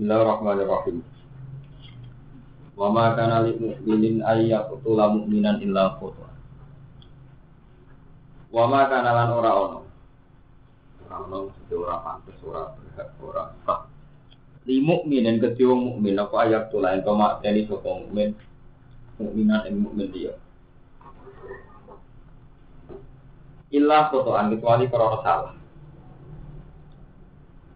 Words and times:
Bismillahirrahmanirrahim. 0.00 1.04
Wa 2.72 2.88
ma 2.88 3.12
kana 3.12 3.44
lil 3.44 3.60
mu'minin 3.60 4.24
ay 4.24 4.48
yaqtula 4.48 5.12
mu'minan 5.12 5.60
illa 5.60 5.92
khata. 6.00 6.24
Wa 8.48 8.64
ma 8.64 8.88
kana 8.88 9.12
lan 9.12 9.28
ora 9.28 9.52
ono. 9.52 9.80
Ora 11.04 11.16
ono 11.20 11.36
mesti 11.52 11.74
ora 11.76 12.00
pantes 12.00 12.40
ora 12.40 12.72
berhak 12.80 13.12
ora 13.20 13.52
sah. 13.68 13.84
Li 14.64 14.80
mukminin 14.80 15.36
kedhe 15.36 15.68
wong 15.68 15.92
mukmin 15.92 16.16
apa 16.16 16.48
ayat 16.48 16.72
tula 16.72 16.96
ento 16.96 17.12
makteni 17.12 17.68
sapa 17.68 18.00
mukmin 18.00 18.32
mukminan 19.20 19.68
ing 19.68 19.84
mukmin 19.84 20.08
dia. 20.16 20.32
Illa 23.68 24.08
khotoan 24.08 24.48
kecuali 24.48 24.88
karena 24.88 25.20
salah. 25.20 25.54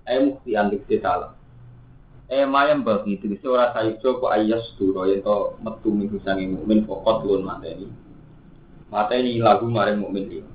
Eh 0.08 0.24
mukti 0.24 0.56
antik 0.56 0.88
salah. 1.04 1.33
Eh 2.32 2.48
mayam 2.48 2.80
bagi 2.80 3.20
itu 3.20 3.28
bisa 3.28 3.52
orang 3.52 3.76
sayup 3.76 4.00
kok 4.00 4.32
ayas 4.32 4.64
duro 4.80 5.04
yang 5.04 5.20
to 5.20 5.60
metu 5.60 5.92
minggu 5.92 6.16
sangi 6.24 6.48
mukmin 6.48 6.88
pokot 6.88 7.20
lun 7.20 7.44
mata 7.44 7.68
ini. 7.68 7.84
Mata 8.88 9.12
ini 9.12 9.44
lagu 9.44 9.68
maring 9.68 10.00
mukmin 10.00 10.24
ini. 10.32 10.52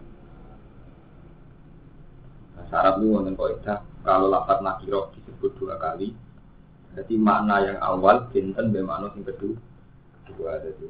Syarat 2.70 3.02
lu 3.02 3.18
wonten 3.18 3.38
kaidah 3.38 3.86
kalau 4.02 4.30
lapat 4.30 4.66
nakiro 4.66 5.14
disebut 5.14 5.58
dua 5.62 5.78
kali. 5.78 6.14
Jadi 6.98 7.14
makna 7.22 7.62
yang 7.62 7.78
awal 7.86 8.30
binten 8.34 8.74
be 8.74 8.82
yang 8.82 9.26
kedua. 9.26 9.58
Kedua 10.26 10.50
ada 10.58 10.70
di 10.74 10.90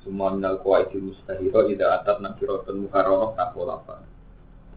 semua 0.00 0.32
minal 0.32 0.60
kuwaiti 0.64 0.96
mustahiro 0.96 1.64
tidak 1.68 2.04
atat 2.04 2.20
nakirotun 2.20 2.84
mukarroh 2.84 3.32
tako 3.36 3.64
lapat. 3.64 4.04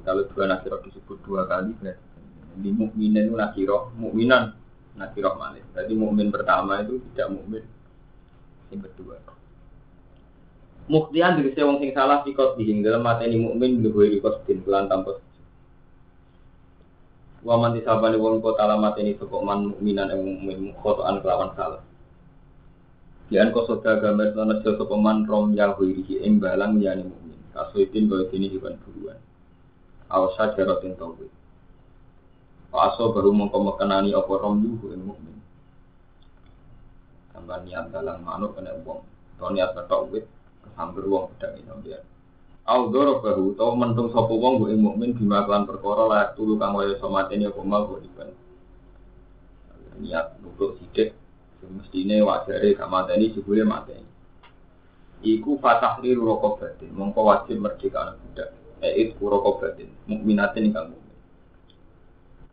Kalau 0.07 0.27
dua 0.31 0.47
nakiro 0.47 0.79
disebut 0.83 1.19
dua 1.27 1.43
kali 1.43 1.75
berarti 1.75 2.11
di 2.53 2.69
mukminin 2.69 3.27
itu 3.27 3.35
nakiro 3.35 3.91
mukminan 3.99 4.62
nakiroh 4.97 5.35
manis. 5.37 5.65
Jadi 5.73 5.93
mukmin 5.97 6.29
pertama 6.29 6.81
itu 6.85 7.01
tidak 7.13 7.33
mukmin 7.33 7.63
yang 8.69 8.81
kedua. 8.81 9.17
Muktian 10.91 11.39
dari 11.39 11.55
wong 11.55 11.79
sing 11.79 11.95
salah 11.95 12.25
sikot 12.27 12.59
dihing 12.59 12.83
dalam 12.83 13.07
ini 13.23 13.39
mukmin 13.39 13.79
lebih 13.79 14.19
ikut 14.19 14.43
din 14.43 14.59
bulan 14.67 14.91
tanpa 14.91 15.15
Waman 17.43 17.75
disabani 17.75 18.15
wong 18.15 18.39
kota 18.39 18.63
alamat 18.63 18.95
ini 19.03 19.19
sokok 19.19 19.43
man 19.43 19.75
mukminan 19.75 20.15
yang 20.15 20.23
mukmin 20.23 20.71
khotoan 20.79 21.19
kelawan 21.19 21.51
salah. 21.59 21.83
Kian 23.27 23.51
kosoda 23.51 23.99
gambar 23.99 24.31
sana 24.31 24.63
sokok 24.63 24.95
man 24.95 25.27
rom 25.27 25.51
yahwiri 25.51 26.23
ing 26.23 26.39
balang 26.39 26.79
yani 26.79 27.03
mukmin. 27.03 27.35
Kasuitin 27.51 28.07
kau 28.07 28.23
ini 28.31 28.47
hewan 28.47 28.79
buruan. 28.87 29.19
Awasa 30.07 30.55
jarotin 30.55 30.95
tauhid. 30.95 31.27
Paso 32.73 33.13
baru 33.13 33.29
mengkomekenani 33.29 34.17
apa 34.17 34.33
rom 34.33 34.57
yuhu 34.65 34.97
yang 34.97 35.05
mukmin. 35.05 35.37
Tambah 37.29 37.61
niat 37.69 37.93
dalam 37.93 38.25
manuk 38.25 38.57
kena 38.57 38.73
uang. 38.81 39.05
Atau 39.37 39.53
niat 39.53 39.77
betok 39.77 40.09
wit 40.09 40.25
kesamber 40.65 41.05
uang 41.05 41.29
pedang 41.37 41.53
ini 41.61 41.73
dia. 41.85 42.01
Audoro 42.65 43.21
baru 43.21 43.53
tau 43.53 43.77
mentung 43.77 44.09
sopo 44.09 44.41
wong 44.41 44.57
bu 44.57 44.73
mukmin 44.73 45.13
bima 45.13 45.45
perkara 45.45 46.33
tulu 46.33 46.57
kang 46.57 46.73
waya 46.73 46.97
somateni 46.97 47.45
apa 47.45 47.61
mal 47.61 47.85
bu 47.85 48.01
iban. 48.01 48.33
Niat 50.01 50.41
nutuk 50.41 50.81
sidik 50.81 51.13
mestine 51.69 52.25
wajare 52.25 52.73
gak 52.73 52.89
mateni 52.89 53.37
jebule 53.37 53.61
mateni. 53.61 54.09
Iku 55.21 55.61
fatah 55.61 56.01
liru 56.01 56.25
rokok 56.25 56.57
batin, 56.57 56.89
mongko 56.89 57.21
wajib 57.21 57.61
merdeka 57.61 58.01
anak 58.01 58.17
budak. 58.17 58.49
Eh, 58.81 59.07
itu 59.07 59.21
rokok 59.21 59.61
batin, 59.61 59.87
mukminatin 60.09 60.73
kang 60.73 60.91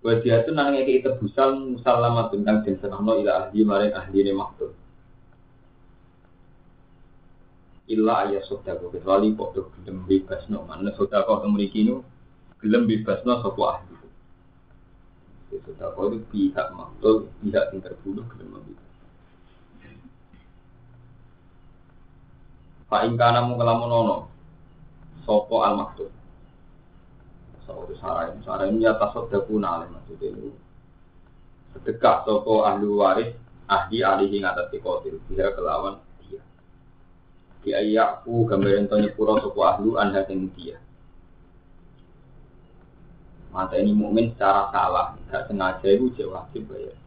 Wa 0.01 0.17
dia 0.17 0.41
itu 0.41 0.57
nang 0.57 0.73
ngeki 0.73 1.05
tebusan 1.05 1.77
musalamat 1.77 2.33
tentang 2.33 2.65
den 2.65 2.81
serahno 2.81 3.21
ila 3.21 3.33
ahli 3.45 3.61
maring 3.69 3.93
ahli 3.93 4.19
ne 4.25 4.33
maktub. 4.33 4.73
Illa 7.85 8.25
ayat 8.25 8.49
sodako 8.49 8.89
kecuali 8.97 9.29
podo 9.37 9.69
gelem 9.77 10.09
bebasno 10.09 10.65
mana 10.65 10.89
sodako 10.97 11.45
memiliki 11.45 11.85
nu 11.85 12.01
gelem 12.65 12.89
bebasno 12.89 13.45
sopo 13.45 13.69
ahli. 13.69 13.93
Sodako 15.69 16.17
itu 16.17 16.19
pihak 16.33 16.73
maktub 16.73 17.29
pihak 17.45 17.69
yang 17.69 17.85
terbunuh 17.85 18.25
gelem 18.25 18.57
membebas. 18.57 18.89
Pak 22.89 23.05
ingkana 23.05 23.45
mu 23.45 23.61
kelamun 23.61 23.91
ono 23.93 24.17
sopo 25.29 25.61
al 25.61 25.77
maktub 25.77 26.09
Saudi 27.71 27.95
sarah 28.03 28.35
ini 28.35 28.43
sarah 28.43 28.67
ini 28.67 28.83
atas 28.83 29.15
sedekah 29.15 29.87
maksudnya 29.87 30.29
itu. 30.35 30.51
Sedekah 31.79 32.27
toko 32.27 32.67
ahli 32.67 32.87
waris 32.91 33.31
ahli 33.71 34.03
ahli 34.03 34.43
atas 34.43 34.75
dikotil 34.75 35.23
dia 35.31 35.55
kelawan 35.55 36.03
dia. 36.27 36.43
Dia 37.63 37.79
yakku 37.87 38.51
gambaran 38.51 38.91
tanya 38.91 39.15
pura 39.15 39.39
toko 39.39 39.63
ahlu 39.63 39.95
anda 39.95 40.27
yang 40.27 40.51
dia. 40.59 40.83
Mata 43.55 43.79
ini 43.79 43.95
mukmin 43.95 44.35
secara 44.35 44.71
salah 44.75 45.15
tidak 45.15 45.47
sengaja 45.47 45.89
itu 45.91 46.27
wajib 46.27 46.67
bayar. 46.67 46.99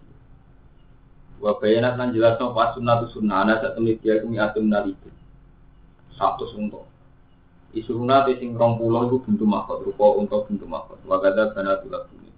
Wa 1.43 1.59
bayanat 1.59 1.99
lan 1.99 2.15
jelas 2.15 2.39
pas 2.39 2.71
sunnah 2.71 3.03
sunnah 3.11 3.43
ana 3.43 3.59
sak 3.59 3.75
dia 3.99 4.23
kumi 4.23 4.39
atum 4.39 4.71
naliku 4.71 5.11
satu 6.15 6.45
suntuk 6.53 6.85
Isuruna 7.73 8.21
di 8.29 8.37
sing 8.37 8.53
rong 8.53 8.77
pulau 8.77 9.09
itu 9.09 9.17
bentuk 9.25 9.49
makot 9.49 9.81
rupa 9.81 10.21
untuk 10.21 10.45
bentuk 10.45 10.69
makot. 10.69 11.01
Wagada 11.09 11.49
bana 11.57 11.81
tulak 11.81 12.05
bumi. 12.13 12.29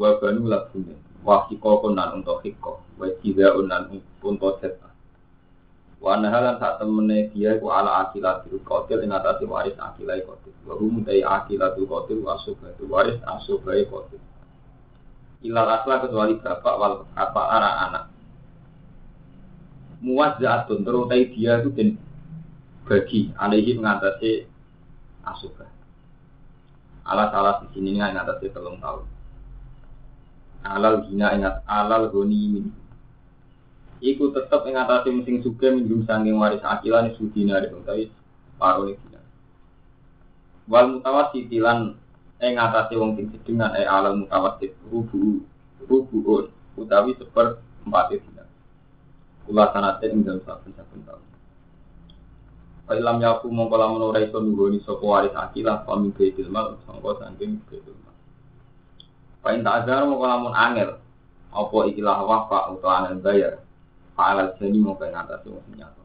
Wabanu 0.00 0.48
lak 0.48 0.72
bumi. 0.72 0.96
Wahiko 1.20 1.84
konan 1.84 2.24
untuk 2.24 2.40
hiko. 2.40 2.80
Wajida 2.96 3.52
unan 3.60 4.00
untuk 4.24 4.56
seta. 4.64 4.88
Wanahalan 6.00 6.56
saat 6.56 6.80
temene 6.80 7.28
dia 7.34 7.60
ku 7.60 7.68
ala 7.68 8.08
akilah 8.08 8.40
biru 8.46 8.62
kotil 8.64 9.04
ing 9.04 9.12
atasi 9.12 9.44
waris 9.44 9.76
akilai 9.76 10.24
kotil. 10.24 10.56
Wahum 10.64 11.04
dari 11.04 11.20
akilah 11.20 11.76
biru 11.76 11.84
kotil 11.84 12.24
wasubai 12.24 12.72
waris 12.88 13.20
asubai 13.28 13.84
kotil. 13.84 14.22
Ilal 15.44 15.68
asla 15.68 16.00
kecuali 16.00 16.40
bapak 16.40 16.74
wal 16.80 17.04
apa 17.12 17.42
anak-anak. 17.52 18.04
Jatun 20.38 20.86
terutai 20.86 21.28
dia 21.34 21.60
itu 21.60 21.74
bagi 22.88 23.30
alaihi 23.36 23.76
mengatasi 23.76 24.48
asuba. 25.28 25.68
Alat 27.04 27.30
alat 27.36 27.56
di 27.68 27.76
sini 27.76 28.00
mengatasi 28.00 28.48
telung 28.48 28.80
tahun. 28.80 29.04
Alal 30.64 31.04
gina 31.06 31.36
ingat 31.36 31.62
alal 31.68 32.08
goni 32.08 32.40
min. 32.48 32.66
Iku 34.00 34.32
tetap 34.32 34.64
mengatasi 34.64 35.12
musim 35.12 35.44
suka 35.44 35.68
minum 35.68 36.02
sangking 36.08 36.40
waris 36.40 36.64
akilan 36.64 37.12
isu 37.12 37.28
dina 37.30 37.60
dari 37.60 37.76
tapi 37.84 38.04
paruh 38.56 38.88
dina. 38.88 39.20
Wal 40.68 40.98
mutawasit 40.98 41.48
tilan 41.52 41.96
mengatasi 42.40 42.94
wong 42.96 43.20
sing 43.20 43.26
sedengan 43.36 43.76
eh 43.76 43.84
alal 43.86 44.24
mutawasit 44.24 44.72
rubu 44.88 45.44
rubuun 45.84 46.48
utawi 46.76 47.16
seper 47.20 47.60
empat 47.84 48.16
dina. 48.16 48.44
Kula 49.44 49.72
sanate 49.72 50.12
ing 50.12 50.24
dalam 50.24 50.44
saben-saben 50.44 51.00
tahun. 51.08 51.27
Ilam 52.88 53.20
yaku 53.20 53.52
mongko 53.52 53.76
lamun 53.76 54.00
ora 54.00 54.24
iso 54.24 54.40
nunggoni 54.40 54.80
sapa 54.80 55.04
waris 55.04 55.36
akilah 55.36 55.84
paming 55.84 56.08
baitul 56.16 56.48
mal 56.48 56.80
sangka 56.88 57.20
saking 57.20 57.60
baitul 57.68 57.92
mal. 58.00 58.16
Pain 59.44 59.60
tak 59.60 59.84
azar 59.84 60.08
mongko 60.08 60.24
lamun 60.24 60.56
angel 60.56 60.96
apa 61.52 61.76
ikilah 61.92 62.24
wafa 62.24 62.72
utawa 62.72 63.04
angel 63.04 63.20
bayar. 63.20 63.54
Fa'alal 64.16 64.56
jani 64.56 64.80
mongko 64.80 65.04
ngatasi 65.04 65.52
wong 65.52 65.68
nyata. 65.76 66.04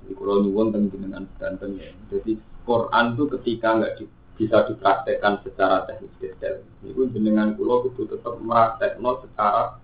Jadi 0.00 0.12
kalau 0.16 0.40
nyuwun 0.40 0.72
dengan 0.72 1.28
danten 1.36 1.76
ya. 1.76 1.92
Jadi 2.08 2.40
Quran 2.64 3.04
itu 3.12 3.24
ketika 3.28 3.68
nggak 3.76 3.92
di, 4.00 4.04
bisa 4.40 4.64
dipraktekkan 4.72 5.44
secara 5.44 5.84
teknis 5.84 6.16
detail. 6.16 6.64
Itu 6.80 7.12
jenengan 7.12 7.52
kulo 7.60 7.92
itu 7.92 8.08
tetap 8.08 8.40
meraktekno 8.40 9.20
secara 9.20 9.76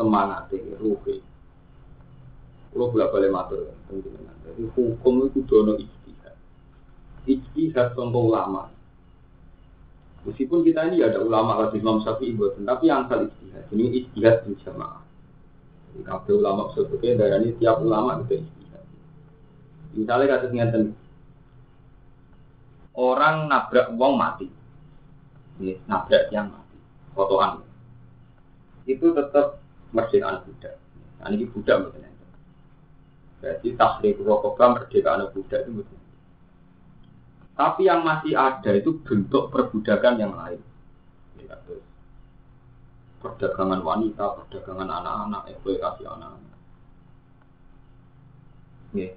semangat, 0.00 0.48
ruhi. 0.80 1.33
Kalau 2.74 2.90
bolak 2.90 3.14
balik 3.14 3.30
matur 3.30 3.70
penjenengan. 3.86 4.34
Jadi 4.42 4.66
hukum 4.74 5.30
itu 5.30 5.46
dono 5.46 5.78
ijtihad. 5.78 6.34
Ijtihad 7.22 7.94
contoh 7.94 8.34
ulama. 8.34 8.66
Meskipun 10.26 10.66
kita 10.66 10.90
ini 10.90 11.06
ada 11.06 11.22
ulama 11.22 11.54
kalau 11.54 11.70
Imam 11.78 12.02
Syafi'i 12.02 12.34
buatan, 12.34 12.66
tapi 12.66 12.90
yang 12.90 13.06
asal 13.06 13.30
ijtihad. 13.30 13.70
Ini 13.70 13.84
ijtihad 14.02 14.42
di 14.50 14.58
jamaah. 14.66 15.06
Jadi 15.94 16.30
ulama 16.34 16.74
sebetulnya 16.74 17.22
darah 17.22 17.38
ini 17.38 17.54
tiap 17.62 17.78
ulama 17.78 18.18
itu 18.26 18.42
ijtihad. 18.42 18.82
Misalnya 19.94 20.26
kata 20.34 20.46
ngeten, 20.50 20.84
orang 22.98 23.46
nabrak 23.46 23.94
uang 23.94 24.14
mati, 24.18 24.50
ini 25.62 25.78
nabrak 25.86 26.26
yang 26.34 26.50
mati, 26.50 26.74
fotoan, 27.14 27.62
itu 28.90 29.14
tetap 29.14 29.62
merdeka 29.94 30.42
budak. 30.42 30.74
Nah, 31.22 31.30
ini 31.30 31.46
budak 31.46 31.78
misalnya. 31.86 32.13
Jadi 33.44 33.76
tasrik 33.76 34.16
rokokah 34.24 34.80
merdeka 34.80 35.20
budak 35.28 35.60
itu 35.68 35.72
betul. 35.84 36.00
Tapi 37.54 37.82
yang 37.86 38.00
masih 38.02 38.32
ada 38.34 38.70
itu 38.72 38.98
bentuk 39.04 39.52
perbudakan 39.52 40.14
yang 40.16 40.32
lain. 40.32 40.58
Ya, 41.44 41.54
perdagangan 43.20 43.84
wanita, 43.84 44.24
perdagangan 44.40 44.88
anak-anak, 44.88 45.42
eksploitasi 45.52 46.02
anak-anak. 46.08 46.56
Yeah. 48.96 49.14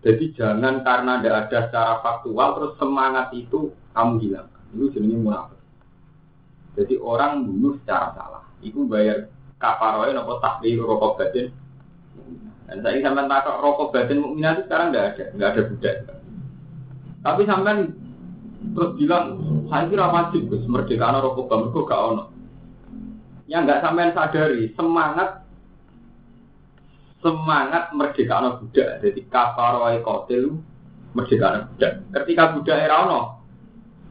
Jadi 0.00 0.32
jangan 0.32 0.80
karena 0.80 1.20
tidak 1.20 1.36
ada 1.46 1.58
secara 1.68 1.94
faktual 2.00 2.48
terus 2.56 2.72
semangat 2.80 3.28
itu 3.36 3.76
kamu 3.92 4.14
hilang. 4.24 4.48
Itu 4.72 4.88
jenisnya 4.96 5.20
munafik. 5.20 5.60
Jadi 6.80 6.94
orang 6.96 7.44
bunuh 7.44 7.76
secara 7.82 8.16
salah. 8.16 8.44
Itu 8.64 8.88
bayar 8.88 9.28
kafaroy 9.60 10.16
nopo 10.16 10.40
takdir 10.40 10.80
rokok 10.80 11.20
batin. 11.20 11.52
Dan 12.70 12.86
saya 12.86 13.02
sampai 13.02 13.26
takut 13.26 13.56
rokok 13.58 13.90
batin 13.90 14.22
mukminah 14.22 14.54
itu 14.54 14.62
sekarang 14.70 14.86
nggak 14.94 15.06
ada, 15.10 15.24
nggak 15.34 15.50
ada 15.50 15.62
budak. 15.66 15.96
Tapi 17.20 17.42
sampai 17.42 17.74
terus 18.78 18.90
bilang 18.94 19.24
saya 19.66 19.90
kira 19.90 20.06
wajib 20.06 20.42
Gus 20.46 20.64
merdeka 20.70 21.18
rokok 21.18 21.50
batin 21.50 21.82
gak 21.90 22.04
ono. 22.14 22.24
Yang 23.50 23.62
nggak 23.66 23.82
sampai 23.82 24.14
sadari 24.14 24.64
semangat 24.78 25.30
semangat 27.18 27.90
merdeka 27.90 28.38
anak 28.38 28.62
budak. 28.62 29.02
Jadi 29.02 29.20
kafaroi 29.26 29.98
kotil 30.06 30.62
merdeka 31.18 31.46
anak 31.50 31.64
budak. 31.74 31.92
Ketika 32.14 32.44
budak 32.54 32.78
era 32.86 32.96
ono, 33.02 33.20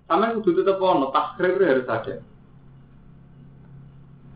sama 0.03 0.35
kudu 0.35 0.67
tetap 0.67 0.83
ono, 0.83 1.15
takrir 1.15 1.55
harus 1.63 1.87
ada. 1.87 2.15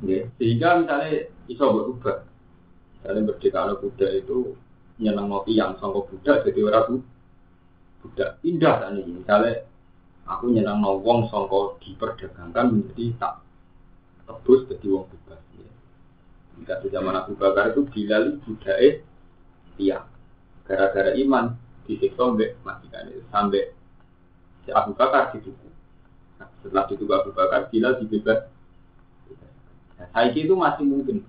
Ya, 0.03 0.27
sehingga 0.39 0.79
misalnya 0.79 1.27
iso 1.51 1.65
berubah. 1.67 2.32
Misalnya 3.03 3.27
merdeka 3.27 3.67
anak 3.67 3.83
budak 3.83 4.11
itu 4.15 4.55
nyenang 5.03 5.27
ngopi 5.27 5.59
yang 5.59 5.75
sangka 5.75 6.07
budak 6.07 6.47
jadi 6.47 6.59
orang 6.71 7.03
budak 7.99 8.39
indah 8.47 8.75
kan 8.79 8.95
ini. 8.95 9.19
Misalnya 9.19 9.67
aku 10.23 10.55
nyenang 10.55 10.79
wong 11.03 11.27
sangka 11.27 11.83
diperdagangkan 11.83 12.65
menjadi 12.71 13.11
tak 13.19 13.43
tebus 14.23 14.71
jadi 14.71 14.87
wong 14.87 15.11
bebas. 15.11 15.43
Jika 16.63 16.79
di 16.79 16.87
zaman 16.95 17.17
Abu 17.17 17.35
Bakar 17.35 17.75
itu 17.75 17.83
Bilal 17.91 18.39
budaya 18.39 19.03
tiang. 19.75 20.07
Gara-gara 20.63 21.11
iman 21.19 21.59
disiksa 21.83 22.23
mbek 22.31 22.55
majikan 22.63 23.11
itu 23.11 23.19
sampai 23.27 23.75
si 24.63 24.71
Abu 24.71 24.95
Bakar 24.95 25.35
dituku. 25.35 25.67
Nah, 26.39 26.47
setelah 26.63 26.87
dituku 26.87 27.11
Abu 27.11 27.35
Bakar 27.35 27.67
Bilal 27.67 27.99
dibebas. 27.99 28.47
Nah, 29.99 30.23
itu 30.31 30.55
masih 30.55 30.87
mungkin 30.87 31.19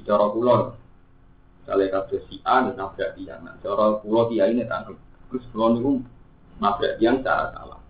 begitu. 0.00 0.06
Di 0.06 0.08
cara 0.08 0.26
pulau, 0.32 0.72
misalnya 1.60 1.86
kasus 1.92 2.24
si 2.32 2.40
A 2.48 2.64
nabrak 2.64 3.12
tiang. 3.20 3.44
Nah, 3.44 3.54
cara 3.60 4.00
pulau 4.00 4.32
tiang 4.32 4.56
ini 4.56 4.64
tangkap. 4.64 4.96
Terus 5.28 5.44
pulau 5.52 5.76
itu 5.76 5.92
nabrak 6.58 6.96
tiang 6.96 7.20
secara 7.20 7.52
salah. 7.52 7.80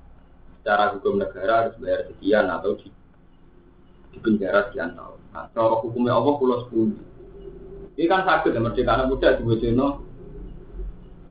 Secara 0.60 0.84
hukum 0.92 1.16
negara 1.16 1.54
harus 1.64 1.78
bayar 1.80 2.10
sekian 2.12 2.50
atau 2.50 2.76
di, 2.76 2.88
di 4.12 4.18
penjara 4.20 4.68
sekian 4.68 4.98
tahun. 4.98 5.20
Nah, 5.32 5.46
cara 5.54 5.74
hukumnya 5.80 6.18
Allah 6.18 6.34
pulau 6.36 6.58
sepuluh. 6.66 6.98
Ini 7.94 8.06
kan 8.08 8.24
sakit 8.24 8.56
ya 8.56 8.60
merdeka 8.60 8.96
anak 8.96 9.08
muda 9.12 9.36
di 9.36 9.42
Bojono. 9.44 9.88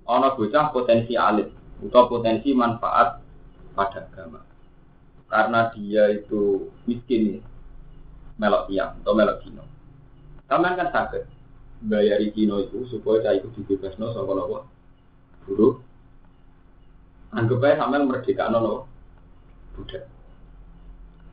Ono 0.10 0.28
bocah 0.34 0.74
potensi 0.74 1.14
alit 1.14 1.54
atau 1.86 2.10
potensi 2.10 2.50
manfaat 2.54 3.22
pada 3.78 4.10
agama. 4.10 4.42
Karena 5.30 5.70
dia 5.78 6.10
itu 6.10 6.74
miskin 6.90 7.46
melok 8.42 8.66
tiang 8.66 8.98
atau 9.06 9.14
melok 9.14 9.38
dino. 9.46 9.70
Kamu 10.50 10.66
kan 10.66 10.90
sakit 10.90 11.24
bayari 11.86 12.34
dino 12.36 12.60
itu 12.60 12.84
supaya 12.90 13.24
saya 13.24 13.40
itu 13.40 13.48
dibebasno 13.56 14.12
sama 14.12 14.34
nopo 14.36 14.66
buruh. 15.46 15.80
Anggap 17.30 17.62
aja 17.62 17.86
sampai 17.86 18.04
merdeka 18.04 18.50
nopo 18.50 18.90
budak. 19.78 20.10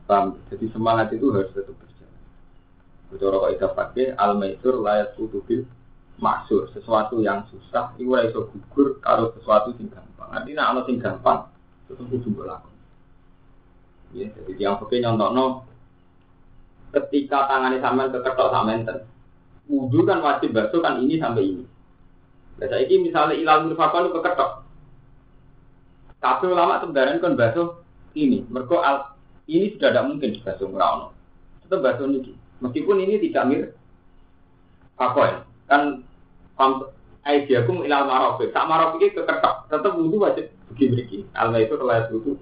Paham? 0.06 0.38
Jadi 0.52 0.70
semangat 0.70 1.10
itu 1.10 1.32
harus 1.34 1.50
tetap 1.50 1.74
Bicara 3.06 3.38
kok 3.38 3.52
idah 3.54 3.70
pakai 3.70 4.06
al 4.18 4.34
maisur 4.34 4.82
layak 4.82 5.14
kutubil 5.14 5.62
maksur 6.18 6.66
sesuatu 6.74 7.22
yang 7.22 7.46
susah 7.52 7.94
itu 8.00 8.10
iso 8.10 8.50
gugur 8.50 8.98
kalau 8.98 9.30
sesuatu 9.38 9.70
sing 9.78 9.86
gampang. 9.86 10.26
Artinya 10.34 10.74
kalau 10.74 10.82
sing 10.90 10.96
gampang 10.98 11.46
itu 11.86 12.02
kudu 12.02 12.28
berlaku. 12.34 12.70
Ya, 14.14 14.26
jadi 14.34 14.52
yang 14.58 14.82
pakai 14.82 15.06
no 15.06 15.66
ketika 16.96 17.44
tangannya 17.52 17.84
sampean 17.84 18.08
keketok 18.08 18.48
sampean 18.48 19.04
wudhu 19.68 20.06
kan 20.06 20.22
wajib 20.22 20.54
basuh 20.54 20.80
kan 20.80 21.02
ini 21.02 21.20
sampai 21.20 21.44
ini. 21.44 21.64
Saya 22.56 22.88
ini 22.88 23.10
misalnya 23.10 23.36
ilal 23.36 23.68
mirfakon 23.68 24.08
itu 24.08 24.16
keketok. 24.16 24.50
Tapi 26.22 26.44
ulama 26.48 26.80
sebenarnya 26.80 27.20
kan 27.20 27.36
basuh 27.36 27.84
ini. 28.16 28.46
Mereka 28.48 28.76
al 28.80 28.96
ini 29.46 29.76
sudah 29.76 29.92
tidak 29.92 30.06
mungkin 30.08 30.32
dibasuh 30.32 30.66
merawat. 30.70 31.12
Tetap 31.66 31.84
basuh 31.84 32.06
ini. 32.08 32.32
Meskipun 32.64 32.96
ini 33.04 33.20
tidak 33.28 33.44
mirip 33.44 33.70
apa? 34.96 35.44
Kan 35.68 36.06
aidiakum 37.28 37.84
ilal 37.84 38.08
marofik. 38.08 38.56
Tak 38.56 38.64
marofik 38.64 39.12
itu 39.12 39.20
keketak. 39.20 39.68
Tetap 39.68 39.92
wudhu 39.92 40.24
wajib 40.24 40.48
begini-begini. 40.72 41.28
Alma 41.36 41.60
itu 41.60 41.76
wudhu 41.76 42.40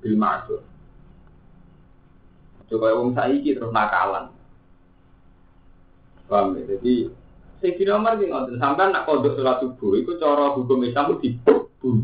bil 0.00 0.16
ma'asur. 0.16 0.64
Coba 2.74 2.90
wong 2.98 3.14
saiki 3.14 3.54
terus 3.54 3.70
nakalan. 3.70 4.34
Paham 6.26 6.58
ya? 6.58 6.74
Jadi 6.74 7.06
Sayyidina 7.62 8.02
Umar 8.02 8.18
ini 8.18 8.34
ngotot 8.34 8.58
sampai 8.58 8.90
nak 8.90 9.06
kodok 9.06 9.38
sholat 9.38 9.62
subuh 9.62 9.94
itu 9.94 10.18
cara 10.18 10.58
hukum 10.58 10.82
Islam 10.82 11.14
dibunuh. 11.22 12.02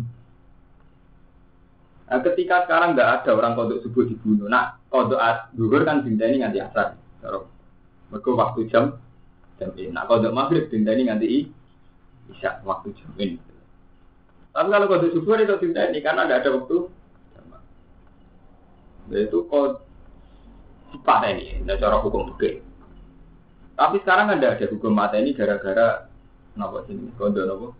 Nah, 2.06 2.19
ketika 2.22 2.70
sekarang 2.70 2.94
nggak 2.94 3.26
ada 3.26 3.31
orang 3.34 3.58
kodok 3.58 3.82
subuh 3.82 4.06
dibunuh, 4.06 4.46
nah 4.46 4.78
kodok 4.94 5.19
duhur 5.58 5.82
kan 5.82 6.06
ini 6.06 6.38
nganti 6.38 6.62
asar. 6.62 6.94
Mereka 8.14 8.31
waktu 8.31 8.70
jam 8.70 8.94
jam 9.58 9.75
ini. 9.75 9.90
Nah 9.90 10.06
kalau 10.06 10.31
maghrib 10.31 10.70
ini 10.70 11.02
nanti 11.02 11.50
bisa 12.31 12.62
waktu 12.62 12.94
jam 12.94 13.11
ini. 13.19 13.43
Tapi 14.55 14.69
kalau 14.70 14.87
kode 14.87 15.11
subuh 15.14 15.34
itu 15.34 15.55
ini 15.67 15.99
karena 15.99 16.31
tidak 16.31 16.38
ada 16.46 16.50
waktu. 16.62 16.78
Nah, 19.11 19.19
itu 19.19 19.38
sifat 20.90 21.20
ini, 21.31 21.62
tidak 21.62 21.78
cara 21.81 21.96
hukum 22.02 22.34
oke. 22.34 22.50
Tapi 23.81 23.96
sekarang 24.04 24.37
ada 24.37 24.52
ada 24.52 24.66
hukum 24.69 24.92
mata 24.92 25.16
ini 25.16 25.32
gara-gara 25.32 26.04
nopo 26.52 26.84
sini 26.84 27.08
kode 27.16 27.48
nopo. 27.48 27.72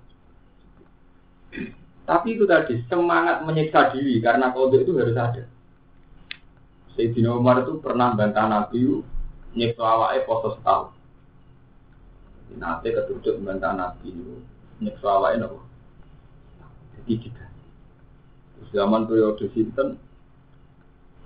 Tapi 2.09 2.29
itu 2.35 2.49
tadi 2.49 2.81
semangat 2.89 3.45
menyiksa 3.45 3.93
diri 3.93 4.17
karena 4.25 4.49
kode 4.55 4.81
itu 4.81 4.97
harus 4.97 5.13
ada. 5.13 5.45
Sayyidina 6.97 7.37
Umar 7.37 7.63
itu 7.63 7.79
pernah 7.85 8.17
bantah 8.17 8.49
Nabi 8.49 9.05
nyekso 9.53 9.85
awake 9.85 10.25
poso 10.25 10.57
setahun. 10.57 10.97
Nanti 12.57 12.91
ketujuh 12.91 13.39
membantah 13.39 13.77
Nabi 13.77 14.11
nyekso 14.81 15.05
awake 15.05 15.37
nopo. 15.37 15.61
Jadi 16.97 17.29
tiga. 17.29 17.47
Zaman 18.71 19.05
periode 19.05 19.51
sinten 19.53 19.99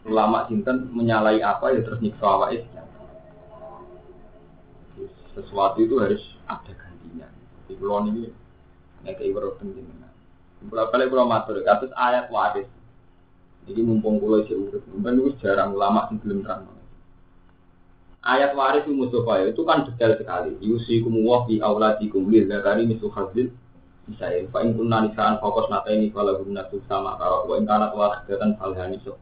ulama 0.05 0.45
sinten 0.49 0.93
menyalai 0.93 1.41
apa 1.41 1.73
ya 1.73 1.81
terus 1.81 2.01
nyekso 2.01 2.25
awake 2.25 2.69
sesuatu 5.35 5.83
itu 5.83 5.99
harus 5.99 6.23
ada 6.47 6.71
gantinya. 6.71 7.27
Di 7.67 7.75
pulau 7.75 8.07
ini 8.07 8.31
nek 9.03 9.19
ibarat 9.19 9.59
penting. 9.59 9.83
Pulau 10.71 10.87
kali 10.95 11.11
pulau 11.11 11.27
matur, 11.27 11.59
kasus 11.67 11.91
ayat 11.99 12.31
waris. 12.31 12.71
Jadi 13.67 13.81
mumpung 13.83 14.23
pulau 14.23 14.47
si 14.47 14.55
urut, 14.55 14.87
mungkin 14.95 15.35
jarang 15.43 15.75
ulama 15.75 16.07
sing 16.07 16.23
belum 16.23 16.47
terang 16.47 16.71
ayat 18.25 18.57
waris 18.57 18.89
Mustafa 18.89 19.45
itu 19.45 19.63
kan 19.69 19.85
detail 19.85 20.17
sekali. 20.17 20.57
Yusi 20.65 21.05
kumuwah 21.05 21.45
di 21.45 21.61
auladikum 21.61 22.33
lil 22.33 22.49
zakari 22.49 22.89
misu 22.89 23.13
khazil 23.13 23.53
misalnya 24.05 24.49
fa 24.53 24.61
in 24.65 24.77
kunna 24.77 25.05
nisaan 25.05 25.41
fokus 25.41 25.69
nata 25.73 25.89
ini 25.89 26.13
kalau 26.13 26.37
guna 26.45 26.69
sama 26.85 27.17
kalau 27.17 27.49
wa 27.49 27.57
in 27.57 27.65
kanat 27.65 27.97
wahidatan 27.97 28.53
falhani 28.61 29.01
so 29.01 29.17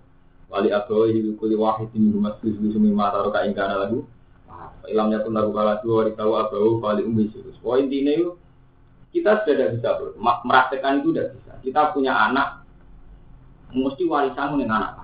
wali 0.53 0.69
abawi 0.69 1.33
kuli 1.41 1.57
wahid 1.57 1.89
ini 1.97 2.13
rumah 2.13 2.37
susu 2.45 2.61
sumi 2.77 2.93
mata 2.93 3.25
roka 3.25 3.49
in 3.49 3.57
kana 3.57 3.89
lagu 3.89 4.05
ilamnya 4.85 5.25
pun 5.25 5.33
lagu 5.33 5.51
kala 5.57 5.81
dua 5.81 6.05
hari 6.05 6.13
tahu 6.13 6.37
abawu 6.37 6.77
wali 6.85 7.03
umi 7.09 7.33
susu 7.33 7.57
poin 7.65 7.89
ini 7.89 8.21
yuk 8.21 8.37
kita 9.17 9.49
sudah 9.49 9.73
tidak 9.73 9.81
bisa 9.81 9.91
merasakan 10.45 11.01
itu 11.01 11.09
tidak 11.17 11.29
bisa 11.41 11.53
kita 11.65 11.81
punya 11.97 12.13
anak 12.13 12.61
mesti 13.73 14.05
warisan 14.05 14.61
dengan 14.61 14.93
anak 14.93 15.03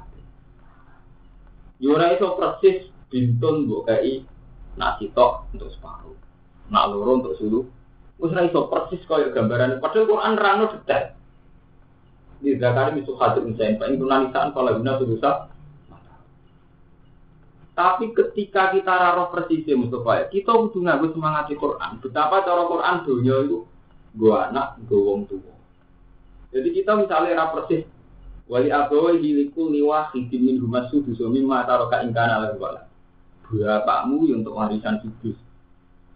Yura 1.78 2.11
itu 2.11 2.26
persis 2.35 2.90
bintun 3.07 3.71
mbok 3.71 3.87
kai 3.87 4.26
nasi 4.75 5.11
tok 5.14 5.47
untuk 5.55 5.71
separuh. 5.78 6.14
Nak 6.75 6.85
loro 6.90 7.23
untuk 7.23 7.35
sulu. 7.38 7.61
Wis 8.19 8.35
iso 8.35 8.67
persis 8.67 8.99
kaya 9.07 9.31
gambaran 9.31 9.78
padahal 9.78 10.11
Quran 10.11 10.35
rano 10.35 10.64
detail. 10.75 11.14
Di 12.38 12.54
zakari 12.57 13.02
misu 13.02 13.18
hadis 13.18 13.42
misalnya, 13.42 13.83
Pak 13.83 13.88
Ibu 13.99 14.04
Nanisaan 14.07 14.54
kalau 14.54 14.78
guna 14.78 14.95
berusaha 14.99 15.50
tapi 17.78 18.11
ketika 18.11 18.75
kita 18.75 18.90
raro 18.90 19.30
persis 19.30 19.62
ya 19.62 19.78
Mustafa, 19.78 20.26
kita 20.35 20.50
butuh 20.50 20.83
ngaku 20.83 21.14
semangat 21.14 21.47
di 21.47 21.54
Quran. 21.54 22.02
Betapa 22.02 22.42
cara 22.42 22.66
Quran 22.66 23.07
dunia 23.07 23.38
itu 23.47 23.71
gua 24.18 24.50
anak, 24.50 24.83
gua 24.90 25.14
wong 25.14 25.30
tua. 25.30 25.54
Jadi 26.50 26.75
kita 26.75 26.99
misalnya 26.99 27.38
raro 27.38 27.62
persis 27.62 27.87
Wali 28.49 28.73
abawi 28.73 29.21
hiliku 29.21 29.68
liwa 29.68 30.09
hidim 30.11 30.49
min 30.49 30.57
humas 30.57 30.88
sudus 30.88 31.21
mimma 31.21 31.68
taroka 31.68 32.00
ingkana 32.00 32.49
lahu 32.49 32.57
wala. 32.57 32.88
Bapakmu 33.45 34.25
yang 34.25 34.40
untuk 34.40 34.57
warisan 34.57 35.04
sudus. 35.04 35.37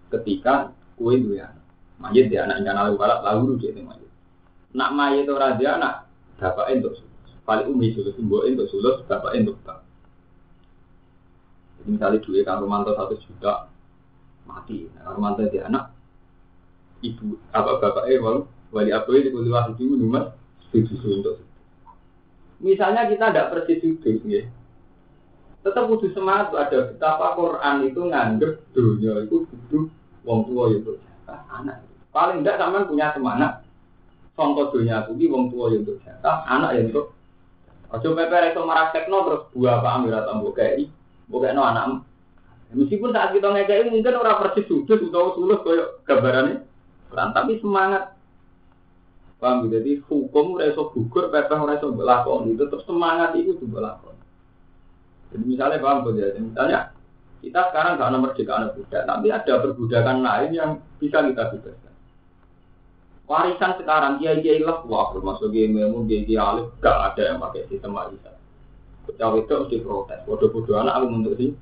Ketika 0.09 0.73
kue 0.97 1.21
duwe 1.21 1.45
anak. 1.45 1.61
Mayit 2.01 2.33
dia 2.33 2.49
anak 2.49 2.65
ingkana 2.65 2.89
lahu 2.89 2.97
wala 2.97 3.21
lalu 3.21 3.61
dia 3.61 3.77
itu 3.77 3.85
mayit. 3.85 4.11
Nak 4.73 4.91
mayit 4.97 5.29
ora 5.29 5.61
dia 5.61 5.77
anak 5.77 6.02
bapak 6.43 6.75
untuk 6.75 6.99
sulus. 6.99 7.31
Paling 7.47 7.71
umi 7.71 7.95
sulus, 7.95 8.19
mbok 8.19 8.43
untuk 8.51 8.67
sulus, 8.67 8.97
bapak 9.07 9.39
untuk 9.39 9.55
bap. 9.63 9.87
Jadi 11.79 11.89
misalnya 11.95 12.19
duit 12.19 12.43
kang 12.43 12.59
Romanto 12.59 12.91
satu 12.99 13.15
juta 13.15 13.71
mati. 14.43 14.91
Nah, 14.99 15.15
Romanto 15.15 15.47
dia 15.47 15.71
anak 15.71 15.95
ibu 17.03 17.39
apa 17.51 17.83
bapak 17.83 18.07
eh 18.11 18.19
wali 18.23 18.47
wali 18.71 18.91
abawi 18.95 19.27
di 19.27 19.35
kuliah 19.35 19.67
itu 19.75 19.95
nomor 19.99 20.39
tujuh 20.71 20.99
untuk 21.19 21.37
Misalnya 22.63 23.11
kita 23.11 23.35
tidak 23.35 23.51
persis 23.51 23.83
sudut, 23.83 24.23
ya. 24.23 24.47
tetap 25.67 25.91
butuh 25.91 26.15
semangat 26.15 26.55
ada 26.55 26.95
betapa 26.95 27.35
Quran 27.35 27.77
itu 27.91 28.01
nganggep 28.07 28.53
dunia 28.71 29.27
itu 29.27 29.43
butuh 29.51 29.91
wong 30.23 30.47
tua 30.47 30.71
itu 30.71 30.95
anak. 31.27 31.83
Paling 32.15 32.47
tidak 32.47 32.63
sama 32.63 32.87
punya 32.87 33.11
semangat. 33.19 33.67
Contoh 34.33 34.73
dunia 34.73 35.05
aku 35.05 35.17
wong 35.17 35.53
tua 35.53 35.73
itu 35.77 36.01
jatah, 36.01 36.45
anak 36.49 36.81
yang 36.81 36.89
itu. 36.89 37.03
Ojo 37.93 38.09
pepe 38.17 38.37
itu 38.49 38.63
tekno 38.97 39.19
terus 39.29 39.43
buah 39.53 39.85
apa 39.85 39.89
ambil 40.01 40.17
atau 40.25 40.41
bukai, 40.41 40.89
bukai 41.29 41.53
no 41.53 41.61
anak. 41.61 42.01
Meskipun 42.73 43.13
saat 43.13 43.37
kita 43.37 43.53
ngekei 43.53 43.93
mungkin 43.93 44.17
orang 44.17 44.41
persis 44.41 44.65
sudut 44.65 44.97
atau 44.97 45.37
sulus 45.37 45.61
koyo 45.61 46.01
gambarannya, 46.09 46.65
tapi 47.13 47.61
semangat 47.61 48.17
Paham? 49.43 49.67
Jadi 49.67 49.99
hukum 50.07 50.55
reso 50.55 50.95
gugur, 50.95 51.27
pepeh 51.27 51.59
reso 51.67 51.91
belakon 51.91 52.55
itu 52.55 52.63
terus 52.71 52.87
semangat 52.87 53.35
itu 53.35 53.59
tuh 53.59 53.67
belakon. 53.67 54.15
Jadi 55.35 55.45
misalnya 55.51 55.83
paham 55.83 56.07
ya? 56.15 56.31
Misalnya 56.39 56.79
kita 57.43 57.75
sekarang 57.75 57.99
gak 57.99 58.11
nomor 58.15 58.31
anak 58.39 58.79
budak, 58.79 59.03
tapi 59.03 59.27
ada 59.35 59.55
perbudakan 59.59 60.23
lain 60.23 60.51
yang 60.55 60.71
bisa 61.03 61.27
kita 61.27 61.51
bebaskan. 61.51 61.92
Warisan 63.33 63.81
sekarang 63.81 64.21
dia 64.21 64.37
dia 64.37 64.61
lah, 64.61 64.85
wah 64.85 65.09
termasuk 65.17 65.49
dia 65.57 65.65
memu 65.65 66.05
dia 66.05 66.21
dia 66.29 66.45
alif, 66.45 66.69
gak 66.85 67.17
ada 67.17 67.33
yang 67.33 67.41
pakai 67.41 67.65
sistem 67.73 67.97
warisan. 67.97 68.37
Cawe 69.17 69.41
itu 69.41 69.55
mesti 69.57 69.77
protes, 69.81 70.21
bodoh-bodoh 70.29 70.77
anak 70.77 71.01
aku 71.01 71.07
untuk 71.09 71.35
sih. 71.41 71.57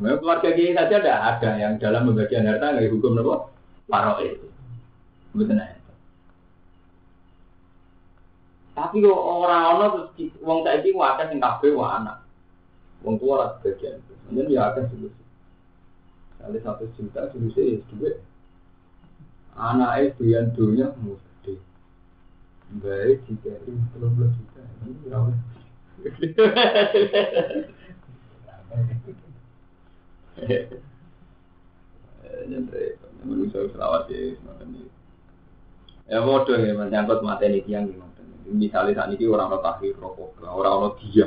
Memang 0.00 0.24
keluarga 0.24 0.48
dia 0.56 0.72
saja 0.72 0.96
ada 1.04 1.14
ada 1.36 1.50
yang 1.60 1.76
dalam 1.76 2.08
pembagian 2.08 2.48
harta 2.48 2.72
nggak 2.72 2.88
hukum 2.96 3.20
apa? 3.20 3.52
Paro 3.84 4.14
itu. 4.24 4.48
Betul 5.36 5.60
tapi 8.80 9.04
kok 9.04 9.12
orang 9.12 9.76
ono 9.76 9.84
terus 9.92 10.32
wong 10.40 10.64
saiki 10.64 10.96
ku 10.96 11.04
akeh 11.04 11.28
sing 11.28 11.36
kabeh 11.36 11.76
wa 11.76 12.00
anak. 12.00 12.24
Wong 13.04 13.20
tua 13.20 13.34
lah 13.36 13.48
sebagian. 13.60 14.00
Ini 14.32 14.56
ya 14.56 14.72
akeh 14.72 14.88
sih. 14.88 15.12
Kali 16.40 16.58
satu 16.64 16.88
juta 16.96 17.28
ya 17.28 17.76
duit. 17.92 18.24
Anak 19.60 20.16
itu 20.16 20.32
yang 20.32 20.48
dunia 20.56 20.88
mesti. 21.04 21.60
Baik 22.80 23.20
jika 23.28 23.60
ini 23.68 23.76
belum 23.92 24.10
belum 24.16 24.32
juta. 24.32 24.62
Ini 24.88 25.12
ya. 25.12 25.20
Nyentrik, 32.48 32.96
menurut 33.20 33.52
saya 33.52 33.68
selawat 33.68 34.08
ya, 34.08 34.32
semacam 34.40 34.68
ini. 34.72 34.88
Ya 36.08 36.24
bodoh 36.24 36.56
ya, 36.56 36.72
menyangkut 36.72 37.20
materi 37.20 37.60
tiang 37.68 37.84
gimana 37.84 38.10
misalnya 38.50 39.06
saat 39.06 39.14
ini 39.14 39.24
orang 39.30 39.54
orang 39.54 39.62
tahir 39.62 39.94
rokok, 39.96 40.42
orang 40.42 40.74
orang 40.74 40.94
dia. 40.98 41.26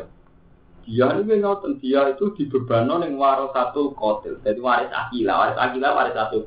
Dia 0.83 1.15
ini 1.15 1.39
ngoten 1.39 1.79
dia 1.79 2.11
itu 2.11 2.35
dibebano 2.35 2.99
yang 2.99 3.15
waris 3.15 3.55
satu 3.55 3.95
kotil, 3.95 4.35
jadi 4.43 4.59
waris 4.59 4.91
akila, 4.91 5.33
waris 5.39 5.57
akila 5.57 5.89
waris 5.95 6.15
satu. 6.15 6.43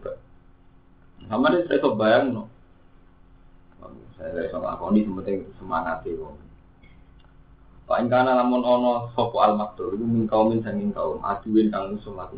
Sama 1.25 1.49
dia 1.57 1.65
saya 1.65 1.89
bayang 1.97 2.37
no. 2.37 2.45
Saya 4.21 4.45
bisa 4.45 4.61
ngakoni 4.61 5.09
sementing 5.09 5.49
semangat 5.57 6.05
itu. 6.05 6.29
Pak 7.87 8.03
Ingkana 8.03 8.35
lamun 8.35 8.67
ono 8.67 9.15
sopo 9.15 9.39
al 9.39 9.55
maktur 9.55 9.95
itu 9.95 10.03
min 10.03 10.27
min 10.27 10.59
sanging 10.59 10.91
kaum 10.91 11.23
aduin 11.23 11.71
kang 11.71 11.95
musuh 11.95 12.19
aku 12.19 12.35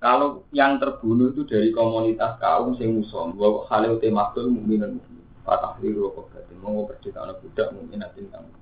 Kalau 0.00 0.48
yang 0.54 0.80
terbunuh 0.80 1.34
itu 1.34 1.42
dari 1.44 1.74
komunitas 1.74 2.38
kaum 2.38 2.72
sing 2.78 2.96
musuh, 2.96 3.34
bahwa 3.34 3.66
halil 3.68 3.98
temaktul 3.98 4.48
mukminin 4.48 4.96
mukmin. 4.96 5.26
Fatah 5.44 5.74
liru 5.82 6.14
berarti 6.14 6.54
mau 6.62 6.86
berdita 6.86 7.20
anak 7.26 7.42
budak 7.42 7.68
mungkin 7.74 7.98
nanti 8.00 8.22
kamu. 8.30 8.52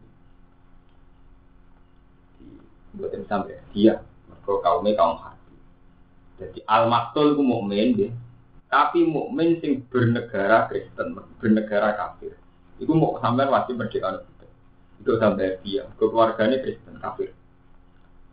Buatin 2.98 3.22
sampai 3.28 3.60
dia, 3.70 4.00
mereka 4.26 4.64
kaumnya 4.64 4.96
kaum 4.96 5.20
hati. 5.20 5.47
Jadi 6.38 6.62
al 6.70 6.86
maktul 6.86 7.34
itu 7.34 7.42
mukmin 7.42 7.98
deh, 7.98 8.12
tapi 8.70 9.02
mukmin 9.02 9.58
sing 9.58 9.82
bernegara 9.90 10.70
Kristen, 10.70 11.18
bernegara 11.42 11.98
kafir. 11.98 12.38
Itu 12.78 12.94
mau 12.94 13.18
sampai 13.18 13.50
wajib 13.50 13.82
merdeka 13.82 14.22
budak. 14.22 14.50
Itu 15.02 15.18
sampai 15.18 15.58
dia, 15.66 15.90
keluarganya 15.98 16.62
Kristen 16.62 17.02
kafir. 17.02 17.34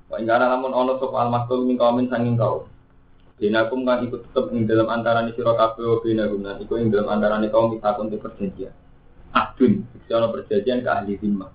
Wah, 0.05 0.21
enggak 0.21 0.38
ada 0.38 0.53
namun 0.53 0.69
ono 0.69 1.01
sop 1.01 1.17
al 1.17 1.33
maktul 1.33 1.65
min 1.65 1.81
kaumin 1.81 2.05
sanging 2.13 2.38
kaum. 2.38 2.69
Binakum 3.35 3.83
kan 3.83 4.05
ikut 4.05 4.31
tetap 4.31 4.47
ing 4.53 4.63
dalam 4.63 4.88
antara 4.88 5.25
ni 5.25 5.35
siro 5.35 5.57
kafe 5.59 5.83
wa 5.83 6.00
binakum 6.00 6.39
dan 6.39 6.62
ikut 6.62 6.77
ing 6.79 6.88
dalam 6.88 7.09
antara 7.19 7.41
ni 7.41 7.51
kaum 7.51 7.74
kita 7.74 7.89
untuk 8.00 8.21
perjanjian. 8.21 8.71
Adun, 9.35 9.83
kalau 10.07 10.31
perjanjian 10.31 10.85
ke 10.85 10.89
ahli 10.93 11.19
zimmah. 11.19 11.51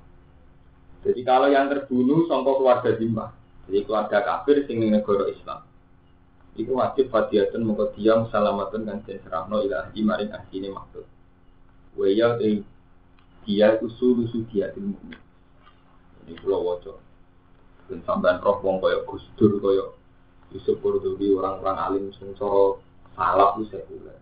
Jadi 1.00 1.20
kalau 1.24 1.48
yang 1.48 1.72
terbunuh 1.72 2.28
songkok 2.28 2.60
keluarga 2.60 2.90
zimmah, 3.00 3.32
jadi 3.64 3.88
keluarga 3.88 4.18
kafir 4.20 4.68
sing 4.68 4.84
negara 4.84 5.30
Islam. 5.32 5.69
Itu 6.58 6.74
wajib 6.74 7.10
fadiatun 7.14 7.62
mongko 7.62 7.94
dia 7.94 8.18
musalamatun 8.18 8.86
kan 8.86 8.98
den 9.06 9.18
serahno 9.22 9.62
ilahi 9.62 10.00
maring 10.02 10.30
ahline 10.34 10.68
maksud. 10.74 11.06
Waya 11.94 12.38
te 12.38 12.66
dia 13.46 13.78
usul 13.78 14.26
usul 14.26 14.46
dia 14.50 14.70
ilmu. 14.74 14.98
Ini 16.26 16.34
pulau 16.42 16.74
wajib. 16.74 16.98
Dan 17.90 18.02
sampean 18.06 18.38
roh 18.42 18.62
wong 18.62 18.78
koyo 18.78 19.02
Gus 19.06 19.26
Dur 19.34 19.58
koyo 19.58 20.00
Yusuf 20.50 20.82
Qurtubi 20.82 21.30
orang-orang 21.30 21.78
alim 21.78 22.04
sungsoro 22.14 22.82
salaf 23.14 23.58
itu 23.58 23.70
sekuler. 23.70 24.18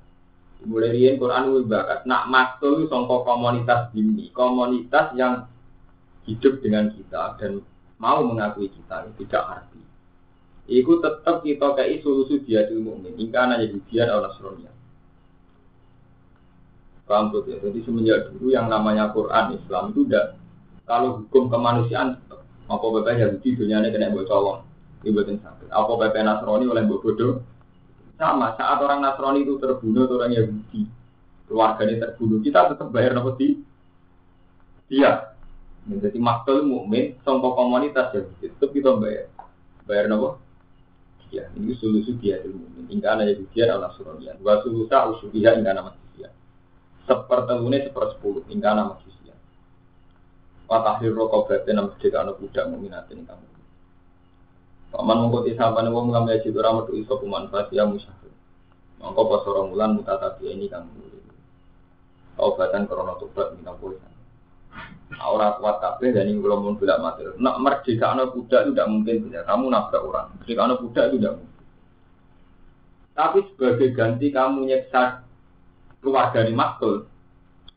Mulai 0.66 0.92
rian 0.92 1.16
Quran 1.16 1.54
itu 1.54 1.70
bakat. 1.70 2.04
Nak 2.04 2.28
maktul 2.28 2.90
songko 2.90 3.24
komunitas 3.24 3.94
ini, 3.94 4.28
komunitas 4.34 5.14
yang 5.14 5.46
hidup 6.28 6.60
dengan 6.60 6.92
kita 6.92 7.38
dan 7.40 7.64
mau 7.96 8.20
mengakui 8.26 8.68
kita 8.68 9.08
tidak 9.16 9.44
arti. 9.46 9.80
Iku 10.68 11.00
tetap 11.00 11.40
kita 11.40 11.72
kayak 11.72 12.04
solusi 12.04 12.44
dia 12.44 12.68
di 12.68 12.76
mukmin. 12.76 13.16
Ingkana 13.16 13.56
jadi 13.56 13.78
dia 13.88 14.04
Allah 14.04 14.28
Nasronia. 14.28 14.68
Paham 17.08 17.32
ya? 17.48 17.56
Jadi 17.56 17.80
semenjak 17.88 18.36
dulu 18.36 18.52
yang 18.52 18.68
namanya 18.68 19.08
Quran 19.16 19.56
Islam 19.56 19.96
itu 19.96 20.04
udah 20.04 20.36
kalau 20.84 21.24
hukum 21.24 21.48
kemanusiaan 21.48 22.20
apa 22.68 22.84
bapak 22.84 23.16
Yahudi 23.16 23.56
dunia 23.56 23.80
ini 23.80 23.88
kena 23.88 24.12
bocor 24.12 24.68
Ibatin 25.06 25.38
sakit. 25.38 25.70
Apa 25.70 25.94
PP 25.94 26.14
Nasrani 26.26 26.66
oleh 26.66 26.82
Mbak 26.82 27.00
Bodoh? 27.06 27.38
Sama, 28.18 28.58
saat 28.58 28.82
orang 28.82 28.98
Nasrani 28.98 29.46
itu 29.46 29.62
terbunuh 29.62 30.10
orang 30.10 30.34
Yahudi, 30.34 30.90
keluarganya 31.46 32.02
terbunuh, 32.02 32.42
kita 32.42 32.74
tetap 32.74 32.90
bayar 32.90 33.14
nopo 33.14 33.38
di 33.38 33.62
dia. 34.90 35.38
Jadi 35.86 36.18
maktul 36.18 36.66
mukmin, 36.66 37.14
sombong 37.22 37.54
komunitas 37.54 38.10
ya, 38.10 38.26
tetap 38.42 38.74
kita 38.74 38.98
bayar. 38.98 39.30
Bayar 39.86 40.10
nopo? 40.10 40.42
Ya, 41.28 41.44
ini 41.52 41.76
solusi 41.76 42.16
dia 42.16 42.40
mukmin. 42.44 42.88
Hingga 42.88 43.08
anak 43.20 43.44
dia 43.52 43.76
Nasrani. 43.76 44.32
Dua 44.40 44.64
sulusa 44.64 45.12
usuliha 45.12 45.60
hingga 45.60 45.76
nama 45.76 45.92
dia. 46.16 46.32
Sepertemunya 47.04 47.84
sepersepuluh 47.84 48.44
hingga 48.48 48.72
nama 48.72 48.96
dia. 49.04 49.36
Watahir 50.68 51.12
rokok 51.12 51.52
berarti 51.52 51.70
nama 51.76 51.92
jika 52.00 52.24
anak 52.24 52.40
budak 52.40 52.64
mukminatin 52.72 53.28
kamu. 53.28 53.46
Paman 54.88 55.28
mengkuti 55.28 55.52
sahabat 55.52 55.84
wong 55.92 56.08
lam 56.08 56.24
yajid 56.32 56.56
ora 56.56 56.80
metu 56.80 56.96
iso 56.96 57.20
kumanfaat 57.20 57.68
ya 57.76 57.84
musyafir. 57.84 58.32
Mongko 59.04 59.20
pas 59.28 59.44
ora 59.44 59.62
mulan 59.68 60.00
mutatabi 60.00 60.48
ini 60.48 60.66
kamu 60.66 61.08
Obatan 62.38 62.86
korona 62.86 63.18
tobat 63.18 63.50
minta 63.52 63.74
pulisan. 64.78 65.18
Orang 65.18 65.58
kuat 65.58 65.76
kabeh 65.82 66.14
dan 66.14 66.30
ini 66.30 66.38
belum 66.38 66.62
pun 66.62 66.74
bilang 66.78 67.02
mati. 67.02 67.26
Nak 67.40 67.56
merdeka 67.58 68.06
anak 68.14 68.32
budak 68.36 68.60
itu 68.64 68.70
tidak 68.76 68.88
mungkin 68.92 69.16
bisa. 69.26 69.40
Kamu 69.42 69.64
nabrak 69.66 70.02
orang. 70.04 70.28
Merdeka 70.38 70.60
anak 70.62 70.78
budak 70.84 71.04
itu 71.10 71.16
tidak 71.18 71.34
mungkin. 71.40 71.56
Tapi 73.18 73.38
sebagai 73.50 73.88
ganti 73.98 74.26
kamu 74.30 74.58
nyeksa 74.70 75.02
keluarga 75.98 76.38
ini 76.46 76.54
maktul. 76.54 77.10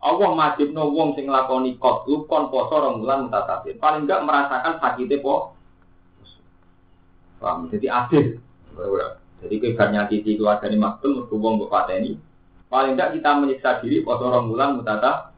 Allah 0.02 0.34
wajib 0.34 0.74
no 0.74 0.90
wong 0.94 1.14
sing 1.14 1.30
lakoni 1.30 1.78
kot 1.78 2.10
lu 2.10 2.26
kon 2.26 2.50
poso 2.50 2.78
rong 2.78 3.02
bulan 3.02 3.30
mutatabi. 3.30 3.78
Paling 3.78 4.06
enggak 4.10 4.26
merasakan 4.26 4.82
sakitnya 4.82 5.22
po 5.22 5.58
Paham? 7.42 7.66
Jadi 7.74 7.90
adil. 7.90 8.38
Jadi 9.42 9.56
kebarnya 9.58 10.06
titi 10.06 10.38
keluarga 10.38 10.70
ini 10.70 10.78
maktul, 10.78 11.26
berhubung 11.26 11.58
buat 11.58 11.90
ini. 11.90 12.14
Paling 12.70 12.94
tidak 12.94 13.18
kita 13.18 13.30
menyiksa 13.42 13.70
diri, 13.82 14.06
pas 14.06 14.22
orang 14.22 14.48
bulan 14.48 14.78
mutata, 14.78 15.31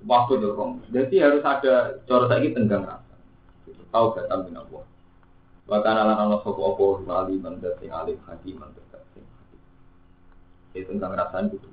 Waktu 0.00 0.32
itu 0.40 0.48
Jadi 0.88 1.14
harus 1.20 1.44
ada 1.44 2.00
cara 2.08 2.24
saiki 2.32 2.56
tenggang 2.56 2.88
rasa. 2.88 3.14
Tahu 3.92 4.16
gak 4.16 4.26
tahu 4.32 4.48
Allah. 4.48 4.84
Bahkan 5.68 5.94
ala 5.94 6.14
Allah 6.16 6.40
sopo 6.40 6.64
opo 6.64 6.84
wali 7.04 7.36
mandat 7.36 7.76
alim 7.84 8.16
hati 8.24 8.56
mandat 8.56 8.84
hati. 8.88 9.20
Itu 10.72 10.96
tenggang 10.96 11.12
rasaan 11.12 11.52
itu. 11.52 11.68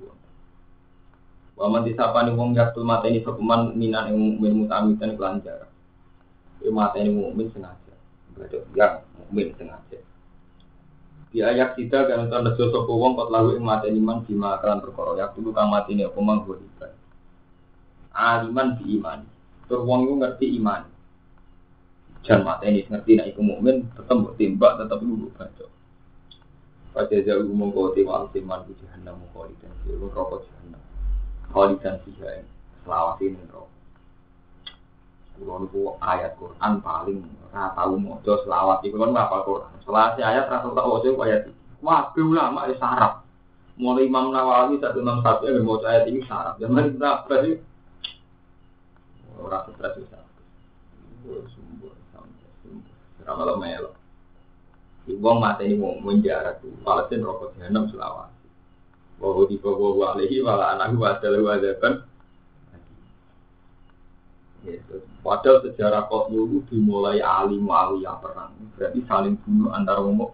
Waman 1.56 1.84
disapani 1.84 2.32
wong 2.32 2.56
yaktul 2.56 2.88
mata 2.88 3.04
ini 3.08 3.20
sopeman 3.20 3.76
minan 3.76 4.08
yang 4.08 4.16
mukmin 4.16 4.64
mutamitan 4.64 5.16
kelanjar. 5.16 5.68
Itu 6.60 6.72
mata 6.72 6.96
ini 7.00 7.12
mukmin 7.12 7.52
sengaja. 7.52 7.94
Berarti 8.36 8.64
yang 8.76 9.04
mukmin 9.16 9.52
sengaja. 9.56 10.00
Di 11.30 11.44
ayat 11.44 11.76
kita 11.76 12.08
kan 12.08 12.32
tanda 12.32 12.56
sopo 12.56 12.96
wong 12.96 13.16
kot 13.16 13.28
lalu 13.32 13.60
ing 13.60 13.64
mata 13.64 13.88
iman 13.88 14.24
bima 14.24 14.60
kalan 14.60 14.80
perkara 14.80 15.20
yak 15.20 15.36
dulu 15.36 15.52
kang 15.52 15.68
mati 15.68 15.96
ini 15.96 16.08
apa 16.08 16.20
mang 16.20 16.44
aliman 18.14 18.78
di 18.80 18.98
iman. 18.98 19.20
Tur 19.70 19.86
wong 19.86 20.06
iku 20.06 20.14
ngerti 20.18 20.46
iman. 20.58 20.82
Jan 22.26 22.44
mata 22.44 22.68
ini 22.68 22.84
ngerti 22.84 23.16
nek 23.16 23.30
iku 23.32 23.40
mukmin 23.40 23.86
tetep 23.96 24.12
mbok 24.12 24.34
timbak 24.36 24.76
tetep 24.76 24.98
iku 25.00 25.28
baca. 25.32 25.66
Pada 26.90 27.16
jauh 27.22 27.46
mongko 27.46 27.94
te 27.94 28.02
wal 28.02 28.26
timan 28.34 28.66
ku 28.66 28.74
jahanam 28.82 29.14
mongko 29.22 29.46
dan 29.62 29.72
sira 29.86 30.06
rokok 30.10 30.42
jahanam. 30.50 30.82
Khalidan 31.54 31.96
fiha 32.02 32.42
selawat 32.82 33.22
ini 33.22 33.40
rokok. 33.48 33.70
Kulo 35.38 35.54
niku 35.64 35.80
ayat 36.02 36.36
Quran 36.36 36.72
paling 36.84 37.18
ora 37.48 37.72
tau 37.72 37.94
maca 37.96 38.32
selawat 38.42 38.78
iku 38.84 38.96
kan 39.00 39.16
apa 39.16 39.36
Quran. 39.46 39.72
Selawat 39.86 40.18
ayat 40.18 40.44
ra 40.50 40.60
tau 40.60 40.74
tak 40.74 40.84
waca 40.84 41.08
ayat 41.24 41.40
iki. 41.48 41.60
Wah, 41.80 42.12
ulama 42.12 42.68
wis 42.68 42.76
sarap. 42.76 43.24
Mulai 43.80 44.04
Imam 44.04 44.28
Nawawi 44.28 44.76
satu 44.76 45.00
enam 45.00 45.24
satu 45.24 45.48
yang 45.48 45.64
mau 45.64 45.80
ayat 45.80 46.04
ini 46.12 46.20
sarap. 46.28 46.60
Zaman 46.60 46.92
kita 46.92 47.24
berarti 47.24 47.69
Orang 49.38 49.70
stres 49.76 49.94
bisa. 50.00 50.18
Sumber 51.54 51.94
sampai 52.10 52.48
sumber. 52.64 52.94
Ramal 53.22 53.54
melo. 53.60 53.90
Iwong 55.06 55.38
mata 55.38 55.62
ini 55.62 55.78
mau 55.78 55.94
menjarak 56.00 56.64
tuh. 56.64 56.74
Palestin 56.82 57.22
rokok 57.22 57.54
jahanam 57.58 57.86
selawat. 57.92 58.30
Bahwa 59.20 59.44
di 59.46 59.56
bawah 59.60 60.16
alihi 60.16 60.40
wala 60.40 60.74
anak 60.74 60.96
adalah 60.96 61.40
wadaban. 61.54 62.08
Gitu. 64.60 64.96
Padahal 65.24 65.64
sejarah 65.64 66.04
kos 66.08 66.28
dulu 66.28 66.64
dimulai 66.68 67.20
alim 67.24 67.64
yang 68.00 68.20
perang. 68.20 68.52
Berarti 68.76 69.00
saling 69.08 69.40
bunuh 69.40 69.72
antara 69.72 70.04
umum. 70.04 70.32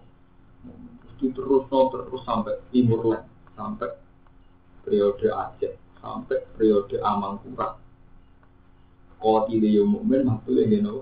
Itu 1.15 1.31
terus 1.31 1.63
no, 1.71 1.79
terus 1.89 2.21
sampai 2.27 2.59
timur 2.69 3.23
sampai 3.55 3.89
periode 4.83 5.27
Aceh, 5.31 5.73
sampai 5.99 6.43
periode 6.55 6.99
Amangkurat 7.01 7.79
Koti 9.17 9.57
dia 9.57 9.81
mukmin 9.81 10.25
makhluk 10.25 10.61
yang 10.65 10.71
geno. 10.81 10.95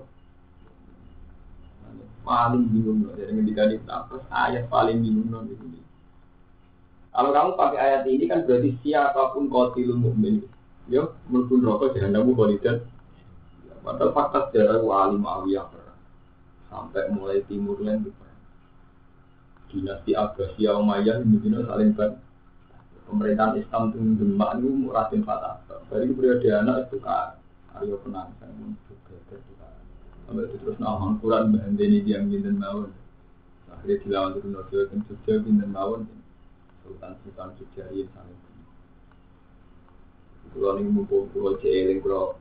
Paling 2.26 2.64
bingung 2.72 3.06
loh. 3.06 3.14
Jadi 3.14 3.32
ketika 3.44 3.62
ditapes 3.70 4.22
ayat 4.32 4.66
paling 4.66 4.98
bingung 4.98 5.28
loh 5.30 5.46
di 5.46 5.54
sini. 5.54 5.80
Kalau 7.12 7.30
kamu 7.32 7.50
pakai 7.56 7.78
ayat 7.80 8.02
ini 8.08 8.24
kan 8.28 8.44
berarti 8.44 8.76
siapa 8.84 9.32
pun 9.32 9.48
lu 9.48 9.94
mukmin. 9.96 10.44
Yo, 10.86 11.16
mulkun 11.30 11.64
rokok 11.64 11.96
jangan 11.96 12.22
kamu 12.22 12.32
kolidan. 12.36 12.76
Padahal 13.80 14.10
fakta 14.10 14.50
sejarah 14.50 14.82
wali 14.82 15.16
ma'awiyah 15.18 15.66
sampai 16.66 17.06
mulai 17.14 17.40
timur 17.46 17.78
lain 17.78 18.10
dinasti 19.70 20.14
Abbasiyah 20.14 20.78
Umayyah 20.78 21.22
ini 21.22 21.38
saling 21.42 21.90
ban 21.94 22.18
pemerintahan 23.06 23.60
Islam 23.60 23.94
itu 23.94 23.98
demak 24.18 24.50
itu 24.58 24.90
Raden 24.90 25.22
Fatah 25.22 25.62
dari 25.90 26.10
periode 26.10 26.48
anak 26.50 26.90
itu 26.90 26.98
kan 27.02 27.38
ayo 27.76 28.00
penang 28.00 28.32
saya 28.40 28.52
pun 28.56 28.72
juga 28.88 29.68
sampai 30.24 30.44
itu 30.48 30.56
terus 30.64 30.78
nahon 30.80 31.20
Quran 31.20 31.52
ini 31.76 32.00
dia 32.00 32.24
binten 32.24 32.56
mawon 32.56 32.90
akhirnya 33.68 34.00
dilawan 34.00 34.30
turun 34.34 34.50
nojo 34.56 34.78
dan 34.88 34.98
Jogja 35.04 35.34
binten 35.44 35.70
mawon 35.76 36.08
Sultan 36.80 37.12
Sultan 37.20 37.52
Jogja 37.60 37.84
ini 37.92 38.08
saling 38.16 38.40
kalau 40.56 40.80
ini 40.80 40.88
mumpung 40.88 41.28
kalau 41.36 41.60
jeeling 41.60 42.00
kalau 42.00 42.40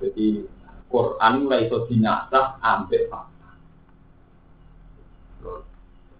jadi 0.00 0.48
Quran 0.88 1.32
mulai 1.44 1.68
iso 1.68 1.84
dinasah 1.84 2.56
ambek 2.64 3.12
fakta. 3.12 3.50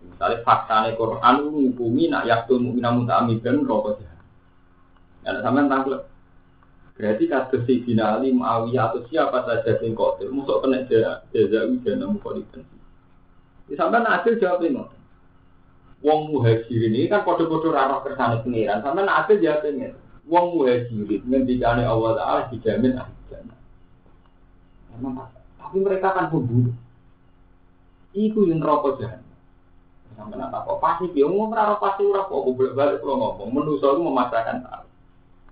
Misalnya 0.05 0.45
faktanya 0.45 0.93
Quran 0.93 1.35
menghukumi 1.49 2.13
nak 2.13 2.29
yaktul 2.29 2.61
mu'minah 2.61 2.93
muta'amidan 2.93 3.65
rokok 3.65 4.03
jahat. 4.03 4.21
Ada 5.25 5.41
sampean 5.41 5.73
tangklep 5.73 6.03
Berarti 6.99 7.31
kasus 7.31 7.63
Sayyidina 7.63 8.19
Ali, 8.19 8.35
Muawiyah 8.35 8.91
atau 8.91 9.07
siapa 9.07 9.47
saja 9.47 9.79
yang 9.79 9.95
kotor, 9.95 10.35
musuh 10.35 10.59
kena 10.59 10.83
jaza 10.83 11.23
ujana 11.71 12.11
mukholidan. 12.11 12.67
Di 13.71 13.79
sampai 13.79 14.03
Nabil 14.03 14.43
jawab 14.43 14.67
ini. 14.67 14.83
Wong 16.03 16.35
muhajirin 16.35 16.95
ini 16.95 17.07
kan 17.07 17.23
kode-kode 17.23 17.71
rarah 17.71 18.03
kersane 18.03 18.43
pengiran. 18.43 18.83
Sampai 18.83 19.07
Nabil 19.07 19.39
jawab 19.39 19.63
ini. 19.71 19.95
Wong 20.27 20.47
muhajirin 20.59 21.23
ngendikane 21.23 21.87
Allah 21.87 22.13
Ta'ala 22.19 22.41
dijamin 22.51 22.99
ahli 22.99 23.19
jannah. 23.31 23.59
Tapi 25.63 25.77
mereka 25.79 26.19
kan 26.19 26.35
pembunuh. 26.35 26.75
Iku 28.11 28.51
yang 28.51 28.59
rokok 28.59 28.99
jahat. 28.99 29.23
Sampai 30.19 30.35
nak 30.35 30.51
apa 30.51 30.75
pasti 30.83 31.15
dia 31.15 31.31
ngomong 31.31 31.55
rarah 31.55 31.79
pasti 31.79 32.03
ora 32.03 32.27
kok 32.27 32.43
balik 32.75 32.99
kalau 32.99 33.23
ngomong. 33.23 33.55
Menurut 33.55 33.79
saya 33.79 34.03
memaksakan 34.03 34.67
tahu. 34.67 34.88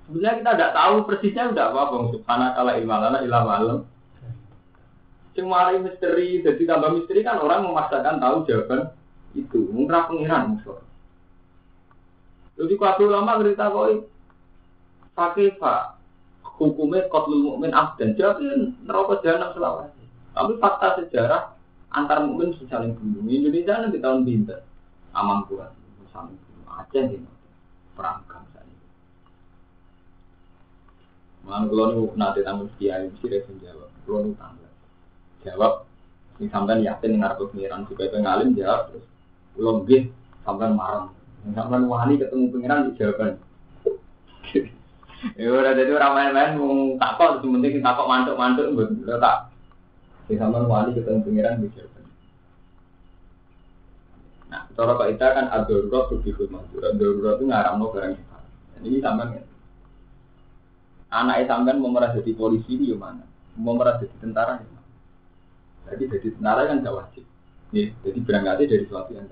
Sebenarnya 0.07 0.39
kita 0.39 0.51
tidak 0.55 0.75
tahu 0.79 0.95
persisnya 1.03 1.45
udah 1.51 1.65
apa 1.67 1.81
bang. 1.91 2.05
Subhanahu 2.15 2.55
taala 2.55 2.73
ilmalana 2.79 3.19
ilah 3.27 3.43
malam. 3.43 3.79
Cuma 5.35 5.69
misteri, 5.77 6.41
jadi 6.41 6.63
tambah 6.65 6.97
misteri 6.97 7.21
kan 7.27 7.43
orang 7.43 7.67
memaksakan 7.67 8.23
tahu 8.23 8.37
jawaban 8.47 8.95
itu. 9.35 9.69
Mungkin 9.69 10.07
pengiran 10.09 10.57
musuh. 10.57 10.81
Jadi 12.57 12.73
kalau 12.81 13.13
ulama 13.13 13.37
cerita 13.45 13.69
koi 13.69 14.01
pakai 15.13 15.61
pak 15.61 16.01
hukumnya 16.57 17.05
kotlul 17.13 17.53
mukmin 17.53 17.77
abdan 17.77 18.17
jadi 18.17 18.73
neraka 18.89 19.21
jahanam 19.21 19.53
selawat. 19.53 19.93
Tapi 20.33 20.53
fakta 20.57 21.05
sejarah 21.05 21.53
antar 21.93 22.25
mukmin 22.25 22.57
saling 22.65 22.97
bunuh. 22.97 23.29
Indonesia 23.29 23.77
nanti 23.77 24.01
tahun 24.01 24.25
bintang 24.25 24.65
aman 25.13 25.45
kuat 25.49 25.73
saling 26.17 26.33
bunuh 26.33 26.73
Aceh 26.81 27.05
ini 27.13 27.29
perang 27.93 28.25
Mana 31.47 31.71
kalau 31.71 31.95
nih 31.95 32.03
nanti 32.19 32.41
tamu 32.43 32.67
kiai 32.75 33.07
mesti 33.07 33.27
dia 33.31 33.71
jawab. 33.71 33.89
Kalau 34.03 34.21
nih 34.27 34.35
tangga 34.35 34.69
jawab. 35.47 35.73
Ini 36.37 36.53
sampai 36.53 36.85
yakin 36.85 37.17
dengan 37.17 37.33
aku 37.33 37.49
pengiran 37.55 37.87
supaya 37.89 38.13
pengalim 38.13 38.53
jawab 38.59 38.91
terus. 38.91 39.07
Belum 39.55 39.87
gih 39.87 40.11
sampai 40.43 40.75
marah. 40.75 41.09
Sampai 41.55 41.87
wani 41.87 42.19
ketemu 42.19 42.51
pengiran 42.51 42.91
di 42.91 42.99
jawaban. 42.99 43.33
Ya 45.41 45.49
udah 45.49 45.73
jadi 45.73 45.97
orang 45.97 46.13
main-main 46.13 46.61
mau 46.61 46.93
takut, 47.01 47.41
penting 47.41 47.81
takut 47.81 48.05
mantuk-mantuk, 48.05 48.69
betul 48.77 49.17
tak. 49.17 49.49
Di 50.29 50.37
sampai 50.37 50.69
wani 50.69 50.93
ketemu 50.93 51.25
pengiran 51.25 51.65
di 51.65 51.73
jawaban. 51.73 52.05
Nah, 54.53 54.63
cara 54.77 54.93
Pak 54.95 55.09
Ita 55.17 55.27
kan 55.35 55.47
ad-darurat 55.51 56.05
tuh 56.13 56.21
bihut 56.21 56.53
mahdur. 56.53 56.85
Ad-darurat 56.85 57.41
itu 57.41 57.49
no 57.49 57.87
barang 57.91 58.13
Ini 58.85 59.01
sampai 59.01 59.41
anak 61.25 61.49
sampean 61.49 61.81
mau 61.81 61.93
merasa 61.93 62.21
jadi 62.21 62.37
polisi 62.37 62.77
di 62.77 62.93
mana? 62.93 63.25
Mau 63.57 63.73
merasa 63.73 64.05
jadi 64.05 64.17
tentara 64.21 64.61
di 64.61 64.69
mana? 64.69 64.91
Jadi 65.93 66.05
jadi 66.13 66.29
tentara 66.37 66.61
kan 66.69 66.85
gak 66.85 66.97
wajib. 66.97 67.25
Ya, 67.75 67.91
jadi 68.05 68.19
berangkatnya 68.23 68.67
dari 68.71 68.85
sesuatu 68.87 69.11
yang 69.13 69.27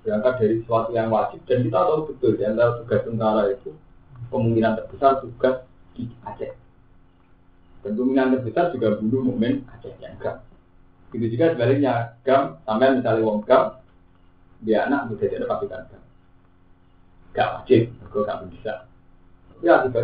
berangkat 0.00 0.34
dari 0.40 0.54
sesuatu 0.64 0.90
yang 0.96 1.12
wajib 1.12 1.40
dan 1.44 1.60
kita 1.60 1.76
tahu 1.76 2.08
betul 2.08 2.32
ya 2.40 2.46
antara 2.50 2.80
tugas 2.80 3.00
tentara 3.04 3.42
itu 3.52 3.70
kemungkinan 4.32 4.72
terbesar 4.80 5.12
tugas 5.20 5.56
di 5.92 6.08
Aceh 6.24 6.52
dan 7.84 7.92
kemungkinan 7.92 8.28
terbesar 8.40 8.72
juga 8.72 8.96
bunuh 8.96 9.22
momen 9.28 9.68
Aceh 9.68 9.92
yang 10.00 10.16
gam 10.16 10.40
itu 11.12 11.26
juga 11.36 11.52
sebaliknya 11.52 12.16
gam 12.24 12.56
sampai 12.64 12.96
misalnya 12.96 13.22
wong 13.26 13.44
gam 13.44 13.76
dia 14.64 14.88
anak 14.88 15.12
bisa 15.12 15.28
jadi 15.28 15.44
pasukan 15.44 15.82
gam 15.92 16.02
gak 17.36 17.48
wajib 17.60 17.82
kok 18.08 18.24
gak 18.24 18.40
bisa 18.48 18.74
ya 19.60 19.84
tiba 19.84 20.00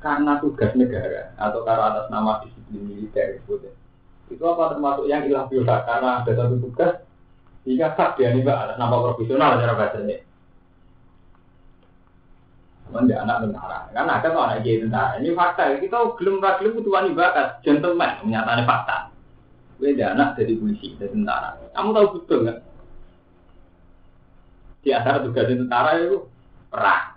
karena 0.00 0.38
tugas 0.38 0.70
negara 0.78 1.34
atau 1.40 1.66
karena 1.66 1.84
atas 1.90 2.06
nama 2.12 2.44
disiplin 2.44 2.84
militer 2.86 3.42
itu 3.42 3.58
itu 4.30 4.42
apa 4.44 4.76
termasuk 4.76 5.10
yang 5.10 5.26
ilah 5.26 5.50
biasa 5.50 5.74
karena 5.82 6.10
ada 6.22 6.32
satu 6.36 6.56
tugas 6.62 6.92
sehingga 7.66 7.96
hak 7.96 8.14
dia 8.20 8.30
nih 8.30 8.46
atas 8.46 8.78
nama 8.78 8.96
profesional 9.02 9.58
cara 9.58 9.74
bahasanya 9.74 10.22
Cuman 12.86 13.10
dia 13.10 13.18
anak 13.18 13.42
tentara, 13.42 13.90
kan 13.90 14.06
ada 14.06 14.30
tuh 14.30 14.38
anak 14.38 14.62
jadi 14.62 14.86
tentara. 14.86 15.18
Ini 15.18 15.34
fakta, 15.34 15.74
kita 15.82 15.96
belum 16.22 16.38
gelem 16.38 16.76
butuh 16.78 16.92
wani 16.94 17.18
bakat, 17.18 17.58
gentleman, 17.66 18.22
menyatakan 18.22 18.62
fakta. 18.62 18.96
Gue 19.82 19.98
dia 19.98 20.14
anak 20.14 20.38
jadi 20.38 20.54
polisi, 20.54 20.94
jadi 20.94 21.10
tentara. 21.10 21.58
Kamu 21.74 21.90
tahu 21.90 22.06
betul 22.14 22.38
nggak? 22.46 22.58
Di 24.86 24.94
antara 24.94 25.18
tugas 25.18 25.50
tentara 25.50 25.90
itu 25.98 26.30
perang. 26.72 27.16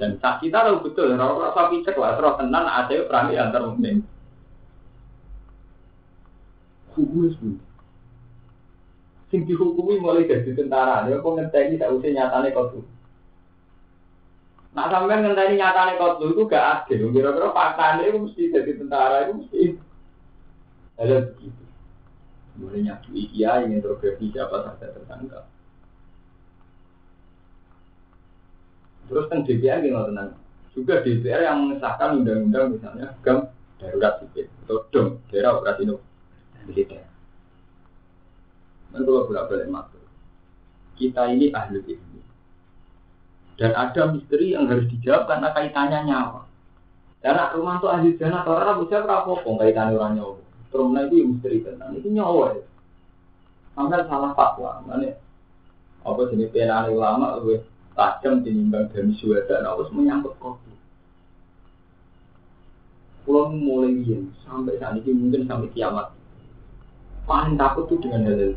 Dan 0.00 0.16
tak 0.16 0.40
kita 0.40 0.64
tahu 0.64 0.88
orang 0.96 1.52
sapi 1.52 1.84
cek 1.84 2.00
lah, 2.00 2.16
terus 2.16 2.36
tenan 2.40 2.64
ada 2.64 2.96
perang 3.04 3.36
antar 3.36 3.62
mukmin. 3.68 4.00
Hukum 6.96 7.28
itu. 7.28 7.60
Sing 9.30 9.46
dihukumi 9.46 10.02
mulai 10.02 10.26
dari 10.26 10.56
tentara, 10.56 11.06
dia 11.06 11.22
kok 11.22 11.34
ngenteni 11.38 11.78
tak 11.78 11.94
usah 11.94 12.10
nyatane 12.10 12.50
kau 12.50 12.66
tuh. 12.74 12.82
Nah 14.74 14.90
sampai 14.90 15.22
ngenteni 15.22 15.54
nyatane 15.54 15.94
kau 16.00 16.18
tuh 16.18 16.34
itu 16.34 16.42
gak 16.50 16.88
adil. 16.88 17.14
Kira-kira 17.14 17.54
faktanya 17.54 18.10
itu 18.10 18.18
mesti 18.26 18.42
jadi 18.50 18.72
tentara 18.74 19.16
itu 19.28 19.32
mesti. 19.38 19.62
Ada 20.98 21.16
begitu. 21.30 21.62
Mulai 22.58 22.80
nyakui 22.90 23.30
iya 23.30 23.62
ingin 23.62 23.78
interogasi 23.78 24.34
siapa 24.34 24.66
saja 24.66 24.90
tersangka. 24.98 25.46
Terus 29.10 29.26
kan 29.26 29.42
DPR 29.42 29.82
gimana 29.82 30.06
tenang. 30.06 30.30
Juga 30.70 31.02
DPR 31.02 31.42
yang 31.42 31.66
mengesahkan 31.66 32.22
undang-undang 32.22 32.78
misalnya 32.78 33.10
gam 33.26 33.50
darurat 33.82 34.22
sipil 34.22 34.46
atau 34.62 34.86
dom 34.94 35.18
daerah 35.34 35.58
operasi 35.58 35.82
militer. 36.70 37.02
Dan 38.94 39.02
kalau 39.02 39.26
bolak 39.26 39.50
balik 39.50 39.66
masuk, 39.66 40.02
kita 40.94 41.26
ini 41.34 41.50
ahli 41.50 41.82
ilmu. 41.82 42.20
Dan 43.58 43.74
ada 43.74 44.14
misteri 44.14 44.54
yang 44.54 44.70
harus 44.70 44.86
dijawab 44.86 45.26
karena 45.26 45.48
kaitannya 45.58 46.00
nyawa. 46.06 46.42
Karena 47.20 47.52
rumah 47.52 47.76
itu 47.82 47.88
ahli 47.90 48.08
jana 48.16 48.46
atau 48.46 48.56
orang 48.56 48.78
bisa 48.86 49.02
berapa 49.02 49.30
pun 49.42 49.54
kaitannya 49.58 49.98
orang 49.98 50.14
nyawa. 50.22 50.38
Terus 50.70 50.86
itu 50.86 51.14
misteri 51.26 51.58
tentang 51.66 51.98
itu 51.98 52.08
nyawa 52.14 52.54
ya. 52.54 52.64
Sampai 53.74 54.06
salah 54.06 54.32
fatwa, 54.38 54.82
mana 54.86 55.18
apa 56.00 56.20
jenis 56.32 56.50
pena 56.54 56.88
ulama, 56.88 57.38
tajam 57.94 58.42
tinimbang 58.42 58.90
dari 58.90 59.12
suara 59.18 59.64
harus 59.64 59.90
menyangkut 59.90 60.34
kopi. 60.38 60.72
Pulau 63.26 63.52
mulai 63.52 63.94
yin 64.02 64.32
sampai 64.42 64.80
saat 64.80 64.98
ini 65.02 65.12
mungkin 65.12 65.46
sampai 65.46 65.70
kiamat. 65.76 66.14
Paling 67.28 67.54
takut 67.60 67.86
tuh 67.86 68.00
dengan 68.02 68.26
hal 68.26 68.36
hal 68.38 68.54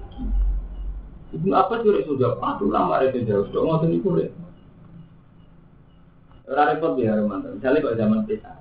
Ibu 1.34 1.50
apa 1.50 1.82
sih 1.82 2.06
sudah 2.06 2.38
patuh 2.38 2.70
lama 2.70 3.02
itu 3.02 3.26
jauh 3.26 3.50
sudah 3.50 3.62
nggak 3.66 3.80
tahu 3.82 3.98
itu 3.98 4.10
repot 6.46 6.94
ya 7.02 7.18
Romanto. 7.18 7.50
Misalnya 7.58 7.82
kalau 7.82 7.98
zaman 7.98 8.22
kita, 8.30 8.54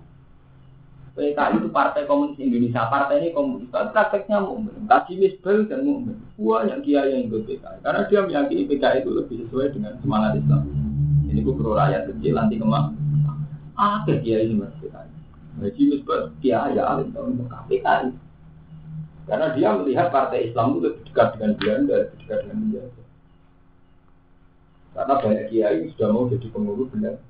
PKI 1.12 1.60
itu 1.60 1.68
Partai 1.68 2.08
Komunis 2.08 2.40
Indonesia. 2.40 2.88
Partai 2.88 3.20
ini 3.20 3.36
komunis. 3.36 3.68
Tapi 3.68 3.92
prakteknya 3.92 4.40
mukmin. 4.40 4.88
Kaji 4.88 5.12
misbel 5.20 5.68
dan 5.68 5.84
mukmin. 5.84 6.16
Banyak 6.40 6.80
kiai 6.88 7.12
yang 7.12 7.28
ikut 7.28 7.44
PKI. 7.44 7.84
Karena 7.84 8.00
dia 8.08 8.20
meyakini 8.24 8.64
PKI 8.64 9.04
itu 9.04 9.10
lebih 9.12 9.36
sesuai 9.44 9.76
dengan 9.76 9.92
semangat 10.00 10.40
Islam. 10.40 10.64
Ini 11.28 11.44
gue 11.44 11.54
pro 11.56 11.76
rakyat 11.76 12.08
kecil 12.08 12.32
nanti 12.32 12.56
kemak. 12.56 12.96
Ada 13.76 14.14
kiai 14.24 14.48
ini 14.48 14.54
mas 14.56 14.72
PKI. 14.80 15.08
Kaji 15.60 15.82
misbel 15.92 16.20
kiai 16.40 16.80
ya 16.80 16.84
alim 16.96 17.12
tahun 17.12 17.44
PKI. 17.68 18.08
Karena 19.28 19.46
dia 19.52 19.68
melihat 19.76 20.08
partai 20.08 20.48
Islam 20.48 20.74
itu 20.74 20.78
lebih 20.88 21.02
dekat 21.12 21.28
dengan 21.36 21.52
Belanda, 21.60 21.94
lebih 22.08 22.18
dekat 22.24 22.38
dengan 22.48 22.58
dia. 22.72 22.84
Karena 24.96 25.14
banyak 25.20 25.46
kiai 25.52 25.76
sudah 25.92 26.08
mau 26.08 26.24
jadi 26.32 26.46
pengurus 26.48 26.88
Belanda. 26.88 27.20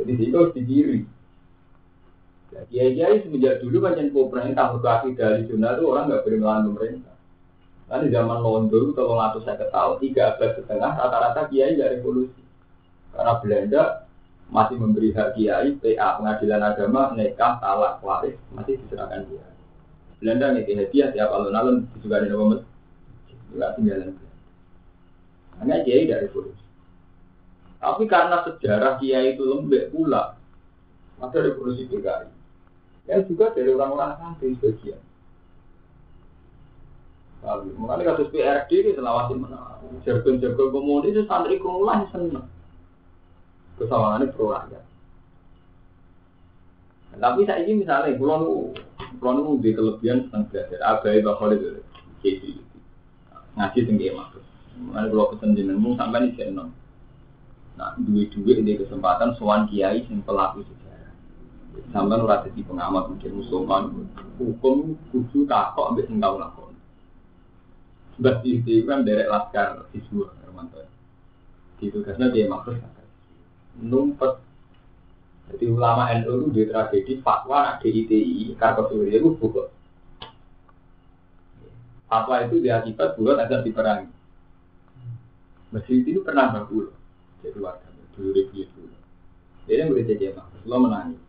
Jadi 0.00 0.12
itu 0.16 0.36
harus 0.40 0.56
didiri. 0.56 1.04
Ya, 2.52 2.60
kiai-kiai 2.68 3.24
semenjak 3.24 3.64
dulu 3.64 3.80
macam 3.80 4.12
pemerintah 4.12 4.76
berkaki 4.76 5.16
dari 5.16 5.48
zona 5.48 5.72
itu 5.72 5.88
orang 5.88 6.04
nggak 6.12 6.20
boleh 6.20 6.38
melawan 6.38 6.64
pemerintah. 6.68 7.16
Kan 7.88 8.04
di 8.04 8.08
zaman 8.12 8.38
Londo 8.44 8.76
itu 8.76 8.92
kalau 8.92 9.16
ngatur 9.16 9.40
saya 9.48 9.64
tahun 9.72 9.96
tiga 10.04 10.36
abad 10.36 10.50
setengah 10.60 10.92
rata-rata 11.00 11.48
kiai 11.48 11.80
nggak 11.80 11.92
revolusi. 11.96 12.42
Karena 13.16 13.32
Belanda 13.40 13.82
masih 14.52 14.76
memberi 14.76 15.16
hak 15.16 15.32
kiai, 15.32 15.80
PA 15.80 16.08
pengadilan 16.20 16.60
agama, 16.60 17.02
nekah, 17.16 17.56
talak, 17.56 18.04
waris 18.04 18.36
masih 18.52 18.76
diserahkan 18.84 19.24
dia. 19.32 19.48
Belanda 20.20 20.52
nih 20.52 20.76
hadiah 20.76 21.08
tiap 21.08 21.32
alun-alun 21.32 21.88
juga 22.04 22.20
di 22.20 22.28
nomor 22.28 22.68
juga 23.48 23.72
tinggalan. 23.80 24.12
Hanya 25.56 25.80
kiai 25.88 26.04
dari 26.04 26.28
revolusi. 26.28 26.60
Tapi 27.80 28.04
karena 28.04 28.44
sejarah 28.44 29.00
kiai 29.00 29.40
itu 29.40 29.40
lembek 29.40 29.88
pula, 29.88 30.36
maka 31.16 31.40
revolusi 31.40 31.88
PKI 31.88 32.41
yang 33.10 33.26
juga 33.26 33.50
dari 33.50 33.70
orang-orang 33.74 34.14
santri 34.18 34.54
sebagian. 34.58 35.00
Lalu, 37.42 37.74
makanya 37.74 38.14
kasus 38.14 38.30
PRD 38.30 38.70
ini 38.70 38.90
selawasi 38.94 39.34
mana? 39.34 39.82
Jargon-jargon 40.06 40.70
komunis 40.70 41.10
itu 41.10 41.22
santri 41.26 41.58
kerumunan 41.58 42.06
seneng. 42.14 42.46
Kesawangannya 43.82 44.30
pro 44.30 44.54
rakyat. 44.54 44.84
Tapi 47.18 47.40
saya 47.44 47.66
ini 47.66 47.82
misalnya, 47.82 48.14
pulau 48.14 48.70
pulau 49.18 49.58
di 49.58 49.74
kelebihan 49.74 50.30
senang 50.30 50.46
belajar. 50.48 50.78
Abai 50.86 51.20
bakal 51.20 51.52
itu, 51.58 51.82
jadi 52.22 52.50
ngaji 53.58 53.80
tinggi 53.84 54.14
maksud. 54.14 54.42
Makanya 54.88 55.08
kalau 55.10 55.30
pesen 55.34 55.58
jenengmu 55.58 55.98
sampai 55.98 56.30
di 56.30 56.38
channel. 56.38 56.70
Nah, 57.76 57.96
duit-duit 57.98 58.62
di 58.62 58.78
kesempatan 58.78 59.34
soan 59.36 59.66
kiai 59.66 60.06
yang 60.06 60.22
pelaku 60.22 60.62
sampai 61.92 62.20
ora 62.20 62.44
di 62.44 62.62
pengamat 62.64 63.12
mungkin 63.12 63.32
musulman 63.36 63.82
hukum 64.36 64.96
kudu 65.12 65.48
takok 65.48 65.92
ambek 65.92 66.08
sing 66.08 66.20
tau 66.20 66.36
lakon. 66.36 66.72
Sebab 68.16 68.44
itu 68.44 68.84
kan 68.84 69.04
derek 69.04 69.28
laskar 69.28 69.88
siswa 69.92 70.28
Hermanto. 70.44 70.84
Ditugasnya 71.80 72.28
dia 72.32 72.48
maksud 72.48 72.76
numpet. 73.80 74.32
Jadi 75.52 75.64
ulama 75.68 76.08
NU 76.16 76.48
itu 76.48 76.48
di 76.54 76.62
tragedi 76.70 77.12
fatwa 77.20 77.66
nak 77.66 77.76
DITI 77.82 78.56
Kartosuria 78.56 79.20
itu 79.20 79.36
buka 79.36 79.68
fatwa 82.08 82.40
itu 82.44 82.60
diakibat 82.60 83.16
bulat 83.16 83.36
agar 83.42 83.60
diperangi. 83.64 84.08
Masjid 85.72 86.04
itu 86.04 86.20
pernah 86.20 86.52
bagus 86.52 86.92
jadi 87.42 87.58
warga 87.58 87.88
dulu 88.14 88.30
dulu 88.54 88.96
jadi 89.66 89.90
murid 89.90 90.06
jadi 90.06 90.36
maksud 90.36 90.62
lo 90.66 90.76
menangis 90.78 91.21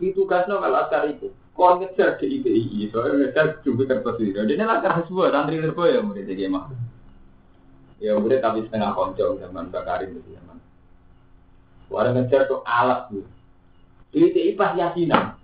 itu 0.00 0.28
kasno 0.28 0.60
kalau 0.60 0.84
askar 0.84 1.08
itu. 1.08 1.32
Kau 1.56 1.80
ngejar 1.80 2.20
di 2.20 2.36
IPI, 2.36 2.92
soalnya 2.92 3.32
ngejar 3.32 3.64
juga 3.64 3.88
kertas 3.88 4.20
itu. 4.20 4.36
Dia 4.36 4.68
askar 4.68 5.08
semua, 5.08 5.32
santri 5.32 5.56
terbaik 5.56 5.96
ya 5.96 6.00
murid 6.04 6.28
jadi 6.28 6.52
mah. 6.52 6.68
Ya 7.96 8.12
murid 8.20 8.44
tapi 8.44 8.68
setengah 8.68 8.92
koncong 8.92 9.40
zaman 9.40 9.72
Bakarin 9.72 10.12
itu 10.12 10.36
zaman. 10.36 10.60
Warna 11.88 12.20
ngejar 12.20 12.44
tuh 12.44 12.60
alat 12.68 13.08
tuh. 13.08 13.24
Di 14.12 14.28
IPI 14.28 14.52
pas 14.60 14.76
yasinan. 14.76 15.40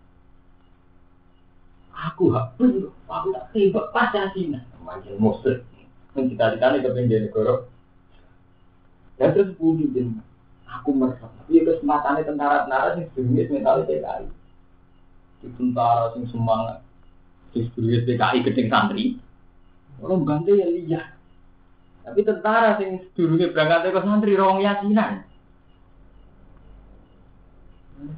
Aku 2.12 2.28
hapus, 2.34 2.92
aku 3.08 3.28
tak 3.32 3.44
tembak 3.56 3.86
pas 3.96 4.12
yasinan. 4.12 4.68
Macam 4.84 5.16
musuh. 5.16 5.64
Mencita-citanya 6.12 6.84
ke 6.84 6.92
pinggir 6.92 7.24
negara. 7.24 7.64
Dan 9.16 9.32
terus 9.32 9.56
budi 9.56 9.88
aku 10.68 10.92
merasa. 10.92 11.24
Tapi 11.24 11.64
kesempatannya 11.64 12.28
tentara-tentara 12.28 13.00
yang 13.00 13.08
sebelumnya 13.12 13.48
mentalnya 13.48 13.88
di 13.88 14.28
tentara 15.58 16.14
sing 16.14 16.24
semangat 16.30 16.84
di 17.52 17.66
studio 17.72 18.02
PKI 18.06 18.38
gedeng 18.46 18.68
santri 18.70 19.18
orang 19.98 20.22
bantu 20.22 20.54
ya 20.54 20.68
lihat 20.70 21.06
tapi 22.02 22.20
tentara 22.26 22.78
sing 22.78 23.02
sedurunge 23.10 23.50
berangkat 23.50 23.94
ke 23.94 24.00
santri 24.02 24.32
rawang 24.34 24.62
yasinan 24.62 25.26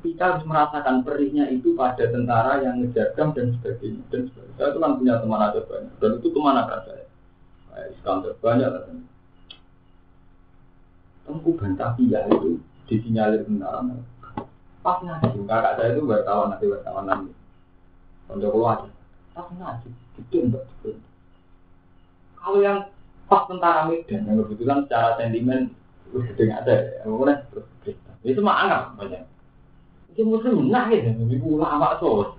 kita 0.01 0.23
harus 0.25 0.45
merasakan 0.49 1.05
perihnya 1.05 1.53
itu 1.53 1.77
pada 1.77 2.09
tentara 2.09 2.65
yang 2.65 2.81
ngejarkan 2.81 3.37
dan 3.37 3.47
sebagainya 3.61 4.01
dan 4.09 4.23
sebagainya. 4.33 4.55
Saya 4.57 4.69
itu 4.73 4.79
kan 4.81 4.93
punya 4.97 5.15
teman 5.21 5.41
ada 5.45 5.61
banyak 5.61 5.95
dan 6.01 6.11
itu 6.17 6.29
ke 6.33 6.41
mana 6.41 6.63
kan 6.65 6.81
saya? 6.89 7.05
Kayak 7.69 7.89
Iskandar 7.93 8.33
banyak 8.41 8.69
lah. 8.71 8.83
Tengku 11.25 11.51
bantah 11.57 11.91
dia 12.01 12.21
itu 12.29 12.61
disinyalir 12.89 13.45
tentara 13.45 13.81
Pas 14.85 15.01
ngaji, 15.01 15.49
kakak 15.49 15.81
saya 15.81 15.97
itu 15.97 16.05
wartawan 16.05 16.53
nanti 16.53 16.69
wartawan 16.69 17.05
nanti. 17.09 17.33
Untuk 18.29 18.53
keluar, 18.53 18.85
pas 19.33 19.49
ngaji, 19.49 19.89
itu 20.21 20.37
enggak 20.45 20.69
Kalau 22.37 22.61
yang 22.61 22.93
pas 23.25 23.49
tentara 23.49 23.89
Medan 23.89 24.29
yang 24.29 24.45
kebetulan 24.45 24.85
secara 24.85 25.17
sentimen 25.17 25.73
gede 26.13 26.43
nggak 26.45 26.63
ada, 26.69 26.77
ya, 26.77 27.09
kemudian 27.09 27.41
itu 28.29 28.41
mah 28.45 28.57
anggap 28.61 28.83
banyak. 29.01 29.25
Itu 30.13 30.29
muslim 30.29 30.69
nah 30.69 30.93
ya, 30.93 31.17
ibu 31.17 31.57
ulama 31.57 31.97
so. 31.97 32.37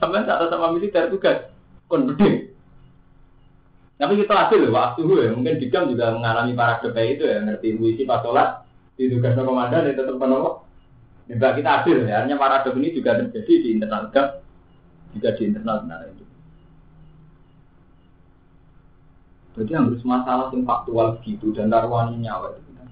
Sampai 0.00 0.24
saat 0.24 0.48
sama 0.48 0.72
militer 0.72 1.12
tugas 1.12 1.52
kon 1.92 2.08
gede. 2.16 2.56
Tapi 4.00 4.16
kita 4.18 4.48
hasil 4.48 4.64
waktu 4.72 5.04
ya, 5.04 5.30
mungkin 5.36 5.60
Dikam 5.60 5.92
juga 5.92 6.16
mengalami 6.16 6.56
para 6.56 6.80
itu 7.04 7.22
ya, 7.22 7.44
ngerti 7.44 7.76
puisi 7.76 8.02
pas 8.08 8.24
sholat, 8.24 8.64
di 8.96 9.12
tugas 9.12 9.36
komandan, 9.36 9.92
itu 9.92 10.00
tetap 10.00 10.16
penolong. 10.16 10.71
Juga 11.30 11.54
kita 11.54 11.70
adil 11.82 12.04
ya, 12.04 12.26
hanya 12.26 12.34
paradok 12.34 12.76
ini 12.76 12.92
juga 12.92 13.18
terjadi 13.18 13.52
di 13.62 13.68
internal 13.78 14.10
gap, 14.10 14.42
juga 15.14 15.28
di 15.38 15.42
internal 15.48 15.86
benar 15.86 16.00
itu. 16.10 16.24
Jadi 19.52 19.70
harus 19.76 20.02
masalah 20.02 20.48
yang 20.50 20.64
faktual 20.64 21.20
begitu 21.20 21.52
dan 21.52 21.68
darwani 21.68 22.16
nyawa 22.18 22.56
itu 22.56 22.60
kita. 22.72 22.84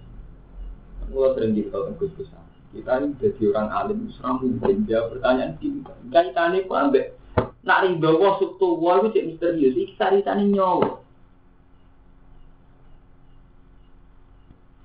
Mulai 1.10 1.30
sering 1.34 1.50
gitu 1.56 1.68
kalau 1.72 1.96
gus 1.96 2.12
gus 2.14 2.30
kita 2.70 3.02
ini 3.02 3.18
jadi 3.18 3.42
orang 3.50 3.68
alim, 3.74 3.98
seram 4.14 4.38
mungkin 4.38 4.86
dia 4.86 5.02
pertanyaan 5.10 5.58
gini, 5.58 5.82
kaitannya 6.14 6.70
kok 6.70 6.78
ambek 6.78 7.18
nak 7.66 7.82
rindu 7.82 8.14
wah 8.14 8.38
suktu 8.38 8.78
wah 8.78 9.02
itu 9.02 9.10
cek 9.10 9.26
misterius, 9.26 9.74
ini 9.74 9.98
ceritanya 9.98 10.44
nyawa. 10.46 11.02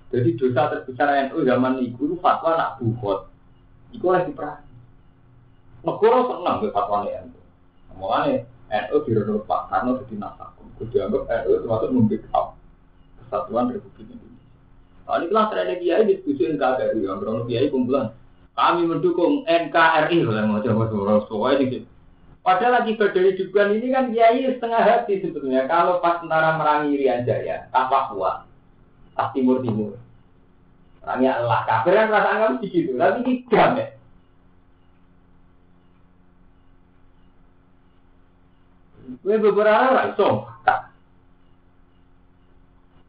Jadi 0.10 0.30
dosa 0.34 0.62
terbesar 0.74 1.30
NU 1.30 1.46
zaman 1.46 1.78
itu 1.86 2.18
fatwa 2.18 2.58
nak 2.58 2.82
bukhot, 2.82 3.30
itu 3.96 4.08
lagi 4.12 4.32
perang. 4.36 4.62
Negara 5.86 6.20
senang 6.28 6.58
ke 6.60 6.68
fatwa 6.76 7.08
NU. 7.08 7.40
Makanya 7.96 8.44
NU 8.90 8.96
direnut 9.08 9.48
Pak 9.48 9.72
Karno 9.72 10.02
jadi 10.04 10.16
nasakum. 10.20 10.68
Itu 10.76 10.84
dianggap 10.92 11.24
NU 11.30 11.52
termasuk 11.64 11.90
membackup 11.96 12.46
kesatuan 13.24 13.72
Republik 13.72 14.12
Indonesia. 14.12 14.48
Nah, 15.06 15.16
ini 15.22 15.26
kelas 15.30 15.50
ada 15.54 15.76
kiai 15.78 16.04
diskusi 16.10 16.42
NKRI, 16.50 17.00
yang 17.06 17.22
berapa 17.22 17.46
kiai 17.46 17.70
kumpulan. 17.70 18.12
Kami 18.56 18.82
mendukung 18.88 19.44
NKRI, 19.46 20.18
kalau 20.24 20.48
mau 20.48 20.64
coba 20.64 20.84
suara 20.90 21.14
suara 21.28 21.60
ini. 21.62 21.86
Padahal 22.46 22.78
lagi 22.82 22.94
berdiri 22.94 23.34
juga 23.42 23.74
ini 23.74 23.90
kan 23.90 24.14
kiai 24.14 24.46
setengah 24.46 24.82
hati 24.86 25.18
sebetulnya. 25.18 25.66
Kalau 25.66 25.98
pas 25.98 26.22
tentara 26.22 26.58
merangi 26.62 26.94
Irian 26.94 27.26
Jaya, 27.26 27.66
tak 27.74 27.90
Papua, 27.90 28.46
tak 29.18 29.34
Timur 29.34 29.66
Timur. 29.66 29.98
Orangnya 31.06 31.38
Allah, 31.38 31.60
kafir 31.70 31.94
kan 31.94 32.10
rasa 32.10 32.30
anggap 32.34 32.52
begitu, 32.66 32.98
tapi 32.98 33.18
ini 33.22 33.34
gam 33.46 33.78
ya. 33.78 33.88
Gue 39.22 39.38
beberapa 39.38 40.02
orang, 40.10 40.18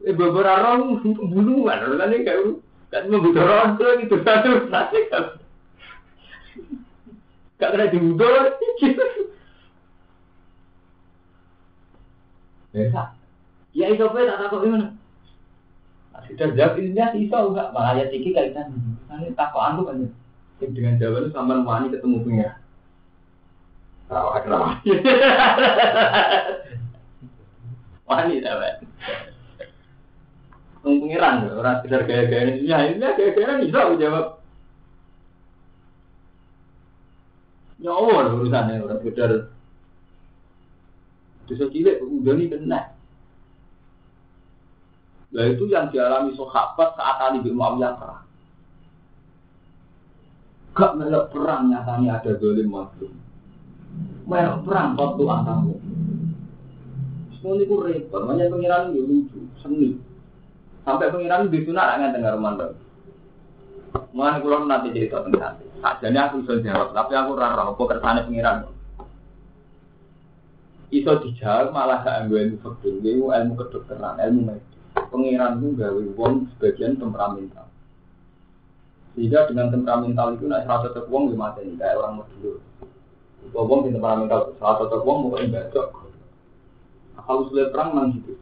Eh 0.05 0.13
beberapa 0.13 0.77
orang 0.77 1.01
bunuhan, 1.01 1.77
orang 1.89 2.13
ini 2.13 2.21
kayak 2.21 2.61
kan 2.93 3.09
membunuh 3.09 3.43
orang 3.43 3.75
itu 3.75 3.85
gitu 4.05 4.15
satu 4.21 4.69
nanti 4.69 4.99
kan. 5.09 5.41
Gak 7.57 7.69
kena 7.73 7.89
dibunuh, 7.89 8.53
Ya, 12.77 13.09
ya 13.73 13.85
itu 13.89 14.05
apa 14.05 14.21
tak 14.21 14.37
takut 14.37 14.61
gimana? 14.61 14.93
Sudah 16.25 16.49
jawab 16.57 16.81
ini 16.81 16.97
dia 16.97 17.13
iso 17.13 17.37
enggak 17.53 17.69
malah 17.71 17.93
ya 17.93 18.09
tiki 18.09 18.33
kaitan. 18.33 18.73
Nanti 19.05 19.37
takut 19.37 19.61
anu 19.61 19.85
kan. 19.85 20.09
Dengan 20.57 20.97
jawaban 20.97 21.29
itu 21.29 21.37
sama 21.37 21.61
wani 21.61 21.93
ketemu 21.93 22.17
punya. 22.25 22.49
Tahu 24.09 24.27
ada 24.33 24.49
wani. 24.65 24.91
Wani 28.07 28.41
dapat 28.41 28.81
pengiran 30.87 31.51
orang 31.51 31.83
sekedar 31.83 32.01
gaya-gaya 32.07 32.55
ini 32.55 32.69
ya 32.69 32.77
ini 32.87 33.03
gaya-gaya 33.03 33.59
bisa 33.59 33.77
aku 33.83 33.95
jawab 33.99 34.25
nyawa 37.77 38.33
urusannya 38.33 38.81
orang 38.81 38.99
sekedar 39.03 39.31
dosa 41.47 41.65
cilik 41.71 41.99
udah 42.03 42.33
nih 42.35 42.47
kena 42.51 42.79
Nah 45.27 45.43
itu 45.43 45.67
yang 45.67 45.91
dialami 45.91 46.31
sahabat 46.39 46.95
saat 46.95 47.17
Ali 47.19 47.43
bin 47.43 47.59
Muawiyah 47.59 47.93
perang. 47.99 48.23
Gak 50.77 50.93
melok 50.95 51.25
perang 51.33 51.73
nyatanya 51.73 52.21
ada 52.21 52.31
dolim 52.37 52.69
mazlum. 52.69 53.13
Melok 54.29 54.57
perang 54.63 54.95
waktu 54.95 55.23
antamu. 55.25 55.75
Semua 57.37 57.59
itu 57.59 57.75
repot, 57.81 58.23
makanya 58.25 58.49
pengiran 58.49 58.93
itu 58.93 59.03
lucu, 59.03 59.39
seni. 59.61 59.99
Sampai 60.87 61.11
pengiran 61.11 61.51
di 61.51 61.59
sunat 61.65 61.85
nggak 61.99 62.13
dengar 62.15 62.33
rumah 62.39 62.53
dong. 62.55 62.75
Mulai 64.13 64.41
kulo 64.41 64.65
nanti 64.65 64.93
cerita 64.93 65.23
tentang 65.23 65.59
Jadi 65.77 66.17
aku 66.17 66.43
bisa 66.43 66.59
jawab, 66.65 66.91
tapi 66.91 67.13
aku 67.13 67.37
rara 67.37 67.69
apa 67.69 67.83
kersane 67.85 68.21
pengiran. 68.25 68.69
Iso 70.87 71.11
dijawab 71.19 71.75
malah 71.75 71.99
gak 72.01 72.25
ambil 72.25 72.47
ilmu 72.47 72.57
ilmu 72.87 73.25
ilmu 73.35 73.53
kedokteran, 73.59 74.23
ilmu 74.23 74.41
medis. 74.47 74.76
Pengiran 75.07 75.61
itu 75.61 75.67
gawe 75.77 76.03
wong 76.17 76.33
sebagian 76.55 76.97
temperamental. 76.97 77.69
Sehingga 79.13 79.49
dengan 79.49 79.73
temperamental 79.73 80.37
itu 80.37 80.45
naik 80.45 80.65
rasa 80.69 80.93
cocok 80.93 81.09
wong 81.09 81.23
lima 81.33 81.53
ini 81.61 81.77
kayak 81.77 81.97
orang 82.01 82.21
dulu. 82.37 82.61
Itu 83.45 83.53
wong 83.53 83.79
di 83.85 83.93
temperamental, 83.93 84.57
salah 84.57 84.75
cocok 84.81 85.01
wong 85.05 85.17
mau 85.29 85.37
ibadah. 85.37 85.85
Kalau 87.17 87.41
sudah 87.51 87.69
perang 87.75 87.91
memang 87.91 88.23
gitu 88.23 88.37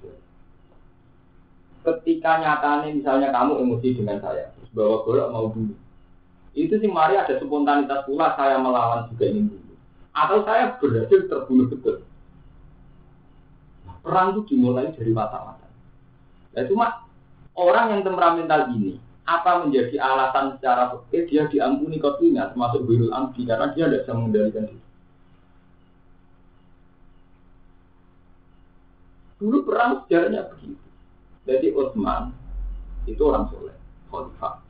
ketika 1.85 2.41
nyatanya 2.41 2.89
misalnya 2.89 3.29
kamu 3.29 3.61
emosi 3.61 4.01
dengan 4.01 4.17
saya, 4.17 4.49
bawa 4.73 5.05
golok 5.05 5.29
mau 5.29 5.47
dulu. 5.53 5.75
Itu 6.57 6.81
sih 6.81 6.89
mari 6.89 7.19
ada 7.19 7.37
spontanitas 7.37 8.07
pula 8.09 8.33
saya 8.33 8.57
melawan 8.57 9.05
juga 9.13 9.25
ingin 9.29 9.53
dulu. 9.53 9.73
Atau 10.15 10.41
saya 10.47 10.79
berhasil 10.79 11.27
terbunuh 11.27 11.67
betul. 11.69 12.01
Nah, 13.85 13.95
perang 14.01 14.33
itu 14.33 14.55
dimulai 14.55 14.89
dari 14.95 15.11
mata-mata. 15.11 15.64
Ya 16.55 16.63
cuma 16.71 17.03
orang 17.53 17.99
yang 17.99 18.01
temperamental 18.07 18.71
ini 18.71 18.97
apa 19.25 19.65
menjadi 19.65 19.97
alasan 19.97 20.55
secara 20.55 20.93
fikih 21.09 21.23
dia 21.27 21.43
diampuni 21.49 21.97
kotinya 21.97 22.53
termasuk 22.53 22.85
birul 22.85 23.09
amdi 23.09 23.41
karena 23.43 23.73
dia 23.73 23.89
tidak 23.89 24.01
bisa 24.05 24.13
mengendalikan 24.13 24.65
diri. 24.69 24.83
Dulu 29.35 29.57
perang 29.67 30.05
sejarahnya 30.05 30.47
begitu. 30.53 30.85
Jadi 31.45 31.67
Utsman 31.75 32.31
itu 33.05 33.21
orang 33.21 33.51
soleh, 33.51 33.75
khalifah. 34.09 34.63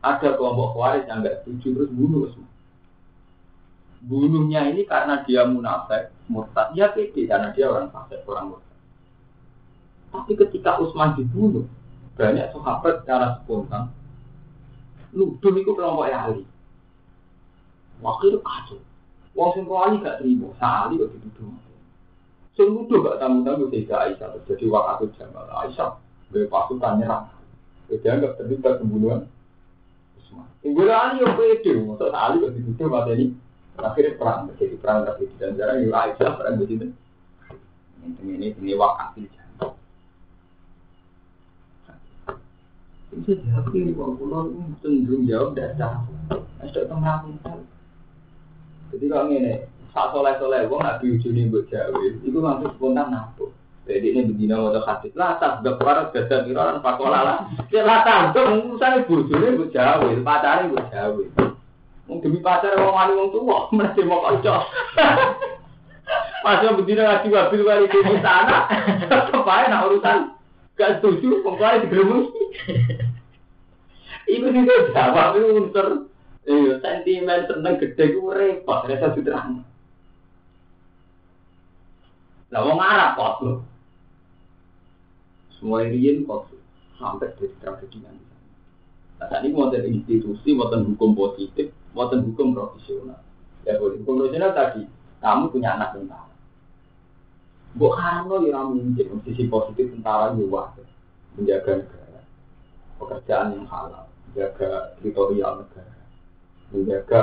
Ada 0.00 0.38
kelompok 0.38 0.76
khawarij 0.78 1.04
yang 1.10 1.20
nggak 1.24 1.42
setuju 1.42 1.68
terus 1.74 1.90
bunuh 1.90 2.20
Utsman. 2.30 2.50
Bunuhnya 4.06 4.70
ini 4.70 4.86
karena 4.86 5.24
dia 5.26 5.42
munafik, 5.48 6.14
murtad. 6.30 6.70
Ya 6.78 6.92
pede 6.94 7.26
karena 7.26 7.50
dia 7.56 7.66
orang 7.66 7.90
fasik, 7.90 8.22
orang 8.28 8.54
murtad. 8.54 8.65
Tapi 10.10 10.32
ketika 10.38 10.78
Utsman 10.80 11.14
dibunuh, 11.18 11.66
banyak 12.16 12.50
sahabat 12.54 13.04
secara 13.04 13.42
spontan 13.42 13.92
nuduh 15.16 15.52
itu 15.56 15.72
kelompok 15.72 16.12
Ali. 16.12 16.44
Waktu 18.04 18.24
itu 18.28 18.38
kacau. 18.44 18.78
Wong 19.32 19.50
sing 19.56 19.64
Ali 19.68 19.96
gak 20.04 20.20
terima, 20.20 20.52
Ali 20.60 21.00
kok 21.00 21.10
dituduh. 21.16 21.56
Sing 22.52 22.68
nuduh 22.72 23.00
gak 23.00 23.18
tamu-tamu 23.20 23.72
tidak 23.72 24.12
Aisyah 24.12 24.28
terjadi 24.40 24.64
waktu 24.68 25.08
Jamal 25.16 25.48
Aisyah 25.48 25.96
dari 26.32 26.46
pasukan 26.48 27.00
nyerang. 27.00 27.32
Dia 27.88 28.18
anggap 28.18 28.36
terlibat 28.36 28.82
pembunuhan 28.82 29.24
Usman. 30.20 30.48
Tinggal 30.60 30.92
Ali 30.92 31.24
yang 31.24 31.34
pede, 31.36 31.72
maksud 31.80 32.12
Ali 32.12 32.44
kok 32.44 32.52
dituduh 32.52 32.88
mati 32.92 33.12
ini. 33.16 33.26
Akhirnya 33.76 34.16
perang, 34.16 34.48
jadi 34.56 34.76
perang 34.80 35.04
tapi 35.04 35.28
dan 35.36 35.52
jarang 35.56 35.84
yang 35.84 35.92
Aisyah 35.92 36.32
perang 36.36 36.56
begitu. 36.56 36.92
Ini 38.06 38.32
ini 38.40 38.46
ini 38.56 38.72
wakil 38.72 39.28
Jamal. 39.28 39.45
Jawab 43.24 43.72
ini, 43.72 43.96
wong 43.96 44.20
pulau 44.20 44.52
cenderung 44.84 45.24
jawab 45.24 45.56
dasar. 45.56 46.04
Ada 46.60 46.84
tengah 46.84 47.24
Jadi 48.92 49.04
kalau 49.08 49.32
ini, 49.32 49.64
Sak 49.96 50.12
soleh 50.12 50.36
soleh, 50.36 50.68
wong 50.68 50.84
nak 50.84 51.00
diujuni 51.00 51.48
jawa, 51.72 51.96
itu 52.04 52.36
langsung 52.36 52.68
spontan 52.76 53.08
nabu. 53.08 53.48
Jadi 53.88 54.12
ini 54.12 54.28
begini 54.28 54.52
mau 54.52 54.68
hadis 54.84 55.16
lah, 55.16 55.40
tak 55.40 55.64
gak 55.64 55.80
parah 55.80 56.12
gada 56.12 56.44
miroran 56.44 56.84
pakola 56.84 57.24
lah. 57.24 57.38
Ya 57.72 57.88
buat 59.56 59.72
jawa, 59.72 60.12
pacarnya 60.20 60.68
buat 60.68 60.86
jawa. 60.92 61.22
Wong 62.12 62.18
demi 62.20 62.44
pacar 62.44 62.76
wong 62.76 62.92
wani 62.92 63.12
wong 63.16 63.28
tua, 63.32 63.58
mesti 63.80 64.00
mau 64.04 64.20
kocok. 64.20 64.62
Pas 66.44 66.60
yang 66.60 66.76
begini 66.76 67.00
ngaji 67.00 67.26
wabil 67.32 67.62
kali 67.64 67.86
di 67.88 68.20
sana, 68.20 68.68
tetap 69.00 69.32
aja 69.48 69.88
urusan 69.88 70.36
gak 70.76 71.00
setuju, 71.00 71.40
pokoknya 71.40 71.88
digeremus. 71.88 72.35
Iku 74.34 74.46
sih 74.50 74.62
jawab 74.90 75.38
itu 75.38 75.48
unsur 75.54 75.88
eh, 76.46 76.70
sentimen 76.82 77.46
seneng 77.46 77.78
gede 77.78 78.04
gue 78.16 78.32
repot, 78.34 78.86
rasa 78.90 79.14
sudah 79.14 79.62
lah 82.54 82.62
wong 82.62 82.78
Arab 82.78 83.10
kok 83.18 83.34
lho. 83.42 83.54
Semua 85.58 85.82
riyen 85.82 86.22
kok 86.22 86.46
sampai 86.96 87.34
dari 87.34 87.50
tragedi 87.58 87.98
nanti. 88.00 88.24
Nah, 89.16 89.26
tadi 89.32 89.48
mau 89.50 89.72
institusi, 89.72 90.52
mau 90.52 90.68
hukum 90.70 91.16
positif, 91.16 91.72
mau 91.96 92.06
hukum 92.06 92.54
profesional. 92.54 93.18
Ya 93.66 93.80
hukum 93.80 94.22
profesional 94.22 94.54
tadi, 94.54 94.86
kamu 95.18 95.50
punya 95.50 95.74
anak 95.74 95.96
tentara. 95.96 96.32
Buk 97.76 97.92
haram 97.98 98.32
lo 98.32 98.40
yang 98.46 98.72
mungkin 98.72 99.20
sisi 99.26 99.50
positif 99.50 99.92
tentara 99.92 100.32
juga 100.32 100.72
menjaga 101.36 101.84
negara, 101.84 102.05
pekerjaan 102.96 103.56
yang 103.56 103.66
halal, 103.68 104.06
menjaga 104.28 104.96
teritorial 104.98 105.52
negara, 105.64 105.96
menjaga 106.72 107.20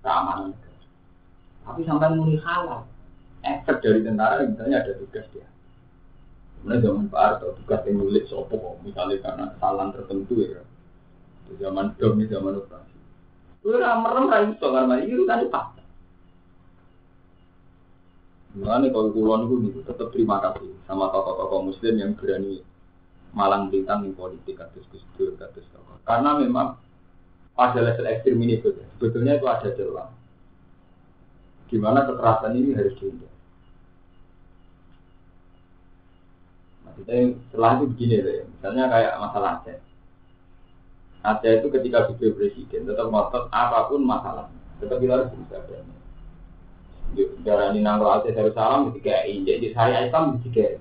keamanan 0.00 0.52
negara. 0.52 0.84
Tapi 1.64 1.80
sampai 1.86 2.08
muni 2.16 2.36
halal, 2.40 2.84
efek 3.44 3.76
dari 3.80 4.00
tentara 4.04 4.44
misalnya 4.44 4.84
ada 4.84 4.92
tugas 4.96 5.26
dia. 5.32 5.48
Kemudian 6.60 6.84
zaman 6.84 7.04
Pak 7.08 7.20
Harto 7.24 7.56
tugas 7.64 7.80
yang 7.88 7.96
nulis 8.04 8.28
sopo 8.28 8.76
misalnya 8.84 9.16
karena 9.24 9.44
kesalahan 9.56 9.96
tertentu 9.96 10.44
ya. 10.44 10.60
zaman 11.58 11.96
dom 11.98 12.20
zaman 12.20 12.62
operasi. 12.62 12.98
Gue 13.64 13.80
merem 13.80 14.30
ra 14.30 14.38
iso 14.46 14.66
karena 14.70 14.94
ini 15.02 15.18
urusan 15.18 15.50
fakta. 15.50 15.82
Mulane 18.54 18.86
kalau 18.94 19.10
kulon 19.10 19.66
itu 19.66 19.80
tetap 19.82 20.10
terima 20.14 20.38
kasih 20.42 20.74
sama 20.86 21.10
tokoh-tokoh 21.10 21.70
muslim 21.70 21.94
yang 21.98 22.12
berani 22.14 22.62
malang 23.30 23.70
bintang 23.70 24.06
di 24.06 24.12
politik 24.14 24.58
kados 24.58 24.86
Gus 24.90 25.04
Dur 25.14 25.34
kados. 25.38 25.66
Karena 26.02 26.34
memang 26.38 26.74
pada 27.54 27.78
level 27.78 28.06
ekstrim 28.08 28.40
ini 28.40 28.58
sebetulnya 28.96 29.38
itu 29.38 29.46
ada 29.46 29.68
celah. 29.74 30.08
Gimana 31.70 32.02
kekerasan 32.02 32.58
ini 32.58 32.74
harus 32.74 32.96
dihindari. 32.98 33.38
Maksudnya 36.82 37.16
setelah 37.46 37.70
itu 37.78 37.84
begini 37.94 38.16
deh, 38.26 38.38
misalnya 38.50 38.84
kayak 38.90 39.14
masalah 39.22 39.50
Aceh. 39.62 39.78
Aceh 41.22 41.52
itu 41.62 41.68
ketika 41.70 42.10
video 42.10 42.34
presiden 42.34 42.90
tetap 42.90 43.06
ngotot 43.06 43.46
apa 43.54 43.86
pun 43.86 44.02
masalah, 44.02 44.50
tetap 44.82 44.98
kita 44.98 45.12
harus 45.14 45.30
berusaha 45.30 45.86
darah 47.42 47.74
ini 47.74 47.82
nangro 47.82 48.10
Aceh 48.10 48.30
Darussalam 48.34 48.90
ketika 48.90 49.26
injek 49.26 49.56
di 49.62 49.68
syariah 49.74 50.06
Islam 50.06 50.38
tiga 50.46 50.78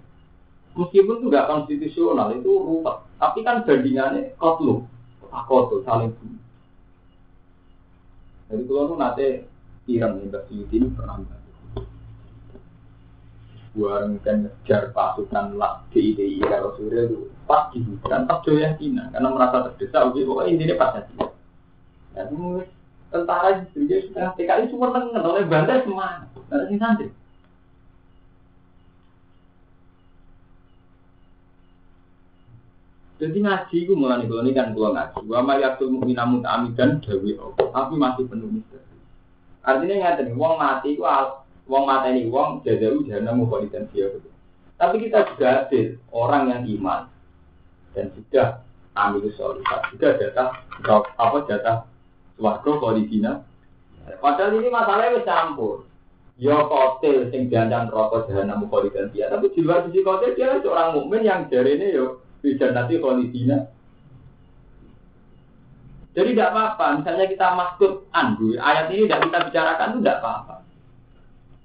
meskipun 0.79 1.19
itu 1.19 1.25
nggak 1.27 1.47
konstitusional 1.51 2.31
itu 2.31 2.47
ruwet. 2.47 2.97
Tapi 3.19 3.43
kan 3.43 3.67
bandingannya 3.67 4.39
kotlu 4.39 4.87
akoto 5.29 5.85
saling 5.85 6.13
bunuh 6.17 6.41
jadi 8.49 8.63
kalau 8.65 8.81
itu 8.89 8.95
nanti 8.97 9.25
pirang 9.85 10.13
nih 10.17 10.25
Mbak 10.33 10.43
ini 10.49 10.87
pernah 10.97 11.21
buang 13.77 14.17
kan 14.25 14.49
ngejar 14.49 14.89
pasukan 14.89 15.53
lah 15.53 15.85
DIDI 15.93 16.41
kalau 16.41 16.73
surya 16.73 17.05
itu 17.05 17.29
pas 17.45 17.69
di 17.69 17.85
hutan 17.85 18.25
pas 18.25 18.41
Cina 18.41 19.13
karena 19.13 19.29
merasa 19.29 19.69
terdesak 19.69 20.09
oke 20.09 20.25
pokoknya 20.25 20.49
intinya 20.49 20.75
pas 20.81 20.97
aja. 20.97 21.13
Ya 22.17 22.25
tentara 23.13 23.61
itu 23.61 23.85
dia 23.85 24.01
setengah 24.01 24.33
TKI 24.33 24.73
cuma 24.73 24.89
tengen 24.89 25.21
oleh 25.21 25.45
bantai 25.45 25.85
semua 25.85 26.25
ada 26.49 26.65
santri 26.65 27.13
Jadi 33.19 33.37
ngaji 33.43 33.77
itu 33.83 33.93
mulai 33.99 34.23
kalau 34.23 34.47
ini 34.47 34.55
kan 34.55 34.71
kalau 34.71 34.95
ngaji. 34.95 35.19
Wa 35.27 35.43
ma 35.43 35.59
yaktul 35.59 35.91
mu'minamu 35.91 36.39
ta'amidan 36.39 37.03
dawi 37.03 37.35
Tapi 37.59 37.93
masih 37.99 38.23
penuh 38.31 38.47
misteri. 38.47 38.95
Artinya 39.59 39.95
ngerti 40.07 40.21
nih, 40.31 40.35
wong 40.39 40.55
mati 40.55 40.95
itu 40.95 41.03
wong 41.67 41.83
mati 41.83 42.07
ini 42.15 42.31
wong 42.31 42.63
jajaru 42.63 43.03
jahanamu 43.03 43.43
kholidan 43.51 43.91
dia. 43.91 44.07
Tapi 44.79 44.95
kita 45.03 45.27
juga 45.35 45.47
hadir 45.67 45.99
orang 46.15 46.47
yang 46.47 46.63
iman 46.79 47.11
dan 47.91 48.07
sudah 48.15 48.63
ambil 48.95 49.27
solihat 49.35 49.81
juga 49.91 50.15
jatah 50.15 50.49
apa 51.19 51.37
jatah 51.51 51.77
warga 52.39 52.71
kholidina. 52.79 53.43
Padahal 54.23 54.57
ini 54.63 54.71
masalahnya 54.71 55.27
campur. 55.27 55.83
Ya 56.39 56.55
kotil 56.55 57.27
sing 57.35 57.51
diancam 57.51 57.91
rokok 57.91 58.31
jahanam 58.31 58.63
kholidan 58.71 59.11
dia. 59.11 59.27
Tapi 59.27 59.51
di 59.51 59.59
luar 59.59 59.83
sisi 59.91 59.99
kotil 60.07 60.39
dia 60.39 60.55
seorang 60.63 60.95
mukmin 60.95 61.27
yang 61.27 61.51
ini 61.51 61.99
yo 61.99 62.23
bisa 62.39 62.71
nanti 62.71 62.99
kholidina. 62.99 63.67
Jadi 66.17 66.35
tidak 66.35 66.51
apa-apa. 66.51 66.85
Misalnya 66.99 67.25
kita 67.29 67.47
maksud 67.53 67.91
andu, 68.11 68.57
ayat 68.57 68.89
ini 68.91 69.07
tidak 69.07 69.29
kita 69.29 69.37
bicarakan 69.51 69.87
itu 69.93 69.99
tidak 70.03 70.17
apa-apa. 70.19 70.55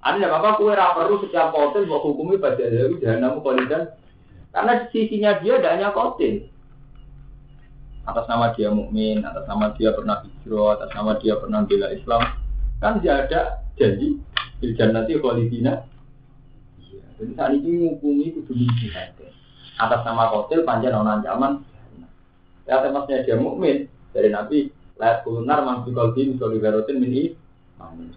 Ada 0.05 0.15
tidak 0.21 0.31
apa-apa. 0.31 0.57
Kue 0.61 0.73
perlu 0.75 1.15
setiap 1.25 1.47
kotil 1.51 1.83
buat 1.89 2.01
hukumi 2.05 2.35
pada 2.37 2.61
dari 2.61 2.95
jahanam 3.01 3.41
kholidan. 3.41 3.89
Karena 4.53 4.87
sisinya 4.93 5.41
dia 5.43 5.59
tidak 5.59 5.73
hanya 5.75 5.89
kotil 5.91 6.47
atas 8.05 8.25
nama 8.29 8.53
dia 8.53 8.69
mukmin, 8.69 9.25
atas 9.25 9.49
nama 9.49 9.73
dia 9.73 9.89
pernah 9.91 10.21
hijrah, 10.21 10.77
atas 10.77 10.89
nama 10.93 11.11
dia 11.17 11.33
pernah 11.41 11.65
bela 11.65 11.87
Islam, 11.89 12.21
kan 12.77 13.01
dia 13.01 13.25
ada 13.25 13.65
janji 13.81 14.21
Biljan 14.61 14.95
nanti 14.95 15.17
khalidina. 15.19 15.83
Iya, 16.79 17.03
jadi 17.19 17.31
saat 17.35 17.51
ini 17.57 17.69
menghukumi 17.75 18.31
itu 18.31 18.39
demi. 18.47 18.69
Atas 19.75 20.01
nama 20.07 20.31
hotel 20.31 20.63
panjang 20.63 20.95
non 20.95 21.09
ancaman. 21.09 21.63
Ya 22.65 22.81
temasnya 22.81 23.27
dia 23.27 23.37
mukmin 23.37 23.85
dari 24.15 24.31
Nabi 24.33 24.71
Lahat 24.95 25.27
kulunar 25.27 25.59
mang 25.67 25.83
fikol 25.83 26.15
bin 26.15 26.39
solidarotin 26.39 27.03
min 27.03 27.35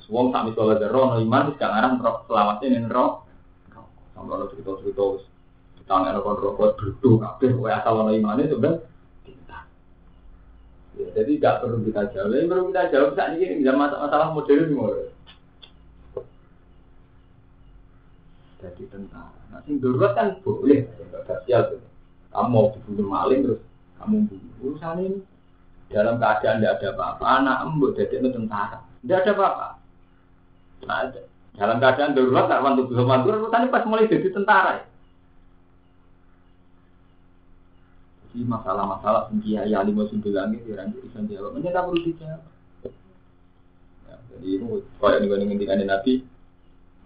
Wong 0.09 0.31
tak 0.31 0.47
misalnya 0.47 0.87
dero 0.87 1.11
no 1.11 1.19
iman 1.19 1.59
gak 1.59 1.67
ngarang 1.75 1.99
selamatnya 2.31 2.67
ning 2.71 2.87
roh. 2.87 3.27
Sampai 4.15 4.39
lo 4.39 4.47
cerita-cerita 4.55 5.03
wis 5.19 5.25
ditangani 5.83 6.23
kon 6.23 6.39
rokok 6.39 6.79
duduk 6.79 7.19
kabeh 7.19 7.51
kowe 7.59 7.71
asal 7.71 8.07
ono 8.07 8.15
imane 8.15 8.47
sebenarnya 8.47 8.87
Ya, 10.99 11.07
jadi 11.15 11.39
tidak 11.39 11.63
perlu 11.63 11.79
kita 11.87 12.11
jawab. 12.11 12.35
Yang 12.35 12.49
perlu 12.51 12.65
kita 12.75 12.91
jawab 12.91 13.11
saat 13.15 13.39
ini 13.39 13.63
masalah, 13.63 14.11
masalah 14.11 14.29
modern. 14.35 14.75
Jadi 18.59 18.83
tentara. 18.91 19.38
Nah, 19.49 19.61
sing 19.65 19.81
darurat 19.81 20.13
kan 20.13 20.37
boleh, 20.45 20.85
spesial 21.25 21.63
tuh. 21.73 21.81
Kamu 22.29 22.49
mau 22.53 22.71
dibunuh 22.77 23.09
maling 23.09 23.41
terus 23.45 23.61
kamu 23.97 24.29
bunuh. 24.29 24.53
Urusan 24.59 25.01
ini 25.01 25.19
dalam 25.89 26.21
keadaan 26.21 26.61
tidak 26.61 26.75
ada 26.79 26.89
apa-apa. 26.93 27.25
Anak 27.25 27.59
embut 27.65 27.97
jadi 27.97 28.21
itu 28.21 28.29
tentara, 28.29 28.79
tidak 29.01 29.19
ada 29.25 29.31
apa-apa. 29.33 29.69
Nah, 30.85 30.99
dalam 31.59 31.77
keadaan 31.81 32.15
darurat, 32.15 32.47
tak 32.47 32.63
wantu 32.63 32.83
belum 32.87 33.07
wantu, 33.09 33.27
urusan 33.33 33.73
pas 33.73 33.85
mulai 33.89 34.11
jadi 34.11 34.29
tentara. 34.29 34.73
Ya. 34.79 34.85
Jadi 38.29 38.45
masalah-masalah 38.45 39.33
sing 39.33 39.41
kiai 39.41 39.73
alim 39.73 39.99
sing 40.13 40.21
bilang 40.21 40.53
itu 40.53 40.77
orang 40.77 40.93
jadi 40.93 41.35
jawab. 41.35 41.57
Ini 41.57 41.73
tak 41.73 41.85
perlu 41.89 42.01
dijawab. 42.05 42.43
Ya, 44.05 44.15
jadi 44.31 44.49
itu 44.53 44.67
kayak 45.01 45.19
nih 45.25 45.29
ngendikane 45.49 45.85
Nabi. 45.89 46.15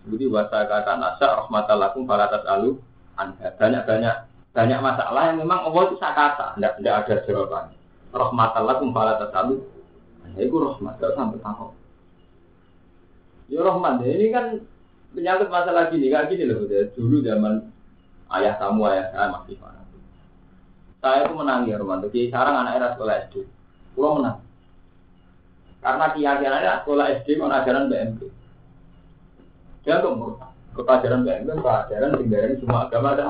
Jadi 0.02 0.24
bahasa 0.26 0.66
kata 0.66 0.98
nasa 0.98 1.26
rahmatalakum 1.46 2.02
falatas 2.10 2.42
alu 2.50 2.82
anda 3.14 3.54
banyak 3.54 3.86
banyak 3.86 4.16
banyak 4.52 4.80
masalah 4.82 5.22
yang 5.30 5.38
memang 5.40 5.70
Allah 5.70 5.82
itu 5.88 5.96
sakata, 5.96 6.46
tidak 6.58 6.72
tidak 6.80 6.94
ada 7.06 7.14
jawabannya. 7.24 7.78
Rahmatalakum 8.12 8.88
falatas 8.92 9.32
alu. 9.32 9.56
Nah, 10.22 10.38
itu 10.38 10.56
rahmat, 10.58 10.94
gak 11.00 11.14
sampai 11.16 11.40
takut. 11.40 11.72
Ya 13.48 13.60
rahmat, 13.64 14.00
ini 14.04 14.26
kan 14.32 14.60
menyangkut 15.12 15.48
masalah 15.48 15.88
gini, 15.92 16.08
kayak 16.12 16.28
gini 16.32 16.44
loh. 16.48 16.64
Dulu 16.68 17.20
zaman 17.24 17.68
ayah 18.38 18.54
kamu, 18.60 18.80
ayah 18.92 19.06
saya 19.12 19.26
masih 19.28 19.56
mana. 19.60 19.82
Saya 21.02 21.26
itu 21.26 21.34
menang 21.34 21.66
ya 21.66 21.82
Romanto. 21.82 22.06
Kiai 22.14 22.30
Sarang 22.30 22.62
anak 22.62 22.78
era 22.78 22.88
sekolah 22.94 23.14
SD. 23.26 23.42
Pulau 23.98 24.22
menang. 24.22 24.38
Karena 25.82 26.14
kiai 26.14 26.46
anak 26.46 26.86
sekolah 26.86 27.06
SD 27.18 27.28
mau 27.42 27.50
ajaran 27.50 27.90
BMP. 27.90 28.30
Dia 29.82 30.02
tuh 30.02 30.14
murtad. 30.14 30.50
Kepajaran 30.72 31.28
BMP, 31.28 31.52
pelajaran 31.60 32.16
tinggalin 32.16 32.56
semua 32.56 32.88
agama 32.88 33.12
ada. 33.12 33.24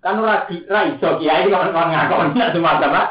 Kan 0.00 0.24
lagi 0.24 0.64
raiso 0.64 1.20
kiai 1.20 1.52
kan 1.52 1.74
ngakon 1.74 2.32
semua 2.32 2.72
agama. 2.80 3.02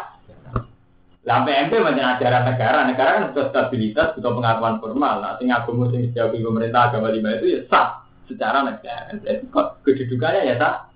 Lah 1.26 1.42
PMP 1.42 1.82
macam 1.82 2.18
ajaran 2.18 2.44
negara, 2.46 2.80
negara 2.86 3.10
kan 3.18 3.24
butuh 3.34 3.50
stabilitas, 3.50 4.14
butuh 4.18 4.34
pengakuan 4.34 4.78
formal. 4.78 5.22
Nah, 5.22 5.38
sing 5.42 5.50
agama 5.50 5.90
sing 5.90 6.10
dijauhi 6.10 6.42
pemerintah 6.42 6.90
agama 6.90 7.10
lima 7.10 7.38
itu 7.38 7.46
ya 7.50 7.60
sah 7.70 8.06
secara 8.26 8.66
negara. 8.66 9.14
Jadi 9.14 9.46
kok 9.50 9.82
kedudukannya 9.86 10.42
ya 10.42 10.56
tak. 10.58 10.90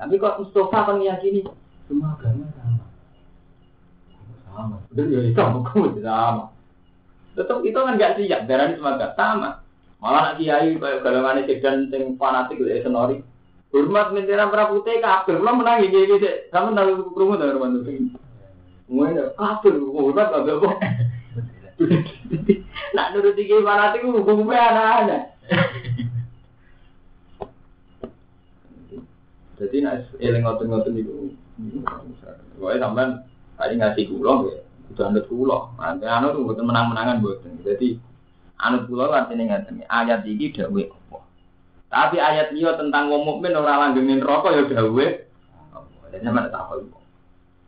Tapi 0.00 0.16
kok 0.16 0.36
Mustafa 0.40 0.78
kan 0.84 0.96
meyakini 0.96 1.44
semua 1.88 2.16
agama 2.16 2.48
Udah 4.56 5.04
ya 5.06 5.20
itu 5.22 5.40
hukum 5.40 5.94
sama. 6.02 6.50
Tetap 7.38 7.58
itu 7.62 7.78
kan 7.78 7.94
nggak 7.94 8.14
siap. 8.18 8.40
Darah 8.50 8.66
semua 8.74 8.98
gak 8.98 9.14
sama. 9.14 9.62
Malah 10.00 10.32
nak 10.32 10.36
kiai 10.40 10.80
kayak 10.80 11.02
golongan 11.04 11.44
sedan 11.44 11.76
sing 11.92 12.02
fanatik 12.16 12.58
dari 12.58 12.82
senori. 12.82 13.16
Hormat 13.70 14.10
mintiran 14.10 14.50
prapute 14.50 14.98
kafir. 14.98 15.38
Belum 15.38 15.62
menang 15.62 15.86
iki 15.86 15.98
iki. 16.08 16.50
Kamu 16.50 16.74
tahu 16.74 17.14
krungu 17.14 17.38
ta 17.38 17.54
rumah 17.54 17.70
itu. 17.70 18.10
Ngono 18.90 19.24
kafir 19.38 19.74
hormat 19.78 20.28
agak 20.34 20.56
kok. 20.58 20.76
Nak 22.96 23.08
nurut 23.14 23.38
iki 23.38 23.56
fanatik 23.62 24.02
hukumnya 24.02 24.58
anak-anak. 24.74 25.22
Jadi 29.60 29.76
nak 29.84 30.08
eling 30.16 30.40
ngoten-ngoten 30.40 30.96
itu, 30.96 31.36
pokoknya 32.56 32.80
sampean 32.80 33.10
tadi 33.60 33.76
ngasih 33.76 34.04
kulo 34.08 34.48
ya, 34.48 34.64
itu 34.88 35.00
anut 35.04 35.24
kulo. 35.28 35.76
Nanti 35.76 36.08
anut 36.08 36.32
tuh 36.32 36.48
bukan 36.48 36.64
menang-menangan 36.64 37.20
buatan. 37.20 37.60
Jadi 37.60 38.00
anut 38.56 38.88
kulo 38.88 39.12
artinya 39.12 39.60
ngaten 39.60 39.84
ayat 39.84 40.24
ini 40.24 40.48
dawe 40.56 40.82
apa. 40.88 41.18
Tapi 41.92 42.16
ayat 42.16 42.56
dia 42.56 42.72
tentang 42.80 43.12
wong 43.12 43.28
mukmin 43.28 43.52
ora 43.52 43.84
langgengin 43.84 44.24
rokok 44.24 44.56
ya 44.56 44.64
dawe. 44.64 45.06
Dan 46.10 46.26
sampean 46.26 46.48
tak 46.48 46.64
apa. 46.64 46.74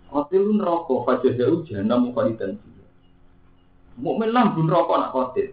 Kotilun 0.08 0.58
rokok, 0.58 1.04
fajazau 1.06 1.62
jahannam 1.68 2.10
mukhalidan 2.10 2.58
Mukmin 4.00 4.32
lambun 4.32 4.72
rokok 4.72 4.96
nak 4.98 5.12
kotil. 5.12 5.52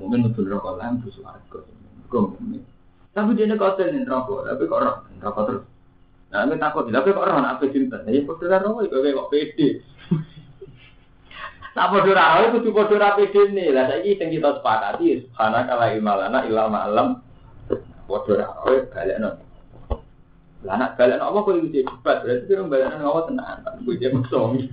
Mungkin 0.00 0.32
betul 0.32 0.48
rokok 0.48 0.80
lain 0.80 1.04
busuk 1.04 1.28
argo. 1.28 1.68
Mereka 1.68 2.16
mukmin. 2.16 2.64
Tapi 3.12 3.36
dia 3.36 3.52
kotor 3.52 3.92
nih 3.92 4.08
rokok, 4.08 4.48
tapi 4.48 4.62
kok 4.64 4.80
rokok 5.20 5.44
terus. 5.44 5.64
Nah, 6.30 6.46
aku 6.46 6.54
takut, 6.62 6.86
tapi 6.94 7.10
kok 7.10 7.26
roh 7.26 7.42
apa 7.42 7.64
cinta? 7.74 8.06
Ya 8.06 8.22
kok 8.22 8.38
roh 8.38 8.58
roh, 8.62 8.86
kok 8.86 9.02
kok 9.02 9.30
pede. 9.34 9.82
Tak 11.74 11.90
bodoh 11.90 12.14
roh, 12.14 12.46
itu 12.46 12.58
tuh 12.62 12.70
bodoh 12.70 13.02
pede 13.18 13.50
nih. 13.50 13.74
Lah 13.74 13.90
saya 13.90 14.06
ini 14.06 14.38
kita 14.38 14.62
sepakati, 14.62 15.26
karena 15.34 15.66
kalau 15.66 15.90
imalana 15.90 16.38
ilmu 16.46 16.78
alam, 16.78 17.08
bodoh 18.06 18.38
roh, 18.38 18.78
balik 18.94 19.18
non. 19.18 19.42
Lah 20.62 20.78
anak 20.78 20.94
balik 20.94 21.18
apa 21.18 21.38
kok 21.42 21.58
itu 21.58 21.82
cepat? 21.82 22.16
Berarti 22.22 22.52
balik 22.62 22.86
non 22.94 23.10
apa 23.10 23.20
tenang, 23.26 23.82
gue 23.82 23.98
dia 23.98 24.14
mesong. 24.14 24.70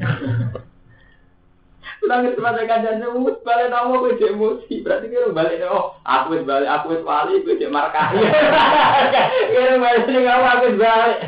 Nangis 2.05 2.37
semasa 2.37 2.61
kajian 2.61 3.01
mus 3.17 3.41
balik 3.41 3.73
nama 3.73 3.89
gue 3.89 4.21
cek 4.21 4.37
emosi. 4.37 4.85
Berarti 4.85 5.09
kira 5.09 5.33
balik 5.33 5.65
oh 5.65 5.97
aku 6.05 6.37
wis 6.37 6.45
balik 6.45 6.69
aku 6.69 6.85
wis 6.93 7.01
wali 7.01 7.41
gue 7.41 7.57
cek 7.57 7.73
markah. 7.73 8.13
Kira 9.49 9.81
balik 9.81 10.05
nih 10.05 10.21
kamu 10.21 10.45
aku 10.45 10.65
balik. 10.77 11.19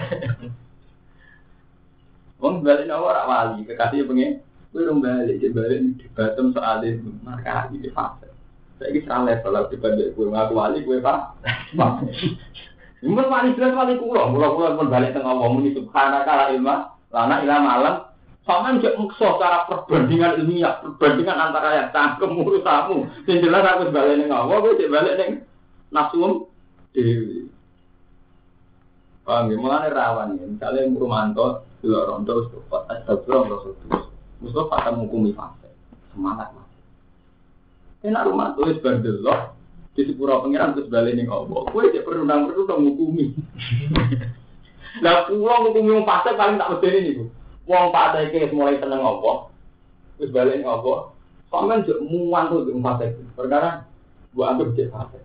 Wong 2.38 2.62
balik 2.62 2.86
nama 2.86 3.02
orang 3.02 3.28
wali 3.28 3.66
kekasih 3.66 4.06
pengen. 4.06 4.46
Gue 4.70 4.86
dong 4.86 5.02
balik 5.02 5.42
cek 5.42 5.52
balik 5.58 5.80
di 5.98 6.06
batem 6.14 6.54
soal 6.54 6.86
itu 6.86 7.10
markah 7.26 7.66
di 7.74 7.90
fase. 7.90 8.30
Saya 8.78 8.96
ini 8.96 9.04
salah 9.04 9.36
level 9.36 9.52
lah 9.52 9.68
dibanding 9.68 10.14
gue 10.14 10.28
ngaku 10.30 10.54
wali 10.54 10.80
gue 10.86 10.98
pak. 11.02 11.20
Mun 13.04 13.28
wali 13.32 13.56
jelas 13.58 13.74
wali 13.74 13.98
kulo 13.98 14.22
kulo 14.32 14.78
pun 14.78 14.88
balik 14.92 15.18
tengah 15.18 15.34
wong 15.34 15.66
ini 15.66 15.76
subhanaka 15.76 16.32
la 16.36 16.46
ilma 16.52 16.94
lana 17.10 17.42
ilmu 17.42 17.70
alam 17.74 17.96
Paman 18.50 18.82
cek 18.82 18.98
mukso 18.98 19.38
cara 19.38 19.70
perbandingan 19.70 20.42
ilmiah, 20.42 20.82
perbandingan 20.82 21.38
antara 21.38 21.86
yang 21.86 21.94
cangkem 21.94 22.34
urus 22.34 22.66
kamu. 22.66 23.06
Yang 23.30 23.46
jelas 23.46 23.62
aku 23.62 23.94
balik 23.94 24.18
neng 24.18 24.34
gue 24.34 24.78
cek 24.82 24.90
balik 24.90 25.14
neng 25.22 25.32
nasum 25.94 26.50
dewi. 26.90 27.46
Paham 29.22 29.54
ya? 29.54 29.56
Mulanya 29.62 29.94
rawan 29.94 30.42
ya. 30.42 30.50
Misalnya 30.50 30.82
yang 30.82 30.98
Rumanto, 30.98 31.62
dua 31.86 32.10
rondo, 32.10 32.50
Mustafa, 32.50 32.78
astagfirullah, 32.90 33.54
Rasulullah. 33.54 34.02
Mustafa 34.42 34.74
akan 34.82 34.94
menghukumi 34.98 35.32
fase. 35.38 35.70
Semangat 36.10 36.50
mas. 36.58 36.70
Enak 38.02 38.26
Rumanto, 38.34 38.66
wis 38.66 38.82
bandelok. 38.82 39.54
Di 39.94 40.10
sepura 40.10 40.42
pengiran 40.42 40.74
terus 40.74 40.90
balik 40.90 41.14
neng 41.14 41.30
awal. 41.30 41.70
Gue 41.70 41.94
cek 41.94 42.02
perundang-perundang 42.02 42.82
menghukumi. 42.82 43.30
Nah, 45.06 45.22
pulang 45.30 45.70
menghukumi 45.70 46.02
fase 46.02 46.34
paling 46.34 46.58
tak 46.58 46.74
berdiri 46.74 47.00
nih, 47.06 47.14
gue. 47.14 47.30
Wong 47.70 47.94
Pak 47.94 48.18
Saiki 48.18 48.50
mulai 48.50 48.82
seneng 48.82 49.06
apa? 49.06 49.54
Wis 50.18 50.34
balik 50.34 50.66
apa? 50.66 51.14
Sampeyan 51.54 51.86
juk 51.86 52.02
muan 52.02 52.50
tuh 52.50 52.66
di 52.66 52.74
Pak 52.74 52.98
Saiki. 52.98 53.22
Perkara 53.38 53.86
gua 54.34 54.58
anggap 54.58 54.74
cek 54.74 54.90
fase. 54.90 55.22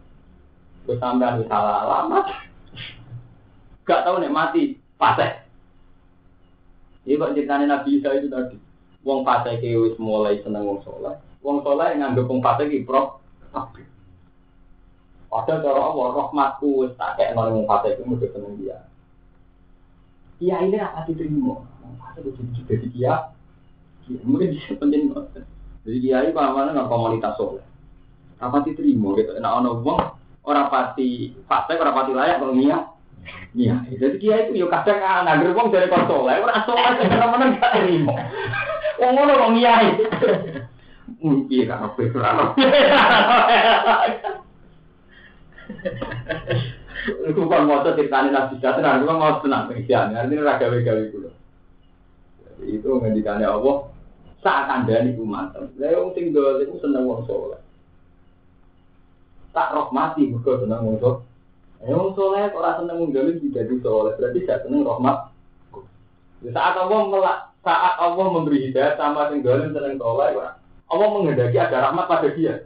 Wis 0.84 1.00
sampean 1.00 1.40
wis 1.40 1.48
salah 1.48 1.88
alamat. 1.88 2.28
Gak 3.88 4.04
tahu 4.04 4.20
nek 4.20 4.28
mati 4.28 4.76
fase. 5.00 5.40
Ini 7.08 7.16
kok 7.16 7.32
ceritanya 7.32 7.80
Nabi 7.80 7.96
Isa 7.96 8.12
itu 8.12 8.28
tadi. 8.28 8.60
Wong 9.08 9.24
fase 9.24 9.56
iki 9.56 9.72
wis 9.80 9.96
mulai 9.96 10.44
seneng 10.44 10.68
wong 10.68 10.84
soleh. 10.84 11.16
Wong 11.40 11.64
soleh 11.64 11.96
nganggep 11.96 12.28
wong 12.28 12.44
fase 12.44 12.68
iki 12.68 12.84
pro. 12.84 13.24
Padahal 15.32 15.64
cara 15.64 15.80
Allah 15.80 16.06
rahmatku 16.12 16.68
wis 16.84 16.92
tak 17.00 17.16
kek 17.16 17.32
nang 17.32 17.56
wong 17.56 17.64
fase 17.64 17.96
iki 17.96 18.04
mesti 18.04 18.28
seneng 18.36 18.52
dia. 18.60 18.84
Iya 20.44 20.60
ini 20.60 20.76
apa 20.76 21.08
diterima? 21.08 21.73
Jadi 22.68 22.86
dia 22.94 23.14
mungkin 24.24 24.52
bisa 24.52 24.76
penting 24.76 25.10
jadi 25.84 25.98
kiai 26.00 26.28
pamannya 26.32 26.72
nggak 26.72 26.88
komunitas 26.88 27.36
soleh. 27.36 27.64
Apa 28.40 28.64
diterima 28.64 29.12
gitu. 29.20 29.36
Nah 29.36 29.60
ono 29.60 29.84
wong 29.84 30.00
orang 30.48 30.72
pati 30.72 31.36
fase 31.44 31.76
orang 31.76 31.96
pati 31.96 32.12
layak 32.16 32.40
kalau 32.40 32.56
nia 32.56 32.88
nia 33.52 33.84
jadi 33.92 34.16
kiai 34.16 34.40
itu 34.48 34.64
yuk 34.64 34.72
kadang 34.72 35.00
anak 35.04 35.44
wong 35.52 35.68
dari 35.68 35.92
kau 35.92 36.08
soleh. 36.08 36.40
Orang 36.40 36.64
soleh 36.64 37.04
karena 37.04 37.26
mana 37.28 37.44
nggak 37.52 37.72
terima. 37.76 38.16
Wong 38.96 39.12
ngono 39.12 39.32
wong 39.44 39.52
kiai. 39.60 39.88
Mungkin 41.20 41.68
kan 41.68 41.88
apa 41.88 42.00
Aku 47.04 47.44
kan 47.52 47.68
mau 47.68 47.84
ceritanya 47.84 48.32
nabi 48.32 48.56
jatuh, 48.64 48.80
aku 48.80 49.04
mau 49.12 49.36
tenang 49.44 49.68
pengisahan. 49.68 50.16
Artinya 50.16 50.56
raga 50.56 50.72
gawe 50.72 51.04
kulo 51.12 51.33
itu 52.78 52.88
ngendikannya 52.88 53.46
Allah 53.46 53.90
saat 54.42 54.66
anda 54.68 55.06
nih 55.06 55.16
umat 55.20 55.56
saya 55.78 55.98
wong 56.00 56.12
sing 56.12 56.34
dol 56.34 56.60
itu 56.60 56.76
seneng 56.82 57.06
wong 57.06 57.24
soleh 57.24 57.60
tak 59.54 59.70
rahmati 59.70 60.28
mereka 60.28 60.60
seneng 60.62 60.80
wong 60.82 60.98
soleh 60.98 61.22
ya 61.84 61.94
wong 61.94 62.12
soleh 62.16 62.48
orang 62.50 62.76
seneng 62.80 62.96
wong 63.00 63.10
dolim 63.12 63.36
tidak 63.38 63.64
di 63.68 63.76
soleh 63.84 64.12
berarti 64.16 64.38
tidak 64.40 64.64
seneng 64.64 64.82
rahmat. 64.88 65.16
Saat 66.44 66.76
Allah 66.76 67.00
melak 67.08 67.38
saat 67.64 67.94
Allah 67.96 68.26
memberi 68.28 68.68
hidayah 68.68 68.96
sama 69.00 69.32
sing 69.32 69.40
dolim 69.44 69.72
seneng 69.72 70.00
soleh 70.00 70.32
Allah 70.88 71.06
menghendaki 71.12 71.56
ada 71.60 71.88
rahmat 71.88 72.04
pada 72.08 72.28
dia. 72.32 72.64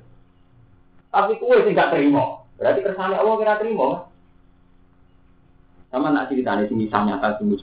Tapi 1.11 1.39
kue 1.43 1.57
sih 1.67 1.73
nggak 1.75 1.93
terima 1.95 2.43
berarti 2.59 2.81
kersane 2.83 3.15
Allah 3.15 3.35
kira 3.39 3.55
terima 3.63 4.11
sama 5.95 6.11
nak 6.11 6.27
ceritanya 6.29 6.67
sih 6.67 6.75
misalnya 6.75 7.17
nyata 7.17 7.39
sing 7.39 7.55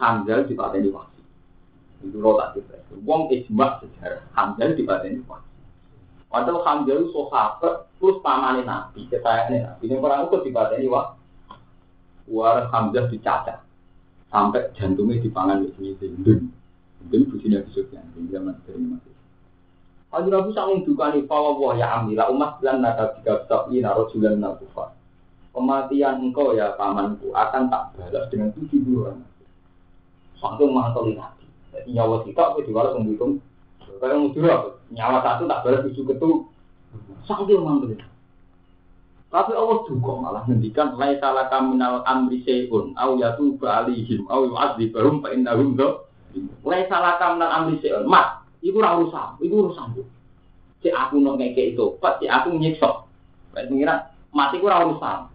Hamzah 0.00 0.48
dipateni 0.48 0.88
wasi. 0.88 1.20
Itu 2.00 2.16
lo 2.16 2.40
tak 2.40 2.56
cerita. 2.56 2.80
Wong 3.04 3.28
ijma 3.28 3.84
sejarah 3.84 4.24
Hamzah 4.32 4.72
dipateni 4.72 5.20
wasi. 5.28 5.52
Padahal 6.32 6.64
Hamzah 6.64 6.96
itu 6.96 7.12
sahabat 7.12 7.92
terus 8.00 8.16
pamane 8.24 8.64
Nabi, 8.64 9.04
kesayangan 9.12 9.76
Nabi. 9.76 9.84
Ini 9.84 10.00
orang 10.00 10.32
itu 10.32 10.36
dipateni 10.48 10.88
wasi. 10.88 11.20
War 12.32 12.72
Hamzah 12.72 13.12
dicacat 13.12 13.60
sampai 14.32 14.72
jantungnya 14.72 15.20
dipangan 15.20 15.60
di 15.60 15.68
sini 15.76 15.92
Dun. 16.24 16.48
Dun 17.12 17.22
bujinya 17.28 17.60
besoknya. 17.68 18.00
Zaman 18.16 18.56
dari 18.64 18.80
mati. 18.80 19.10
Haji 20.10 20.26
Nabi 20.26 20.50
sangat 20.50 20.82
dukani 20.82 21.22
bahwa 21.22 21.54
wah 21.54 21.74
ya 21.78 22.02
amila 22.02 22.26
umat 22.34 22.58
dan 22.58 22.82
nada 22.82 23.14
tiga 23.14 23.46
sabi 23.46 23.78
naro 23.78 24.10
julan 24.10 24.42
nakufa. 24.42 24.90
Kematian 25.54 26.18
engkau 26.18 26.50
ya 26.50 26.74
pamanku 26.74 27.30
akan 27.30 27.70
tak 27.70 27.94
balas 27.94 28.26
dengan 28.26 28.50
tujuh 28.58 29.06
orang. 29.06 29.22
Saking 30.40 30.72
mantoli 30.72 31.12
nabi. 31.14 31.44
Jadi 31.70 31.88
nyawa 31.92 32.24
kita 32.24 32.40
aku 32.40 32.64
diwaras 32.64 32.96
menghitung. 32.96 33.44
Kayak 34.00 34.16
mudur 34.16 34.44
nyawa 34.90 35.20
satu 35.20 35.44
tak 35.44 35.60
balas 35.62 35.84
tujuh 35.84 36.04
ketu. 36.08 36.30
Saking 37.28 37.60
mantoli. 37.60 38.00
Tapi 39.30 39.54
Allah 39.54 39.78
juga 39.86 40.12
malah 40.18 40.42
ngendikan 40.42 40.98
lai 40.98 41.14
salah 41.22 41.46
kaminal 41.46 42.02
amri 42.02 42.42
seun 42.42 42.98
au 42.98 43.14
yatu 43.14 43.54
alihim 43.62 44.26
au 44.26 44.50
yu'adzibahum 44.50 45.22
fa 45.22 45.30
innahum 45.30 45.78
do. 45.78 46.02
Lai 46.66 46.90
salah 46.90 47.14
kaminal 47.22 47.46
amri 47.46 47.78
seun. 47.78 48.10
Mat, 48.10 48.42
iku 48.58 48.82
ora 48.82 48.98
urusan, 48.98 49.38
iku 49.38 49.70
urusan. 49.70 50.02
Si 50.82 50.90
aku 50.90 51.22
nong 51.22 51.38
ngeke 51.38 51.76
itu, 51.76 51.94
pas 52.02 52.18
si 52.18 52.26
aku 52.26 52.58
nyiksa. 52.58 53.06
Kayak 53.54 53.70
mengira 53.70 53.94
mati 54.34 54.58
ku 54.58 54.66
ora 54.66 54.82
urusan. 54.82 55.30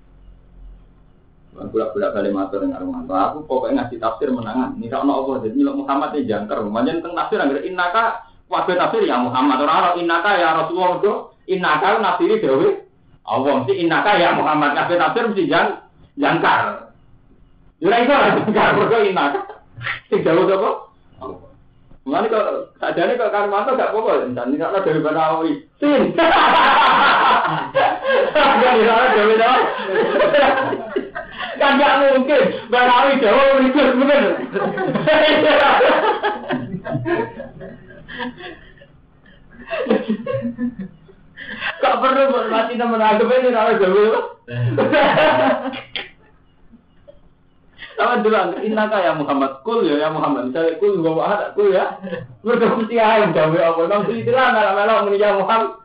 Budak-budak 1.56 2.12
kali 2.12 2.30
matur 2.36 2.68
dengan 2.68 2.84
rumah. 2.84 3.32
Aku 3.32 3.48
pokoknya 3.48 3.88
ngasih 3.88 3.98
tafsir 4.04 4.28
menangan. 4.28 4.76
Ini 4.76 4.92
kalau 4.92 5.24
Allah 5.24 5.48
jadi 5.48 5.60
Muhammad 5.72 6.12
ini 6.20 6.28
jangkar. 6.28 6.60
Manjen 6.68 7.00
tentang 7.00 7.16
tafsir 7.16 7.40
agar 7.40 7.64
innaka 7.64 8.04
wabe 8.52 8.76
tafsir 8.76 9.08
ya 9.08 9.16
Muhammad. 9.24 9.64
Orang 9.64 9.96
innaka 9.96 10.36
ya 10.36 10.50
Rasulullah 10.60 11.00
itu 11.00 11.14
innaka 11.48 11.88
nafsiri 12.04 12.44
dewi. 12.44 12.70
Allah 13.24 13.52
mesti 13.64 13.74
innaka 13.80 14.12
ya 14.20 14.36
Muhammad. 14.36 14.76
Wabe 14.76 14.96
tafsir 15.00 15.24
mesti 15.32 15.44
jang 15.48 15.68
jangkar. 16.20 16.92
Yura 17.80 17.96
itu 18.04 18.12
jangkar. 18.12 18.70
Berko 18.76 18.98
innaka. 19.08 19.40
Sing 20.12 20.20
jauh 20.28 20.44
apa? 20.44 20.70
Mana 22.06 22.30
kok 22.30 22.78
ada 22.86 23.18
kok 23.18 23.34
karo 23.34 23.66
tuh 23.66 23.74
gak 23.82 23.90
pokok 23.90 24.38
dan 24.38 24.54
ini 24.54 24.62
karena 24.62 24.86
dari 24.86 25.02
Banawi. 25.02 25.58
Sin. 25.82 26.14
Kan 28.30 28.78
di 28.78 28.86
sana 28.86 29.10
dari 29.10 29.34
Banawi. 29.34 29.66
Kan 31.58 31.82
gak 31.82 31.98
mungkin 32.06 32.42
Banawi 32.70 33.12
Jawa 33.18 33.58
berikut 33.58 33.88
bener. 33.98 34.24
Kok 41.82 41.96
perlu 42.06 42.24
mati 42.30 42.50
masih 42.54 42.76
nama 42.78 42.96
nagu 43.02 43.26
ini 43.34 43.50
nama 43.50 43.82
Jawa? 43.82 44.38
Sama 47.96 48.20
dulu, 48.20 48.60
innaka 48.60 49.00
ya 49.00 49.16
Muhammad, 49.16 49.64
kul 49.64 49.88
ya 49.88 49.96
ya 49.96 50.10
Muhammad. 50.12 50.52
Misalnya 50.52 50.76
kul 50.84 51.00
gak 51.00 51.16
ada 51.16 51.46
kul 51.56 51.72
ya. 51.72 51.96
Mereka 52.44 52.76
mesti 52.76 52.96
ayam 53.00 53.32
Jawa 53.32 53.72
apa? 53.72 53.82
Nang 53.88 54.02
sih 54.12 54.20
istilah 54.20 54.52
nara-nara 54.52 55.08
muni 55.08 55.16
ya 55.16 55.40
Muhammad. 55.40 55.80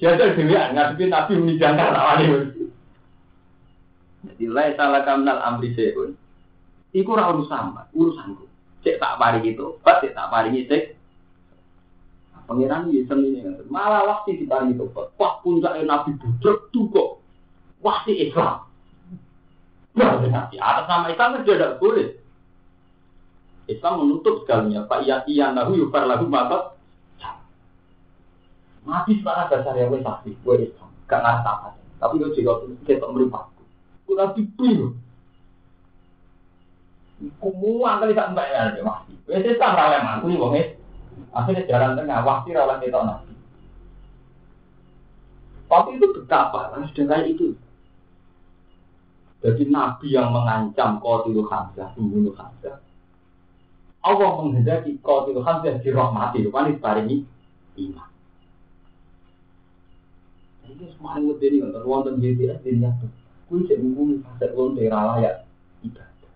Tuh 0.00 0.14
dewi 0.16 0.48
ngadepi 0.48 1.04
Nabi 1.10 1.32
muni 1.36 1.58
jangkar 1.58 1.92
awalnya. 1.92 2.54
Jadi 4.20 4.44
lai 4.46 4.78
salah 4.78 5.02
kamnal 5.02 5.42
amri 5.42 5.74
seun. 5.74 6.14
Iku 6.94 7.18
ora 7.18 7.34
urusan, 7.34 7.74
urusanku. 7.92 8.46
Cek 8.80 8.96
tak 8.96 9.20
pari 9.20 9.44
gitu, 9.44 9.76
pas 9.84 10.00
cek 10.00 10.16
tak 10.16 10.30
pari 10.32 10.64
cek. 10.64 10.96
Pangeran 12.48 12.90
ini 12.90 13.06
seni 13.06 13.38
ini 13.38 13.46
malah 13.70 14.02
waktu 14.08 14.40
di 14.40 14.46
pari 14.48 14.74
itu, 14.74 14.88
wah 14.90 15.38
puncaknya 15.44 15.86
nabi 15.86 16.16
budrek 16.18 16.72
tuh 16.74 16.88
kok. 16.90 17.10
wasi 17.80 18.28
Islam. 18.28 18.69
Nah, 19.98 20.22
di 20.22 20.58
atas 20.58 20.86
nama 20.86 21.10
Islam 21.10 21.34
kan 21.34 21.42
tidak 21.42 21.82
boleh. 21.82 22.20
Islam 23.70 24.02
menutup 24.02 24.42
segalanya. 24.42 24.86
Pak 24.86 25.06
iya 25.06 25.22
iya 25.30 25.46
nahu 25.54 25.78
yufar 25.78 26.06
lagu 26.06 26.26
mata. 26.26 26.74
Mati 28.80 29.20
secara 29.20 29.46
dasar 29.46 29.76
ya 29.76 29.92
wes 29.92 30.00
saksi, 30.00 30.40
gue 30.40 30.54
Islam, 30.72 30.88
gak 31.04 31.20
ngerti 31.20 31.46
apa. 31.46 31.68
Tapi 32.00 32.14
gue 32.16 32.32
juga 32.32 32.64
kita 32.88 33.06
meripatku. 33.12 33.62
Gue 34.08 34.16
lagi 34.16 34.42
bingung. 34.56 34.96
Kumua 37.36 38.00
kali 38.00 38.16
tak 38.16 38.32
mbak 38.32 38.48
ya, 38.48 38.80
mati. 38.80 39.12
Wes 39.28 39.44
Islam 39.44 39.76
rawat 39.76 40.02
mantu 40.02 40.26
nih, 40.32 40.40
wong 40.40 40.54
Akhirnya 41.30 41.68
jalan 41.68 41.94
tengah, 41.94 42.24
waktu 42.26 42.56
rawat 42.56 42.82
kita 42.82 42.98
nabi. 43.04 43.34
Tapi 45.70 45.90
itu 45.94 46.06
betapa, 46.10 46.74
sudah 46.74 47.04
kayak 47.06 47.30
itu. 47.36 47.54
Jadi 49.40 49.72
Nabi 49.72 50.12
yang 50.12 50.36
mengancam 50.36 51.00
Qatilul 51.00 51.48
Hamzah, 51.48 51.96
membunuh 51.96 52.36
Hamzah. 52.36 52.76
Allah 54.04 54.30
menghendaki 54.36 55.00
Qatilul 55.00 55.40
Hamzah 55.40 55.80
dirahmati, 55.80 56.44
rupanya 56.44 56.76
diparingi 56.76 57.24
iman. 57.80 58.08
Ini 60.68 60.86
semuanya 60.92 61.32
ngerti 61.32 61.44
ini, 61.50 61.58
untuk 61.64 61.88
wonten 61.88 62.20
BTS 62.20 62.60
di 62.60 62.78
nyatu. 62.78 63.08
Kui 63.48 63.66
cek 63.66 63.80
menghuni 63.82 64.22
fase 64.22 64.52
wong 64.54 64.78
daerah 64.78 65.16
layak 65.16 65.34
ibadah. 65.82 66.32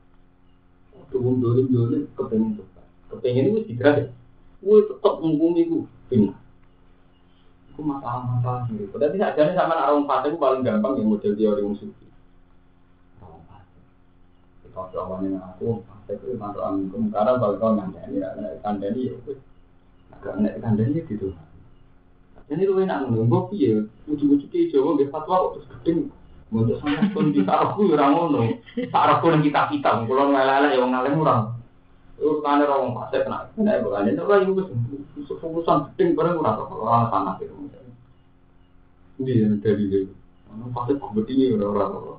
Waktu 0.99 1.17
wong 1.21 1.37
dolim-dolim 1.39 2.11
kepengen 2.17 2.59
tuh. 2.59 2.67
Kepengen 3.13 3.55
itu 3.55 3.61
tidak 3.71 3.93
ya. 4.01 4.05
Kui 4.59 4.83
tetap 4.83 5.23
menghuni 5.23 5.69
itu, 5.69 5.87
benar. 6.11 6.35
Itu 7.71 7.81
masalah-masalah 7.85 8.67
gitu. 8.73 8.97
Tapi 8.97 9.17
saja 9.21 9.55
sama 9.55 9.77
orang 9.77 10.09
fase 10.09 10.27
itu 10.33 10.39
paling 10.41 10.67
gampang 10.67 10.99
yang 10.99 11.07
model 11.07 11.33
teori 11.37 11.63
fase. 11.63 12.04
Kalau 14.75 14.91
jawabannya 14.91 15.39
aku, 15.39 15.87
itu 16.11 16.35
mantu 16.35 16.59
angkum. 16.67 17.07
Karena 17.15 17.39
kalau 17.39 17.55
kau 17.63 17.79
ngandani, 17.79 18.19
ngandani 18.59 19.07
ya, 19.07 19.15
agak 20.19 20.35
ngandani 20.59 20.99
gitu. 21.07 21.31
Jadi 22.51 22.67
lu 22.67 22.83
enak 22.83 23.07
ngono, 23.07 23.25
mbok 23.25 23.55
piye? 23.55 23.87
Ujug-ujug 24.11 24.51
ki 24.53 24.69
Jawa 24.75 24.99
nggih 24.99 25.09
fatwa 25.15 25.49
kok 25.49 25.51
terus 25.57 25.71
gedeng. 25.79 26.01
Untuk 26.53 26.79
sangat 26.85 27.11
pun 27.11 27.33
di 27.33 27.41
sarafku 27.43 27.89
ya 27.89 27.97
ora 27.97 28.07
ngono. 28.13 28.41
Sarafku 28.93 29.27
nang 29.33 29.43
kita 29.43 29.71
kita, 29.73 30.05
kula 30.05 30.29
ngelelek 30.29 30.77
ya 30.77 30.83
wong 30.83 30.93
alim 30.93 31.23
ora. 31.25 31.37
Urutane 32.21 32.63
ora 32.69 32.83
wong 32.85 32.93
fase 32.99 33.17
kena. 33.25 33.49
Nek 33.59 33.81
bukan 33.83 34.11
itu 34.11 34.23
iku 34.23 34.53
wis 35.19 35.31
fokusan 35.41 35.95
gedeng 35.95 36.19
bareng 36.19 36.43
ora 36.43 36.59
kok 36.59 36.75
ora 36.75 37.09
panas 37.09 37.41
itu. 37.41 37.55
Ndi 39.23 39.63
dari 39.65 39.83
itu. 39.89 40.13
Ono 40.53 40.69
fase 40.75 40.95
gedeng 40.95 41.63
ora 41.63 41.87
ora. 41.89 42.15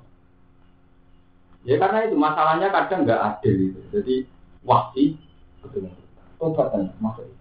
Ya 1.66 1.82
karena 1.82 2.06
itu 2.06 2.14
masalahnya 2.14 2.70
kadang 2.70 3.10
nggak 3.10 3.22
adil 3.26 3.74
itu. 3.74 3.82
Jadi 3.90 4.16
wasi 4.62 5.18
betul. 5.66 5.90
Obatan 6.38 6.94
maksudnya. 7.02 7.34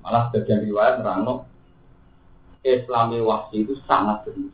Malah 0.00 0.32
sebagian 0.32 0.64
riwayat 0.64 1.00
nerangno 1.00 1.48
Islami 2.64 3.20
wahsi 3.20 3.68
itu 3.68 3.76
sangat 3.84 4.24
serius. 4.24 4.52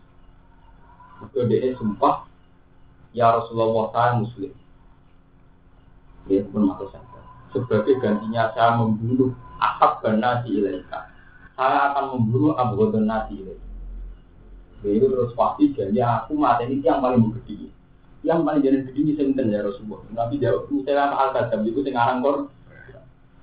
Itu 1.23 1.47
dia 1.47 1.71
sumpah, 1.79 2.27
ya 3.15 3.39
Rasulullah 3.39 3.95
saya 3.95 4.19
muslim. 4.19 4.51
Dia 6.27 6.43
pun 6.51 6.67
masuk 6.67 6.91
saja. 6.91 7.21
Sebagai 7.55 8.03
gantinya 8.03 8.51
saya 8.51 8.75
membunuh 8.83 9.31
akab 9.63 10.03
nasi 10.19 10.59
ilaika. 10.59 11.07
Saya 11.55 11.95
akan 11.95 12.19
membunuh 12.19 12.59
abu 12.59 12.91
nasi 12.99 13.47
ilaika. 13.47 13.69
Jadi 14.83 15.07
terus 15.07 15.37
pasti 15.39 15.65
jadi 15.77 15.99
aku 16.03 16.35
mati 16.35 16.67
ini 16.67 16.83
yang 16.83 16.99
paling 17.05 17.31
gede. 17.37 17.71
Yang 18.21 18.41
paling 18.45 18.63
jadi 18.63 18.77
gede 18.85 18.93
ini 19.01 19.13
senten 19.17 19.49
ya 19.49 19.65
Rasulullah. 19.65 20.05
Nabi 20.13 20.37
jawab, 20.37 20.69
misalnya 20.69 21.17
al-kadam 21.17 21.65
itu 21.65 21.81
sekarang 21.81 22.21
kor 22.21 22.37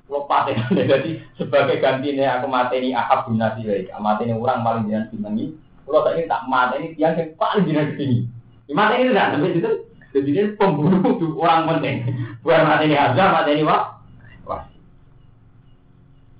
lepas 0.07 0.43
ya. 0.47 0.55
Jadi 0.95 1.09
sebagai 1.35 1.81
gantinya 1.83 2.39
aku 2.39 2.47
ahab 2.47 3.19
binasi 3.27 3.61
lagi 3.67 3.91
mati 3.99 4.23
ini 4.23 4.33
orang 4.39 4.63
paling 4.63 4.83
jinak 4.87 5.11
senengi 5.11 5.51
kalau 5.83 6.03
saya 6.07 6.15
ini 6.19 6.31
tak 6.31 6.45
mati 6.47 6.75
ini 6.79 6.87
tiang 6.95 7.15
yang 7.19 7.29
paling 7.35 7.63
jinak 7.67 7.95
tinggi 7.99 8.23
mati 8.71 8.93
ini 9.03 9.11
tidak 9.11 9.27
sampai 9.35 9.51
itu 9.51 9.71
jadi 10.15 10.29
ini 10.31 10.49
pembunuh 10.55 11.03
orang 11.43 11.67
penting. 11.75 11.95
Bukan 12.39 12.63
aja 12.71 13.23
mati 13.35 13.51
ini 13.51 13.67
wah 13.67 13.99
wah 14.47 14.63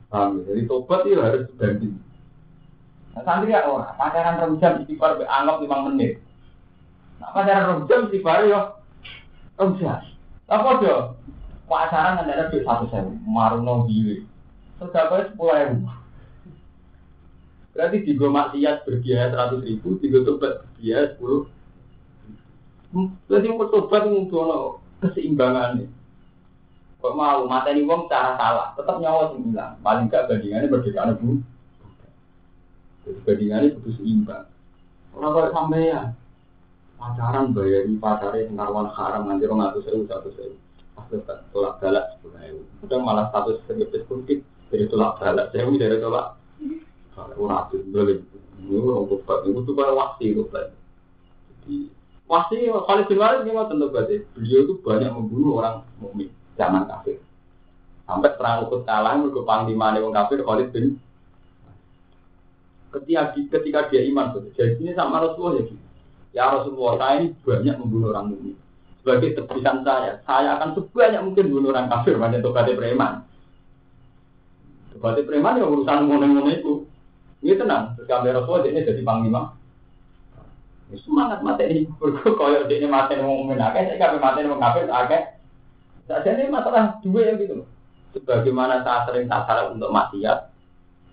paham 0.07 0.43
jadi 0.47 0.61
tobat 0.67 1.03
itu 1.03 1.19
harus 1.19 1.43
ganti 1.59 1.91
nah 3.11 3.21
santri 3.27 3.51
ya 3.51 3.67
orang 3.67 3.91
pacaran 3.99 4.39
rong 4.39 4.53
jam 4.61 4.79
istighfar 4.79 5.19
anggap 5.27 5.59
lima 5.59 5.77
menit 5.89 6.23
nah 7.17 7.29
pacaran 7.33 7.67
rong 7.69 7.81
jam 7.89 8.05
istighfar 8.07 8.45
yo 8.45 8.61
rong 9.57 9.77
jam 9.81 10.01
apa 10.47 10.69
dia 10.79 10.97
pacaran 11.67 12.23
kan 12.23 12.31
ada 12.31 12.47
duit 12.47 12.63
satu 12.63 12.87
sewu, 12.87 13.11
maruno 13.27 13.83
giwe. 13.91 14.23
Sudah 14.79 15.11
kau 15.11 15.19
sepuluh 15.19 15.55
ribu. 15.59 15.91
Berarti 17.75 18.07
di 18.07 18.11
gue 18.15 18.29
maksiat 18.31 18.87
berbiaya 18.87 19.29
seratus 19.29 19.61
ribu, 19.67 19.99
di 19.99 20.07
gue 20.07 20.23
tobat 20.23 20.63
berbiaya 20.63 21.13
sepuluh. 21.13 21.43
Berarti 23.27 23.47
mau 23.51 23.67
tobat 23.67 24.07
ngumpul 24.07 24.79
keseimbangan 25.03 25.83
nih. 25.83 25.89
Kok 26.97 27.13
mau 27.13 27.45
mata 27.45 27.69
ini 27.69 27.85
wong 27.85 28.09
cara 28.09 28.33
salah, 28.39 28.73
tetap 28.73 28.97
nyawa 28.97 29.35
sembilan. 29.35 29.83
Paling 29.85 30.09
gak 30.09 30.25
bandingannya 30.31 30.71
berbeda 30.71 31.13
bu. 31.19 31.37
Bandingannya 33.27 33.75
butuh 33.77 33.93
seimbang. 34.01 34.45
Orang 35.13 35.31
kalau 35.35 35.49
sampai 35.53 35.91
ya 35.93 36.01
pacaran 36.97 37.53
bayari 37.53 37.93
pacaran 38.01 38.49
naruhan 38.51 38.89
haram 38.91 39.29
nanti 39.29 39.45
orang 39.45 39.69
ngatur 39.69 39.81
sewu 39.85 40.03
satu 40.09 40.29
sewu 40.33 40.55
tolak 41.53 41.79
galak 41.79 42.05
sepuluh 42.17 42.41
ribu. 42.41 42.61
Udah 42.83 42.99
malah 42.99 43.25
status 43.31 43.63
sebagai 43.63 44.03
politik 44.09 44.43
dari 44.67 44.85
tolak 44.91 45.21
galak 45.21 45.53
saya 45.53 45.69
dari 45.69 45.97
tolak 46.01 46.35
orang 47.37 47.69
itu 47.71 47.87
boleh. 47.89 48.17
Ini 48.57 48.73
orang 48.81 49.05
tobat 49.05 49.39
itu 49.45 49.59
tuh 49.63 49.73
kayak 49.77 49.95
wasi 49.95 50.25
tobat. 50.33 50.65
Jadi 51.63 51.75
wasi 52.25 52.55
kali 52.67 53.03
Bin 53.07 53.21
ini 53.45 53.51
mau 53.53 53.69
tentu 53.69 53.87
berarti 53.93 54.15
beliau 54.33 54.59
itu 54.65 54.73
banyak 54.81 55.11
membunuh 55.13 55.61
orang 55.61 55.75
mukmin 56.01 56.29
zaman 56.57 56.89
kafir. 56.89 57.21
Sampai 58.07 58.33
perang 58.39 58.65
Uhud 58.67 58.87
kalah 58.87 59.19
mereka 59.19 59.43
panglima 59.43 59.93
orang 59.93 60.15
kafir 60.15 60.41
Khalid 60.41 60.71
bin 60.73 60.97
ketika 62.87 63.35
ketika 63.35 63.79
dia 63.91 64.01
iman 64.09 64.31
jadi 64.55 64.79
ini 64.79 64.95
sama 64.95 65.21
Rasulullah 65.21 65.59
ya 65.59 65.69
gitu. 65.69 65.86
Ya 66.37 66.53
Rasulullah 66.53 67.01
saya 67.01 67.13
ini 67.25 67.33
banyak 67.41 67.75
membunuh 67.81 68.13
orang 68.13 68.37
mukmin 68.37 68.53
sebagai 69.07 69.39
tebusan 69.39 69.87
saya, 69.87 70.19
saya 70.27 70.59
akan 70.59 70.75
sebanyak 70.75 71.23
mungkin 71.23 71.47
bunuh 71.47 71.71
orang 71.71 71.87
kafir 71.87 72.19
banyak 72.19 72.43
tobatnya 72.43 72.75
preman. 72.75 73.23
Tobatnya 74.91 75.23
preman 75.23 75.63
ya 75.63 75.63
urusan 75.63 76.11
ngono-ngono 76.11 76.51
itu. 76.51 76.73
Ini 77.39 77.55
tenang, 77.55 77.95
terus 77.95 78.11
kami 78.11 78.35
Rasul 78.35 78.67
ini 78.67 78.83
jadi 78.83 78.99
panglima. 79.07 79.55
Ini 80.91 80.99
semangat 81.07 81.39
mati 81.39 81.63
ini, 81.71 81.81
berkoyok 81.95 82.67
ini 82.67 82.83
mati 82.91 83.15
mau 83.15 83.47
akeh, 83.47 83.83
saya 83.87 83.95
kami 83.95 84.17
mati 84.19 84.43
mau 84.43 84.59
kafir. 84.59 84.91
Saja 84.91 86.27
ini 86.27 86.51
masalah 86.51 86.99
dua 86.99 87.31
yang 87.31 87.39
gitu. 87.39 87.63
Sebagaimana 88.11 88.83
saya 88.83 89.07
sering 89.07 89.31
tak 89.31 89.47
untuk 89.71 89.87
maksiat, 89.87 90.51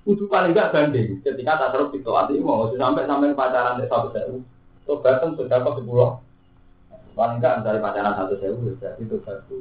Kudu 0.02 0.28
paling 0.28 0.52
enggak 0.52 0.74
banding. 0.74 1.22
Ketika 1.22 1.56
tak 1.56 1.70
terus 1.72 1.94
itu 1.94 2.10
hati 2.10 2.36
mau 2.42 2.68
sampai 2.74 3.08
sampai 3.08 3.32
pacaran 3.32 3.80
di 3.80 3.88
satu 3.88 4.12
sewu. 4.12 4.42
Tobatan 4.84 5.32
sudah 5.36 5.58
ke 5.64 5.70
sepuluh 5.80 6.20
Paling 7.14 7.38
enggak 7.38 7.62
dari 7.62 7.78
pacaran 7.78 8.18
satu 8.18 8.34
sewu, 8.42 8.74
berarti 8.74 9.06
itu 9.06 9.16
satu 9.22 9.54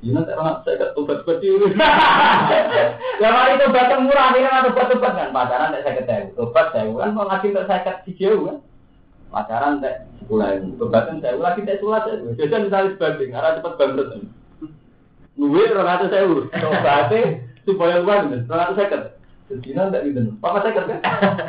Ini 0.00 0.16
nanti 0.16 0.32
orang 0.32 0.64
saya 0.64 0.92
tobat 0.96 1.24
tobat 1.24 1.44
dulu. 1.44 1.68
Ya 3.20 3.28
mari 3.32 3.60
tobat 3.60 3.92
murah 4.00 4.32
ini 4.32 4.48
kan 4.48 4.64
tobat 4.68 4.88
tobat 4.92 5.12
kan 5.16 5.28
pacaran 5.32 5.72
tidak 5.76 5.84
saya 5.84 5.96
ketemu, 6.00 6.36
tobat 6.36 6.66
saya 6.72 6.88
kan 6.88 7.10
mau 7.12 7.28
lagi 7.28 7.52
tidak 7.52 7.68
saya 7.68 7.84
ketemu 7.84 8.16
jauh 8.16 8.40
kan. 8.48 8.56
Pacaran 9.32 9.72
tidak 9.80 9.94
sepuluh 10.20 10.48
ribu, 10.56 10.68
tobatan 10.76 11.20
saya 11.20 11.36
lagi 11.36 11.60
tidak 11.64 11.80
sulat 11.84 12.02
saya. 12.04 12.16
Jadi 12.36 12.56
misalnya 12.68 12.90
sebanding, 12.96 13.30
arah 13.36 13.50
cepat 13.60 13.72
bangkrut. 13.76 14.08
Nunggu 15.36 15.60
orang 15.72 15.88
rata 15.88 16.06
sewu, 16.08 16.36
tobatnya 16.48 17.20
supaya 17.64 17.96
uang, 18.00 18.24
orang 18.48 18.48
rata 18.48 18.72
saya 18.76 18.88
ketemu. 18.88 19.16
Jadi 19.50 19.68
nanti 19.76 20.08
gitu, 20.08 20.20
papa 20.40 20.64
saya 20.64 20.76
ketemu. 20.80 21.00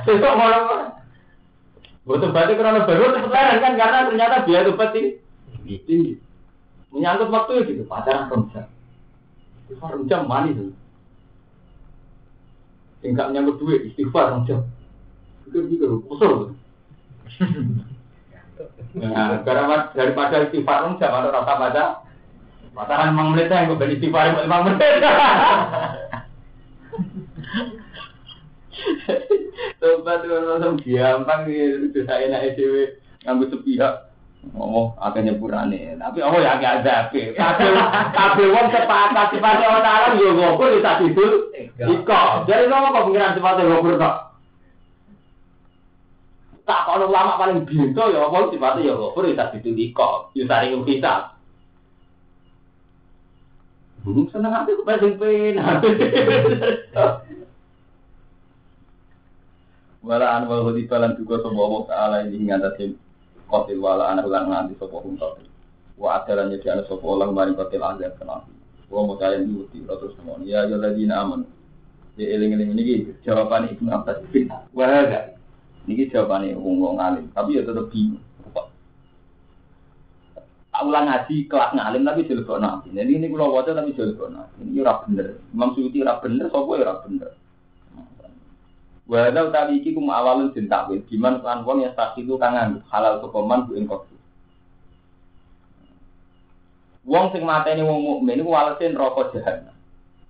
Saya 0.04 0.16
kok 0.20 0.36
malah 0.39 1.01
Butuh 2.02 2.34
berarti 2.34 2.58
karena 2.58 2.82
baru 2.82 3.14
cepet 3.14 3.62
kan 3.62 3.74
karena 3.78 4.10
ternyata 4.10 4.41
biaya 4.49 4.66
tobat 4.66 4.89
tinggi. 4.89 5.22
tinggi. 5.86 6.14
Menyangkut 6.89 7.30
waktu 7.30 7.52
ya 7.56 7.62
gitu, 7.70 7.84
pacaran 7.86 8.28
rong 8.28 8.49
jam 10.10 10.28
manis 10.28 10.58
tuh. 10.58 10.74
Tingkat 13.06 13.32
menyangkut 13.32 13.62
duit, 13.62 13.93
istighfar 13.93 14.34
rong 14.34 14.49
jam. 14.49 14.66
Itu 15.45 15.62
juga 15.70 15.88
usul. 16.10 16.58
Nah, 18.91 19.39
karena 19.45 19.93
daripada 19.93 20.49
istighfar 20.49 20.97
jam 20.97 21.12
ada 21.14 21.30
rasa 21.30 21.54
baca. 21.56 21.86
Pacaran 22.72 23.12
emang 23.14 23.36
menit 23.36 23.52
yang 23.54 23.70
gue 23.70 23.78
beli 23.78 24.02
istighfar 24.02 24.41
lima 24.41 24.66
menit. 24.66 25.06
Tobat 29.82 30.25
itu 30.25 30.34
langsung 30.34 30.77
gampang 30.82 31.41
gitu, 31.45 31.99
saya 32.05 32.29
naik 32.29 32.57
dewe 32.57 33.01
ngambil 33.25 33.47
sepihak. 33.53 34.11
Oh, 34.57 34.97
agak 34.97 35.21
nyepurane. 35.21 36.01
Tapi 36.01 36.17
oh 36.25 36.34
ya 36.41 36.57
agak 36.57 36.82
ada 36.82 37.05
ape. 37.05 37.38
Kabeh 37.38 37.69
kabeh 38.09 38.47
wong 38.49 38.73
sepakat 38.73 39.38
sifate 39.38 39.63
Allah 39.69 39.86
Taala 39.86 40.17
yo 40.17 40.34
ngopur 40.34 40.73
bisa 40.73 40.97
tidur. 40.97 41.53
Iko. 41.77 42.21
Jadi 42.49 42.65
nopo 42.65 42.89
kok 42.89 43.05
pengiran 43.05 43.38
sifate 43.38 43.61
ngopur 43.69 44.01
kok. 44.01 44.15
Tak 46.65 46.82
kono 46.89 47.05
ulama 47.05 47.38
paling 47.38 47.69
bintu 47.69 48.01
ya 48.01 48.25
apa 48.25 48.49
sifate 48.49 48.82
ya 48.82 48.97
ngopur 48.97 49.29
bisa 49.29 49.53
tidur 49.53 49.77
iko. 49.77 50.34
Yo 50.34 50.49
sari 50.49 50.73
kita. 50.73 51.38
Seneng 54.01 54.53
hati 54.57 54.73
kok 54.73 54.88
paling 54.89 55.21
penak. 55.21 55.86
Wala 60.02 60.41
an 60.41 60.49
wal 60.49 60.66
hudi 60.66 60.89
balan 60.89 61.14
juga 61.14 61.45
semua 61.45 61.70
Allah 61.70 61.84
Taala 61.86 62.18
ini 62.26 62.49
ngatasi 62.49 62.97
kotil 63.45 63.78
wala 63.78 64.10
anak 64.10 64.26
ulang 64.26 64.49
nganti 64.49 64.74
sopo 64.82 64.97
hum 65.06 65.14
kotil. 65.18 65.45
Wa 65.97 66.26
adalah 66.26 66.49
nyediakan 66.49 66.89
sopo 66.89 67.06
orang 67.14 67.38
maring 67.38 67.54
kotil 67.54 67.86
azab 67.86 68.18
kenal. 68.18 68.49
Wa 68.89 69.06
mau 69.06 69.16
kalian 69.22 69.45
diuti 69.45 69.86
terus 69.86 70.18
semua. 70.18 70.41
Ya 70.41 70.66
ya 70.66 70.82
lagi 70.82 71.06
aman. 71.06 71.45
Ya 72.18 72.34
eling 72.34 72.58
eling 72.58 72.74
ini 72.74 73.14
jawaban 73.22 73.70
ibnu 73.70 73.93
Abbas 73.93 74.26
bin 74.34 74.49
Wahada. 74.74 75.38
Ini 75.86 76.10
jawabannya 76.10 76.58
wong 76.58 76.82
wong 76.82 76.97
alim. 76.97 77.30
Tapi 77.38 77.58
ya 77.58 77.66
tetap 77.66 77.93
bingung. 77.93 78.22
ulang 80.82 81.06
ngaji 81.08 81.45
kelas 81.45 81.72
ngalim 81.78 82.02
tapi 82.02 82.26
jelek 82.26 82.49
nabi. 82.58 82.89
Jadi 82.89 83.12
ini 83.14 83.30
kalau 83.30 83.54
wajah 83.54 83.74
tapi 83.78 83.93
jelek 83.93 84.18
nabi. 84.34 84.66
Ini 84.66 84.82
ora 84.82 84.93
bener. 85.06 85.28
Imam 85.54 85.70
Suyuti 85.78 86.02
ora 86.02 86.18
bener, 86.18 86.45
sopo 86.49 86.74
ya 86.74 86.89
ora 86.89 86.95
bener. 87.06 87.30
Walau 89.12 89.51
tadi 89.51 89.84
iki 89.84 89.91
kum 89.91 90.07
awalun 90.07 90.55
den 90.55 90.72
takwil, 90.72 91.03
diman 91.12 91.43
kan 91.43 91.68
wong 91.68 91.84
yang 91.84 91.91
saksi 91.99 92.24
itu 92.24 92.39
kangen 92.39 92.80
halal 92.88 93.20
kepoman 93.20 93.68
bu 93.68 93.76
ingkot. 93.76 94.07
Wong 97.03 97.36
sing 97.36 97.43
mateni 97.43 97.84
wong 97.84 97.99
mukmin 97.99 98.39
iku 98.39 98.55
walese 98.55 98.88
neraka 98.88 99.36
jahanam. 99.36 99.76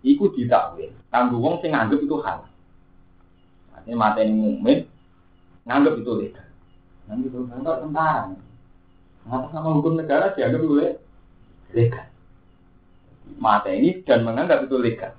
Iku 0.01 0.33
ditakwil. 0.33 0.89
Kanggo 1.13 1.37
wong 1.37 1.61
sing 1.61 1.77
nganggep 1.77 2.01
itu 2.01 2.17
halal. 2.25 2.49
Ini 3.85 3.93
mateni 3.93 4.33
mukmin 4.33 4.89
nganggep 5.69 6.01
itu 6.01 6.11
legal. 6.17 6.47
Nganggep 7.05 7.29
itu 7.29 7.37
kantor 7.53 7.75
tentara. 7.85 8.21
Apa 9.29 9.45
sama 9.53 9.77
hukum 9.77 9.93
negara 9.93 10.33
dianggap 10.33 10.61
itu 10.65 10.75
legal. 11.77 12.07
Mata 13.37 13.69
ini 13.69 14.01
dan 14.01 14.25
menganggap 14.25 14.65
itu 14.65 14.73
legal. 14.81 15.13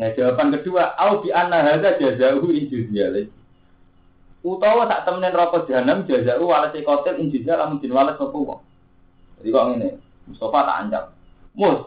Nah 0.00 0.08
jawaban 0.16 0.56
kedua, 0.56 0.96
au 0.96 1.20
bi 1.20 1.28
anna 1.28 1.60
hadza 1.60 2.00
jazahu 2.00 2.48
in. 2.48 2.68
Utawa 4.42 4.90
sak 4.90 5.06
temenen 5.06 5.36
rokok 5.38 5.70
jahanam 5.70 6.02
jazahu 6.02 6.50
walase 6.50 6.82
kotel 6.82 7.22
in 7.22 7.30
juziyah 7.30 7.62
lamun 7.62 7.78
din 7.78 7.94
walas 7.94 8.18
sapa. 8.18 8.58
Jadi 9.38 9.54
kok 9.54 9.66
ngene, 9.70 9.88
Mustafa 10.26 10.58
tak 10.66 10.78
ancam. 10.82 11.04
Mus, 11.54 11.78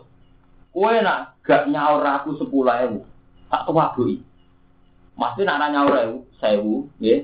kowe 0.72 0.96
nak 1.04 1.36
gak 1.44 1.68
nyaur 1.68 2.04
aku 2.04 2.40
10.000, 2.40 3.04
tak 3.52 3.64
tuwadoki. 3.68 4.24
Mesti 5.20 5.42
nak 5.44 5.68
nyaur 5.72 5.96
ewu, 6.00 6.18
1000, 6.40 6.88
nggih. 7.00 7.20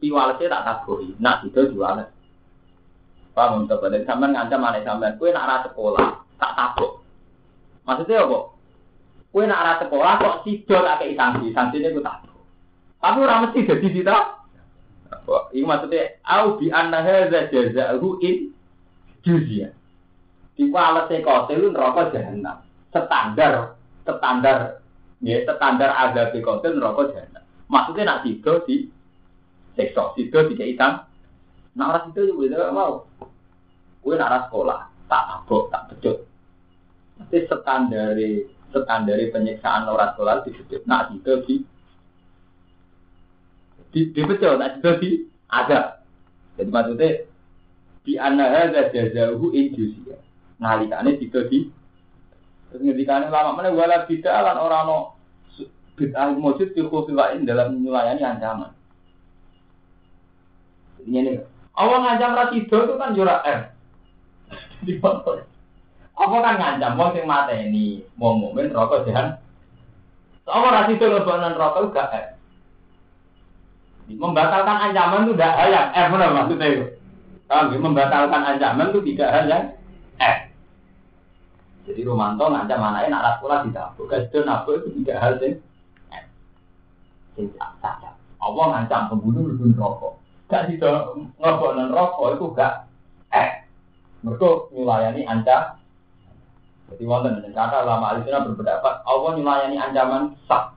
Pi 0.00 0.06
walase 0.08 0.44
tak 0.48 0.64
taboki, 0.64 1.12
nak 1.20 1.44
itu 1.44 1.72
jualan. 1.72 2.08
Paham 3.36 3.68
untuk 3.68 3.84
sampean 3.84 4.32
ngancam 4.32 4.64
aneh 4.64 4.80
sampean, 4.80 5.20
kowe 5.20 5.28
nak 5.28 5.48
ra 5.48 5.56
sekolah, 5.68 6.24
tak 6.40 6.52
tabok. 6.56 7.04
Maksudnya 7.84 8.24
apa? 8.24 8.55
Kue 9.36 9.44
nak 9.44 9.60
arah 9.60 9.76
sekolah 9.84 10.16
kok 10.16 10.48
sido 10.48 10.80
tak 10.80 11.04
kei 11.04 11.12
sanksi, 11.12 11.52
sanksinya 11.52 11.92
gue 11.92 12.00
tak. 12.00 12.24
Tapi 13.04 13.20
orang 13.20 13.44
mesti 13.44 13.68
jadi 13.68 13.88
kita. 13.92 14.16
Ini 15.52 15.60
maksudnya, 15.60 16.16
au 16.24 16.56
bi 16.56 16.72
anna 16.72 17.04
hadza 17.04 17.52
jazaa'u 17.52 18.16
in 18.24 18.56
juzya. 19.20 19.76
Di 20.56 20.72
walase 20.72 21.20
kotel 21.20 21.68
neraka 21.68 22.16
jahanam. 22.16 22.64
Standar 22.88 23.76
standar 24.08 24.80
ya 25.20 25.44
standar 25.44 25.92
di 26.32 26.40
kotel 26.40 26.80
neraka 26.80 27.12
jahanam. 27.12 27.44
Maksudnya 27.68 28.08
nak 28.08 28.24
sido 28.24 28.64
di 28.64 28.88
sekso, 29.76 30.16
sido 30.16 30.48
di 30.48 30.56
keitan. 30.56 31.04
Nak 31.76 31.88
arah 31.92 32.02
sido 32.08 32.24
juga 32.24 32.72
mau. 32.72 33.04
Kue 34.00 34.16
nak 34.16 34.48
sekolah, 34.48 34.88
tak 35.12 35.44
abok, 35.44 35.68
tak 35.68 35.92
becut. 35.92 36.24
Mesti 37.20 37.44
standar 37.52 38.16
standar 38.84 39.16
penyiksaan 39.32 39.88
orang 39.88 40.12
sholat 40.18 40.44
di 40.44 40.50
situ. 40.52 40.82
Nah, 40.84 41.08
itu 41.14 41.32
di 41.46 41.54
di 43.94 44.00
di 44.12 44.20
betul, 44.26 44.60
nah 44.60 44.76
itu 44.76 44.90
di 45.00 45.10
ada. 45.48 46.04
Jadi 46.60 46.68
maksudnya 46.68 47.08
di 48.04 48.12
anaha 48.20 48.68
jazahu 48.92 49.54
injusia. 49.56 50.20
Nalikane 50.60 51.16
itu 51.16 51.40
di 51.48 51.72
terus 52.66 52.82
ngendikane 52.82 53.30
lama 53.30 53.54
mana 53.54 53.70
wala 53.70 54.04
bid'ah 54.04 54.42
lan 54.42 54.58
ora 54.58 54.84
no 54.84 55.14
bid'ah 55.94 56.34
mujud 56.34 56.74
di 56.74 56.82
khususin 56.84 57.48
dalam 57.48 57.80
melayani 57.80 58.20
ancaman. 58.26 58.72
Ini. 61.06 61.38
Awal 61.76 61.98
ngancam 62.02 62.32
rasido 62.34 62.76
itu 62.88 62.94
kan 62.98 63.14
jurak 63.14 63.44
R. 63.44 63.60
Di. 64.82 64.96
Apa 66.16 66.36
kan 66.40 66.56
ngancam 66.56 66.96
wong 66.96 67.10
sing 67.12 67.28
mateni 67.28 68.00
wong 68.16 68.40
mukmin 68.40 68.72
rokok 68.72 69.04
jahan. 69.04 69.36
Apa 70.48 70.66
ra 70.72 70.80
situ 70.88 71.04
lebonan 71.04 71.52
rokok 71.52 71.92
gak 71.92 72.08
eh. 72.16 72.26
Membatalkan 74.16 74.90
ancaman 74.90 75.28
itu 75.28 75.36
tidak 75.36 75.54
hal 75.60 75.68
yang 75.68 75.88
eh 75.92 76.06
mana 76.08 76.32
maksudnya 76.32 76.66
itu. 76.72 76.84
Kalau 77.44 77.76
membatalkan 77.76 78.42
ancaman 78.48 78.88
itu 78.96 79.00
tidak 79.12 79.28
hal 79.28 79.44
yang 79.44 79.64
eh. 80.16 80.36
Jadi 81.84 82.00
Romanto 82.08 82.48
ngancam 82.48 82.80
anaknya 82.80 83.12
nak 83.12 83.36
sekolah 83.38 83.58
tidak 83.68 83.86
bukan 84.00 84.20
itu 84.24 84.38
nabu 84.40 84.70
itu 84.72 84.88
tidak 85.04 85.18
hal 85.20 85.32
yang 85.44 85.54
eh. 86.16 86.24
Sing 87.36 87.52
saja. 87.60 88.16
Allah 88.40 88.64
ngancam 88.72 89.12
pembunuh 89.12 89.52
lebih 89.52 89.76
rokok. 89.76 90.16
Gak 90.48 90.72
situ 90.72 90.88
ngebonan 91.36 91.92
rokok 91.92 92.40
itu 92.40 92.46
gak 92.56 92.88
eh. 93.36 93.68
Mereka 94.24 94.72
melayani 94.72 95.28
ancam 95.28 95.75
jadi 96.86 97.02
wonten 97.02 97.42
kata 97.50 97.82
lama 97.82 98.14
alisina 98.14 98.46
berpendapat 98.46 99.02
Allah 99.02 99.30
melayani 99.34 99.76
ancaman 99.76 100.38
sah. 100.46 100.70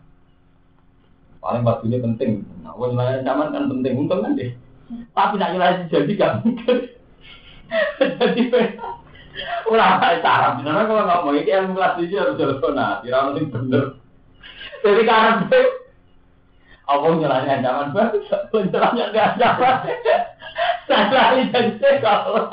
Paling 1.39 1.63
ini 1.85 1.97
penting. 2.01 2.31
Nah, 2.65 2.73
Allah 2.73 2.87
melayani 2.97 3.19
ancaman 3.21 3.53
kan 3.53 3.69
penting 3.69 3.93
untung 3.93 4.25
kan 4.25 4.33
deh. 4.33 4.51
Tapi 5.13 5.37
nak 5.37 5.53
melayani 5.53 5.91
jadi 5.93 6.11
gak 6.17 6.33
mungkin. 6.41 6.77
jadi 8.01 8.43
ulama 9.69 10.17
cara 10.25 10.57
benar 10.57 10.89
kalau 10.89 11.05
ngomong 11.05 11.37
ini 11.37 11.53
yang 11.53 11.77
kelas 11.77 11.95
tujuh 12.01 12.17
harus 12.17 12.35
telepon 12.41 12.73
nah 12.73 13.05
kira 13.05 13.29
penting 13.29 13.53
bener. 13.53 13.83
Jadi 14.81 15.01
karena 15.05 15.45
Allah 16.89 17.09
melayani 17.13 17.49
ancaman 17.61 17.93
penjelasannya 18.49 19.13
gak 19.13 19.27
ancaman. 19.37 19.77
Saya 20.89 21.45
jadi 21.53 22.01
kalau 22.01 22.49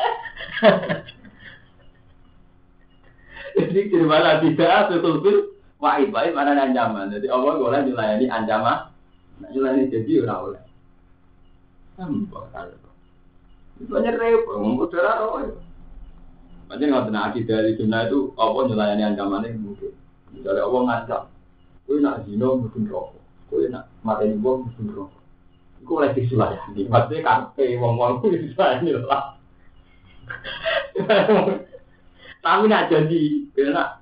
Jadi 3.56 3.80
di 3.88 4.04
mana 4.04 4.38
tidak 4.44 4.92
sesuatu 4.92 5.56
wahid 5.80 6.12
wahid 6.12 6.36
mana 6.36 6.52
ancaman. 6.60 7.08
Jadi 7.08 7.26
Allah 7.32 7.56
boleh 7.56 7.80
dilayani 7.88 8.28
ancaman. 8.28 8.92
Nah, 9.40 9.48
dilayani 9.52 9.88
jadi 9.88 10.28
orang 10.28 10.40
oleh. 10.44 10.62
Itu 13.76 13.92
hanya 13.92 14.12
repot, 14.16 14.56
ngomong 14.60 14.88
darah 14.92 15.24
roh. 15.24 15.40
Macam 16.66 16.86
nggak 16.90 17.04
pernah 17.08 17.22
akidah 17.30 17.56
dari 17.62 17.78
dunia 17.78 18.10
itu 18.10 18.34
Allah 18.36 18.62
melayani 18.68 19.02
ancaman 19.08 19.46
ini 19.48 19.58
mungkin. 19.60 19.92
Misalnya 20.34 20.62
Allah 20.68 20.80
ngancam, 20.84 21.22
kau 21.86 21.96
nak 22.02 22.16
zino 22.28 22.48
mungkin 22.60 22.82
rokok, 22.90 23.22
kau 23.48 23.62
nak 23.70 23.88
mati 24.04 24.34
wong 24.36 24.68
mungkin 24.68 24.86
rokok. 24.92 25.22
Kau 25.86 26.02
oleh 26.02 26.10
disulayani, 26.12 26.82
maksudnya 26.90 27.22
kafe 27.22 27.78
wong-wong 27.78 28.26
itu 28.26 28.50
disulayani 28.50 28.90
lah. 29.06 29.38
Tapi 32.46 32.70
nak 32.70 32.86
jadi, 32.94 33.22
nak 33.74 33.98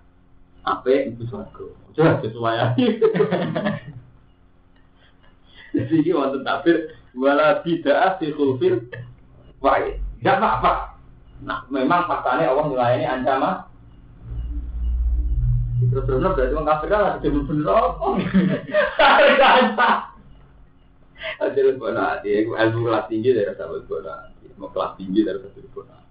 apa 0.69 1.09
itu 1.09 1.25
suatu. 1.33 1.73
Coba 1.97 2.21
sesuai 2.21 2.77
Jadi 5.75 5.95
ini 6.05 6.13
wonten 6.13 6.45
tabir 6.45 6.93
wala 7.17 7.65
tidak 7.65 8.21
si 8.21 8.37
kulfir 8.37 8.85
baik. 9.65 9.97
Tidak 10.21 10.37
apa-apa. 10.37 11.01
Nah, 11.41 11.65
memang 11.73 12.05
faktanya 12.05 12.53
Allah 12.53 12.69
melayani 12.69 13.09
ancaman. 13.09 13.65
Terus 15.89 16.05
terus 16.05 16.21
berarti 16.21 16.53
orang 16.53 16.69
kafir 16.69 16.89
lah, 16.93 17.17
jadi 17.25 17.39
bener 17.49 17.69
apa? 17.73 18.09
Tarik 19.01 19.41
aja. 19.41 19.89
Ada 21.41 21.61
lebih 21.61 21.93
nanti, 21.97 22.45
ilmu 22.45 22.79
kelas 22.85 23.09
tinggi 23.09 23.33
dari 23.33 23.57
sahabat 23.57 23.89
kelas 23.89 24.93
tinggi 25.01 25.21
dari 25.25 25.41
sahabat. 25.41 26.04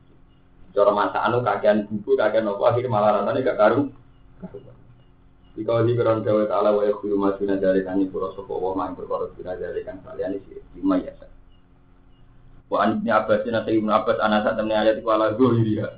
Cara 0.73 0.89
masakan 0.89 1.31
lu 1.37 1.39
kakean 1.45 1.77
buku, 1.85 2.17
kakean 2.17 2.49
apa 2.49 2.63
akhirnya 2.73 2.89
malah 2.89 3.09
rasanya 3.21 3.45
gak 3.45 3.59
karu. 3.61 3.81
Jika 5.53 5.85
di 5.85 5.93
keron 5.93 6.25
dawa 6.25 6.49
ta'ala 6.49 6.73
wa 6.73 6.81
yakhulu 6.81 7.13
ma 7.13 7.37
duna 7.37 7.61
dari 7.61 7.85
kani 7.85 8.09
pura 8.09 8.33
sopo 8.33 8.57
wa 8.57 8.73
ma 8.73 8.89
perkara 8.89 9.29
duna 9.37 9.53
dari 9.53 9.85
kan 9.85 10.01
kalian 10.01 10.41
isi 10.41 10.57
lima 10.73 10.97
ya. 10.97 11.13
Wa 12.73 12.89
an 12.89 12.97
ibni 12.97 13.13
Abbas 13.13 13.45
dan 13.45 13.61
Ibnu 13.61 13.91
Abbas 13.93 14.17
ana 14.17 14.41
sak 14.41 14.57
temne 14.57 14.73
ayat 14.73 14.97
iku 14.97 15.13
ala 15.13 15.37
zahiriha. 15.37 15.89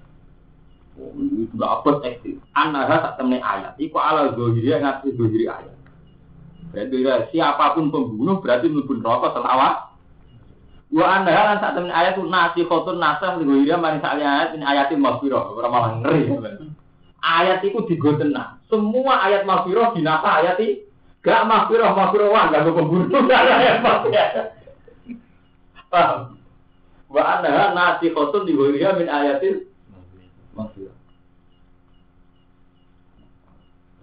Oh, 0.99 1.15
lah 1.55 1.80
Abbas 1.80 2.03
ekstrim. 2.03 2.43
Ana 2.51 2.84
sak 2.84 3.15
temne 3.15 3.39
ayat 3.39 3.80
iku 3.80 3.95
ala 3.95 4.36
zahiriha 4.36 4.84
ngasih 4.84 5.11
zahiri 5.15 5.47
ayat. 5.47 5.76
Berarti 6.76 7.32
siapa 7.32 7.80
pun 7.80 7.95
pembunuh 7.95 8.43
berarti 8.43 8.67
mlebu 8.67 8.99
neraka 8.99 9.39
selawat. 9.39 9.94
Wa 10.93 11.05
anda 11.17 11.33
lan 11.33 11.57
sak 11.57 11.73
temen 11.73 11.89
ayat 11.89 12.21
nasi 12.21 12.61
khotun 12.69 13.01
nasah 13.01 13.41
zahiriha 13.41 13.77
maring 13.81 14.05
sak 14.05 14.21
ayat 14.21 14.53
ini 14.53 14.65
ayatin 14.65 15.01
maghfirah 15.01 15.43
ora 15.57 15.67
malah 15.69 15.91
ngeri. 15.97 16.29
Ayat 17.25 17.65
itu 17.65 17.81
digo 17.89 18.13
tenang. 18.21 18.61
Semua 18.69 19.25
ayat 19.25 19.49
maghfirah 19.49 19.97
dinasa 19.97 20.29
ayat 20.45 20.61
ini. 20.61 20.86
Gak 21.25 21.49
maghfirah, 21.49 21.89
maghfirah 21.97 22.29
wah, 22.29 22.53
gak 22.53 22.69
ada 22.69 23.53
ayat. 23.57 24.47
Paham? 25.89 26.38
Wa 27.09 27.21
anha 27.41 27.73
nasi 27.73 28.13
khotun 28.13 28.45
diwiriya 28.45 28.93
min 28.93 29.09
ayatil 29.09 29.65
maghfirah. 30.53 30.97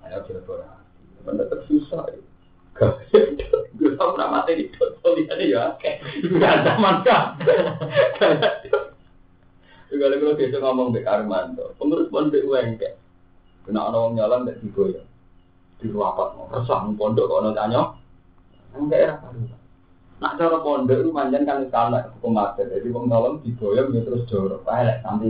Ayo 0.03 0.19
kita 0.27 0.43
berdoa. 0.43 0.83
Benda 1.23 1.47
tersusah 1.47 2.11
ya. 2.11 2.22
Gue 3.79 3.99
tau 3.99 4.15
pernah 4.15 4.41
mati 4.41 4.59
di 4.59 4.67
foto 4.75 5.19
lihat 5.19 5.39
ya. 5.43 5.65
Gak 6.39 6.57
zaman 6.67 6.97
kan. 7.03 7.39
Juga 9.93 10.09
kalau 10.09 10.41
kita 10.41 10.57
ngomong 10.57 10.89
Bek 10.97 11.05
Armando, 11.05 11.77
pengurus 11.77 12.09
pondok 12.09 12.49
UNK, 12.49 12.81
Kena 13.63 13.93
orang 13.93 14.17
nyala 14.17 14.43
nggak 14.43 14.59
tiga 14.65 14.85
ya. 14.89 15.03
Di 15.79 15.87
ruapat 15.93 16.35
mau 16.35 16.49
resah 16.49 16.81
pondok 16.97 17.29
orang 17.29 17.53
tanya. 17.53 17.93
Enggak 18.73 19.01
era. 19.05 19.17
Nak 20.19 20.35
cara 20.41 20.59
pondok 20.65 20.97
itu 20.97 21.11
manjan 21.13 21.45
kan 21.45 21.69
sana 21.69 22.09
hukum 22.17 22.41
adat. 22.41 22.73
Jadi 22.73 22.89
wong 22.89 23.07
nyolong 23.13 23.45
digoyong 23.45 23.93
ya 23.95 24.01
terus 24.03 24.27
jorok. 24.27 24.65
Elek 24.65 25.05
nanti. 25.05 25.29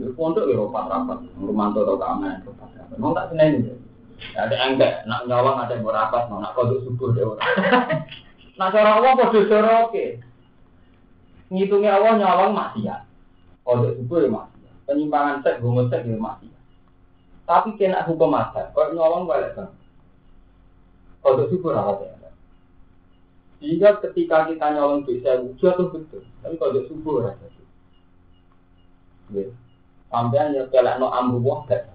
Di 0.00 0.10
pondok 0.16 0.48
ya 0.48 0.58
rapat 0.58 0.84
rapat. 0.88 1.18
Rumanto 1.38 1.84
atau 1.84 2.00
keamanan 2.00 2.42
rapat 2.48 2.68
rapat. 2.80 2.96
Mau 2.98 3.12
tak 3.12 3.28
seneng. 3.30 3.78
Ada 4.34 4.54
enggak, 4.70 5.06
nak 5.06 5.26
nyolong 5.26 5.58
ada 5.58 5.74
yang 5.74 5.86
rapat, 5.86 6.26
mau 6.30 6.42
nak 6.42 6.54
kodok 6.58 6.82
subuh 6.86 7.14
deh 7.14 7.22
orang. 7.22 7.42
Nak 8.58 8.70
cara 8.70 9.02
Allah 9.02 9.18
bodoh 9.18 9.42
oke. 9.90 10.04
Ngitungnya 11.50 11.98
Allah 11.98 12.12
nyolong 12.22 12.54
maksiat. 12.54 13.02
Kodok 13.66 13.98
subuh 13.98 14.18
ya 14.22 14.30
maksiat 14.30 14.54
penyimpangan 14.84 15.40
seks, 15.44 15.60
homoseks 15.64 16.04
ya 16.04 16.16
mati. 16.16 16.48
Tapi 17.44 17.76
kena 17.76 18.08
hukum 18.08 18.32
adat, 18.32 18.72
kalau 18.72 18.96
nyolong 18.96 19.28
balik 19.28 19.52
kan. 19.52 19.68
Kalau 21.20 21.48
syukur 21.48 21.72
apa 21.72 22.04
ya? 22.04 22.30
Jika 23.64 24.00
ketika 24.04 24.48
kita 24.48 24.76
nyolong 24.76 25.08
bisa 25.08 25.40
jatuh 25.56 25.88
betul, 25.88 26.24
tapi 26.44 26.54
kalau 26.60 26.84
syukur 26.84 27.24
aja. 27.24 27.48
Ya. 29.32 29.48
Sampai 30.12 30.40
hanya 30.40 30.68
kelak 30.68 31.00
no 31.00 31.08
amru 31.08 31.40
wahdat. 31.40 31.93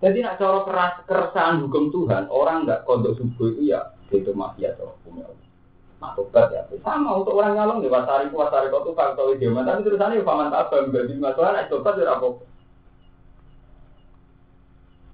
Jadi 0.00 0.24
nak 0.24 0.40
cara 0.40 0.64
keras 0.64 0.94
keresahan 1.04 1.60
hukum 1.60 1.92
Tuhan, 1.92 2.32
orang 2.32 2.64
nggak 2.64 2.88
kodok 2.88 3.20
subuh 3.20 3.52
itu 3.52 3.68
ya 3.68 3.92
itu 4.08 4.32
mafia 4.32 4.72
atau 4.72 4.96
hukumnya 4.96 5.28
Allah. 5.28 6.48
Ya. 6.48 6.64
Sama 6.80 7.20
untuk 7.20 7.36
orang 7.36 7.52
nyalong 7.52 7.84
ya, 7.84 7.92
wasari 7.92 8.32
ku 8.32 8.40
wasari 8.40 8.72
kau 8.72 8.80
tuh 8.80 8.96
kalau 8.96 9.36
dia 9.36 9.52
tapi 9.52 9.84
terusannya 9.84 10.24
ya 10.24 10.24
paman 10.24 10.48
tabang 10.48 10.88
jadi 10.88 11.12
masalah 11.20 11.52
naik 11.52 11.68
tobat 11.68 12.00
ya 12.00 12.16
apa. 12.16 12.28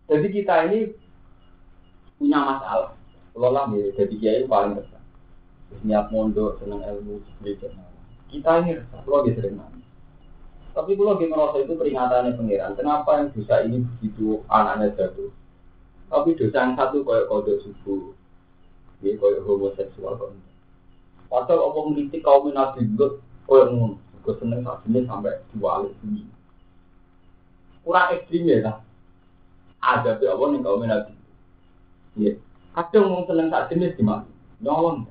Jadi 0.07 0.27
kita 0.31 0.55
ini 0.71 0.95
punya 2.23 2.39
masalah. 2.39 2.95
Kalau 3.35 3.51
lah 3.51 3.67
ya, 3.75 3.91
jadi 3.99 4.15
kiai 4.15 4.47
paling 4.47 4.79
besar. 4.79 5.03
Niat 5.83 6.09
mondok, 6.15 6.63
seneng 6.63 6.81
ilmu, 6.81 7.19
belajar. 7.43 7.75
Kita 8.31 8.63
ini 8.63 8.79
resah, 8.79 9.03
sering 9.03 9.59
nangis. 9.59 9.76
Tapi 10.77 10.93
kalau 10.93 11.17
dia 11.17 11.33
merasa 11.33 11.65
itu 11.65 11.73
peringatannya 11.73 12.37
pengiran. 12.37 12.77
Kenapa 12.77 13.17
yang 13.17 13.33
dosa 13.33 13.65
ini 13.65 13.81
begitu 13.97 14.45
anaknya 14.53 14.93
jatuh? 14.93 15.33
Tapi 16.13 16.37
dosa 16.37 16.69
yang 16.69 16.77
satu 16.77 17.01
kayak 17.01 17.33
kode 17.33 17.65
subuh, 17.65 18.13
dia 19.01 19.17
kayak 19.17 19.41
homoseksual 19.49 20.21
kok. 20.21 20.37
Padahal 21.33 21.73
apa 21.73 21.79
ngelitik 21.81 22.21
kaum 22.21 22.53
Nabi 22.53 22.93
Lut, 22.93 23.25
yang 23.49 23.73
ngono, 23.73 23.97
gue 24.21 24.35
seneng 24.37 24.61
saat 24.63 24.85
ini 24.85 25.01
sampai 25.09 25.41
dua 25.57 25.81
kali 25.81 25.91
ini. 26.05 26.23
Kurang 27.81 28.13
ekstrim 28.13 28.45
ya 28.45 28.57
lah. 28.61 28.77
Ada 29.81 30.21
apa 30.21 30.45
nih 30.53 30.61
kaum 30.61 30.85
Nabi. 30.85 31.13
Iya. 32.21 32.33
Kadang 32.77 33.11
mau 33.11 33.25
seneng 33.25 33.49
saat 33.49 33.73
ini 33.73 33.97
gimana? 33.97 34.29
Nyolong. 34.61 35.09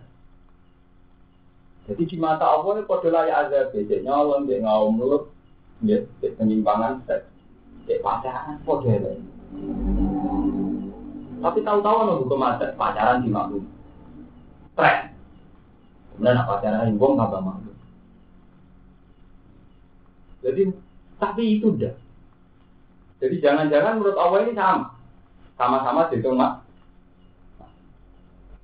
Jadi 1.90 2.04
di 2.06 2.18
mata 2.22 2.46
Allah 2.46 2.80
ini 2.80 2.88
kode 2.88 3.10
layak 3.10 3.50
ada 3.50 3.70
beda 3.74 3.96
nyolong, 4.06 4.46
dia 4.48 4.62
mulut, 4.90 5.35
dia 5.84 6.08
penyimpangan 6.22 7.04
seks, 7.04 7.28
dia 7.90 8.00
pacaran, 8.00 8.62
kode 8.64 8.96
lain. 8.96 9.24
Tapi 11.44 11.60
tahu-tahu 11.62 12.26
hukum 12.26 12.42
adat 12.42 12.74
pacaran 12.80 13.22
di 13.22 13.30
maklum. 13.30 13.68
Tren. 14.76 15.16
Kemudian 16.16 16.40
apa 16.40 16.64
cara 16.64 16.88
wong 16.88 17.14
nggak 17.20 17.44
malu. 17.44 17.72
Jadi 20.40 20.62
tapi 21.20 21.60
itu 21.60 21.76
udah. 21.76 21.94
Jadi 23.20 23.36
jangan-jangan 23.44 24.00
menurut 24.00 24.18
Allah 24.20 24.40
ini 24.48 24.54
sama, 24.56 24.96
sama-sama 25.60 26.08
dihitung 26.08 26.40
mak. 26.40 26.64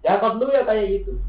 Ya 0.01 0.17
kotlu 0.17 0.47
ya 0.51 0.63
kayak 0.63 1.01
gitu. 1.01 1.19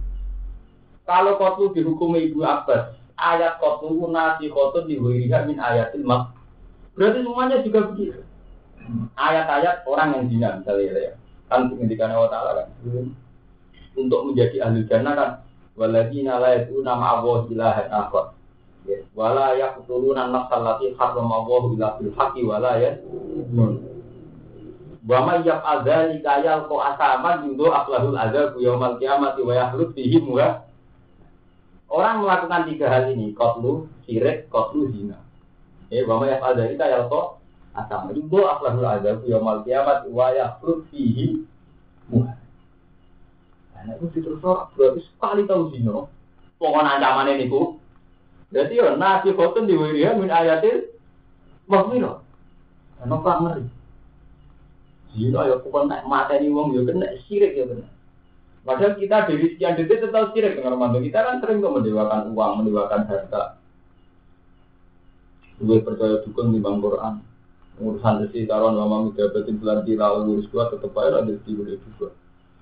Kalau 1.03 1.37
kotlu 1.37 1.75
dihukumi 1.75 2.31
ibu 2.31 2.47
Abbas, 2.47 2.95
ayat 3.17 3.59
kotlu 3.63 4.09
nasi 4.13 4.49
kotlu 4.53 4.89
diwiriha 4.89 5.49
min 5.49 5.59
ayatil 5.59 6.05
mak. 6.05 6.33
Berarti 6.97 7.25
semuanya 7.25 7.65
juga 7.65 7.81
begitu. 7.89 8.21
Ayat-ayat 9.17 9.87
orang 9.89 10.09
yang 10.19 10.25
zina 10.29 10.49
misalnya 10.61 11.11
ya. 11.11 11.13
Kan 11.49 11.73
ketika 11.77 12.11
Allah 12.11 12.31
Ta'ala 12.33 12.51
kan. 12.59 12.69
Untuk 13.93 14.21
menjadi 14.25 14.65
ahli 14.65 14.89
jannah 14.89 15.15
kan 15.17 15.31
Waladina 15.73 16.37
la 16.37 16.61
yad'una 16.61 16.93
ma'allahi 17.01 17.49
ilahan 17.57 17.89
akhar. 17.89 18.37
Ya, 18.85 18.99
wala 19.17 19.57
yaqtuluna 19.57 20.29
an-nafsa 20.29 20.59
allati 20.59 20.93
harrama 20.99 21.41
Allahu 21.41 21.79
illa 21.79 21.97
bil 21.97 22.13
haqqi 22.13 22.45
wala 22.45 22.77
yad'un. 22.77 23.81
Wa 25.09 25.19
may 25.25 25.41
yaf'al 25.49 25.81
dzalika 25.87 26.45
yalqa 26.45 26.77
asaman 26.93 27.49
yudu 27.49 27.73
aqlahul 27.73 28.19
adzab 28.19 28.53
yaumal 28.61 29.01
qiyamati 29.01 29.41
wa 29.41 29.73
muha. 30.29 30.49
Orang 31.93 32.25
melakukan 32.25 32.73
tiga 32.73 32.89
hal 32.89 33.13
ini, 33.13 33.37
qatlu, 33.37 33.85
syirik, 34.09 34.49
qatlu, 34.49 34.89
zina. 34.97 35.21
Eh, 35.93 36.01
wa 36.09 36.25
may 36.25 36.33
yaf'al 36.33 36.57
dzalika 36.57 36.89
yalqa 36.89 37.37
asaman 37.77 38.17
yudu 38.17 38.49
aqlahul 38.49 38.89
adzab 38.89 39.21
yaumal 39.29 39.61
qiyamati 39.61 40.09
wa 40.09 40.33
yahlud 40.33 40.89
fihi 40.89 41.45
muha. 42.09 42.33
Nah, 43.77 43.93
itu 44.01 44.09
diterus 44.17 44.41
berarti 44.73 45.05
sekali 45.05 45.45
tahu 45.45 45.69
zino. 45.77 46.09
Pokoknya 46.57 46.97
ancaman 46.97 47.37
ini 47.37 47.53
ku. 47.53 47.77
Jadi 48.57 48.81
ya 48.81 48.97
nasi 48.97 49.37
khotun 49.37 49.69
di 49.69 49.77
wiriya 49.77 50.17
min 50.17 50.33
ayatil 50.33 50.97
makmiro. 51.69 52.25
Karena 52.97 53.17
pak 53.21 53.37
ngeri. 53.45 53.65
Zino 55.13 55.45
ya 55.45 55.61
pokoknya 55.61 56.01
naik 56.01 56.09
mata 56.09 56.41
ini 56.41 56.49
wong 56.49 56.73
ya 56.73 56.89
kena 56.89 57.21
sirik 57.29 57.53
ya 57.53 57.69
benar. 57.69 57.92
Padahal 58.63 58.95
kita 58.95 59.27
dari 59.27 59.59
sekian 59.59 59.75
detik 59.75 60.07
tetap 60.07 60.31
sirik 60.31 60.55
dengan 60.55 60.79
mantu 60.79 61.03
kita 61.03 61.19
kan 61.19 61.43
sering 61.43 61.59
kok 61.59 61.75
mendewakan 61.75 62.31
uang, 62.31 62.53
mendewakan 62.63 63.03
harta. 63.11 63.59
Gue 65.59 65.83
percaya 65.83 66.23
dukung 66.23 66.55
di 66.55 66.63
bang 66.63 66.79
Quran. 66.79 67.15
Urusan 67.83 68.23
resi 68.23 68.47
taruhan 68.47 68.79
mama 68.79 69.11
midabatin 69.11 69.59
bulan 69.59 69.83
tila 69.83 70.15
urus 70.23 70.47
gua 70.53 70.71
tetap 70.71 70.95
aja 70.95 71.25
ada 71.25 71.35
di 71.35 71.53
juga. 71.57 72.15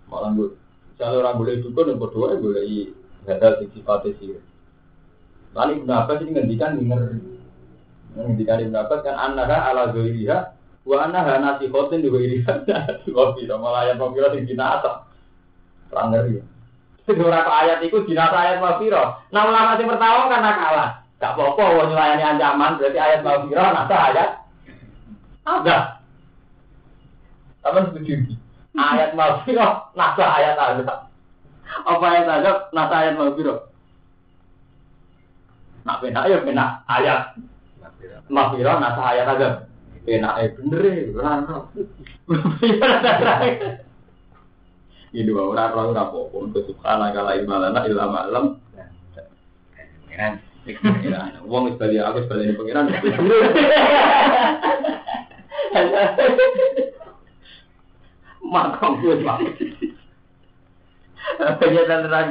Malah 0.08 0.32
gue 0.32 0.56
kalau 1.00 1.24
orang 1.24 1.40
boleh 1.40 1.54
dukun, 1.64 1.88
yang 1.88 1.96
berdua 1.96 2.36
boleh 2.36 2.92
hadal 3.24 3.56
sing 3.56 3.72
sifatnya 3.72 4.12
sih. 4.20 4.36
Lalu 5.56 5.80
Ibnu 5.80 5.92
Abbas 5.96 6.20
ini 6.20 6.30
ngendikan 6.36 6.76
denger. 6.76 7.00
Ngendikan 8.20 8.60
Ibnu 8.68 8.76
Abbas 8.76 9.00
kan 9.00 9.16
annaha 9.16 9.72
ala 9.72 9.96
zoiriha 9.96 10.38
wa 10.84 10.96
annaha 11.00 11.40
nasi 11.40 11.72
khotin 11.72 12.04
di 12.04 12.12
zoiriha. 12.12 12.52
Kopi 13.08 13.44
sama 13.50 13.80
ayat 13.80 13.96
mafiro 13.96 14.28
sing 14.36 14.44
dinasa. 14.44 15.08
Terang 16.00 16.16
ngeri. 16.16 16.40
Jadi 17.04 17.20
orang 17.20 17.44
ayat 17.44 17.84
itu 17.84 18.00
dinasa 18.08 18.32
ayat 18.32 18.64
mafiro. 18.64 19.20
Nah 19.36 19.44
ulama 19.44 19.76
yang 19.76 19.92
pertama 19.92 20.32
karena 20.32 20.50
kalah. 20.56 21.04
Gak 21.20 21.36
apa-apa, 21.36 21.76
wong 21.76 21.92
nyulayani 21.92 22.24
ancaman 22.24 22.80
berarti 22.80 22.96
ayat 22.96 23.20
mafiro 23.20 23.60
nasa 23.60 23.96
ayat. 24.08 24.40
Ada. 25.44 26.00
Apa 27.68 27.92
setuju? 27.92 28.32
ayat 28.72 29.12
mafiro 29.12 29.92
nasa 29.92 30.24
ayat 30.24 30.56
azab. 30.56 31.12
Apa 31.84 32.04
ayat 32.08 32.26
azab 32.40 32.72
nasa 32.72 32.94
ayat 32.96 33.20
mafiro? 33.20 33.68
Nak 35.84 36.00
benak 36.00 36.32
ya 36.32 36.40
benak 36.40 36.80
ayat 36.88 37.36
mafiro 38.32 38.72
nasa 38.80 39.02
ayat 39.04 39.28
azab. 39.36 39.68
enak 40.08 40.34
eh 40.40 40.48
bener 40.56 40.80
ya 40.80 41.12
ini 45.10 45.30
bawa 45.34 45.48
ora 45.54 45.64
ora 45.74 45.82
ora 45.90 46.02
apa 46.06 46.18
untuk 46.38 46.62
subhana 46.70 47.10
kala 47.10 47.34
ilmalana 47.34 47.80
ilham 47.86 48.14
alam 48.14 48.46
Pengiran. 50.60 51.40
Wong 51.48 51.72
wis 51.72 51.80
aku 51.80 52.20
wis 52.20 52.30
ini 52.44 52.52
pengiran. 52.54 52.84
Gue 59.00 59.16
pak. 59.24 59.38
Ya 61.64 61.82
dan 61.88 62.04
terang 62.04 62.28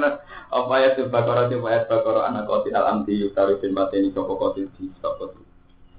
apa 0.50 0.74
ya 0.82 0.98
tuh 0.98 1.10
bakoro 1.10 1.46
tuh 1.50 1.62
ayat 1.66 1.86
bakoro 1.90 2.26
anak 2.26 2.50
kotil 2.50 2.74
alam 2.74 3.06
di 3.06 3.22
yukari 3.22 3.58
bin 3.62 3.78
bateni 3.78 4.14
sopo 4.14 4.38
kotil 4.38 4.70
di 4.78 4.90
sopo 5.02 5.34
tuh. 5.34 5.46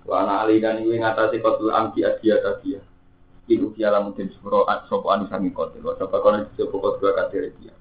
Wa 0.06 0.26
anak 0.26 0.46
ali 0.46 0.62
dan 0.62 0.82
ibu 0.82 0.94
ngatasi 0.94 1.42
kotil 1.42 1.74
amki 1.74 2.06
adia 2.06 2.38
tadia. 2.42 2.82
Ibu 3.50 3.74
dia 3.74 3.90
lamun 3.90 4.14
den 4.14 4.30
sepuro 4.30 4.62
sopo 4.86 5.10
anu 5.10 5.26
sangi 5.26 5.50
kotil. 5.50 5.82
Wa 5.82 5.98
sopo 5.98 6.22
kono 6.22 6.46
sopo 6.54 6.78
kotil 6.78 7.10
kadir 7.18 7.50
dia. 7.58 7.74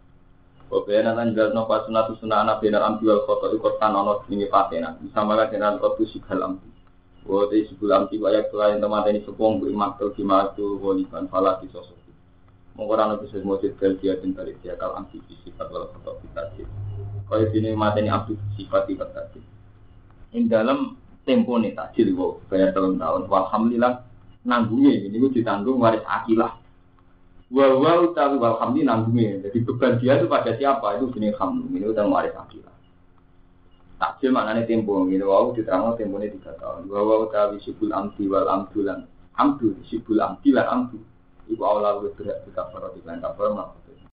Wabena 0.74 1.14
lan 1.14 1.38
jalno 1.38 1.70
pas 1.70 1.86
sunatu 1.86 2.18
sunah 2.18 2.42
anak 2.42 2.66
benar 2.66 2.82
amki 2.90 3.06
wal 3.06 3.22
koto 3.30 3.54
ikut 3.54 3.78
tanono 3.78 4.26
ini 4.34 4.50
patena. 4.50 4.98
Bisa 4.98 5.22
malah 5.22 5.46
dengan 5.54 5.78
kotil 5.78 6.10
sigal 6.10 6.42
amki. 6.42 6.70
Wa 7.30 7.46
te 7.46 7.70
sigal 7.70 7.94
amki 7.94 8.18
wayak 8.18 8.50
selain 8.50 8.82
teman 8.82 9.06
ini 9.14 9.22
sepong 9.22 9.62
bu 9.62 9.70
imak 9.70 10.02
tuh 10.02 10.10
kimatu 10.18 10.82
woliban 10.82 11.30
falaki 11.30 11.70
sosok. 11.70 12.00
Mengkoran 12.80 13.20
itu 13.20 13.28
sesuatu 13.28 13.60
mujud 13.60 13.76
bel 13.76 13.94
dia 14.00 14.16
dan 14.16 14.32
balik 14.32 14.56
dia 14.64 14.72
kalau 14.80 15.04
anti 15.04 15.20
sifat 15.44 15.68
kita 15.68 16.42
sih. 16.56 16.64
Kalau 17.28 17.52
sini 17.52 17.76
mata 17.76 18.00
ini 18.00 18.08
abdi 18.08 18.40
sifat 18.56 18.88
tadi. 18.88 19.44
Ini 20.32 20.48
dalam 20.48 20.96
tempo 21.28 21.60
nih 21.60 21.76
tajil 21.76 22.16
wow 22.16 22.40
bayar 22.48 22.72
tahun 22.72 22.96
tahun. 22.96 23.28
Alhamdulillah 23.28 23.94
nanggungnya 24.50 25.06
ini 25.06 25.16
gue 25.22 25.32
ditanggung 25.38 25.78
waris 25.78 26.02
akilah. 26.10 26.58
Wow 27.54 27.82
wow 27.82 28.02
tapi 28.18 28.41
alhamdulillah 28.41 28.89
nanggungnya. 28.89 29.45
Jadi 29.45 29.58
beban 29.62 30.02
dia 30.02 30.18
itu 30.18 30.26
pada 30.26 30.52
siapa 30.58 30.97
itu 30.97 31.14
jenis 31.14 31.38
hamdung 31.38 31.70
ini 31.70 31.86
udah 31.86 32.06
waris 32.10 32.34
akilah. 32.34 32.74
Takjil 34.02 34.34
maknanya 34.34 34.66
tempo 34.66 35.06
gitu. 35.06 35.30
Wow 35.30 35.54
diterangkan 35.54 36.02
tempo 36.02 36.18
ini 36.18 36.34
tiga 36.34 36.58
tahun. 36.58 36.89
Wow 36.89 37.30
tapi 37.30 37.62
sibul 37.62 37.93
amti 37.93 38.26
wal 38.26 38.50
amdulan. 38.50 39.06
Amdu 39.38 39.78
sibul 39.86 40.20
amti 40.20 40.50
lan 40.50 40.66
amdu. 40.66 40.97
Ibu 41.50 41.64
Allah 41.66 41.97
lebih 41.97 42.14
berat 42.22 42.45
di 42.45 42.52
kafar 42.54 42.93
di 42.93 43.02
lain 43.02 43.26
kafar 43.26 43.50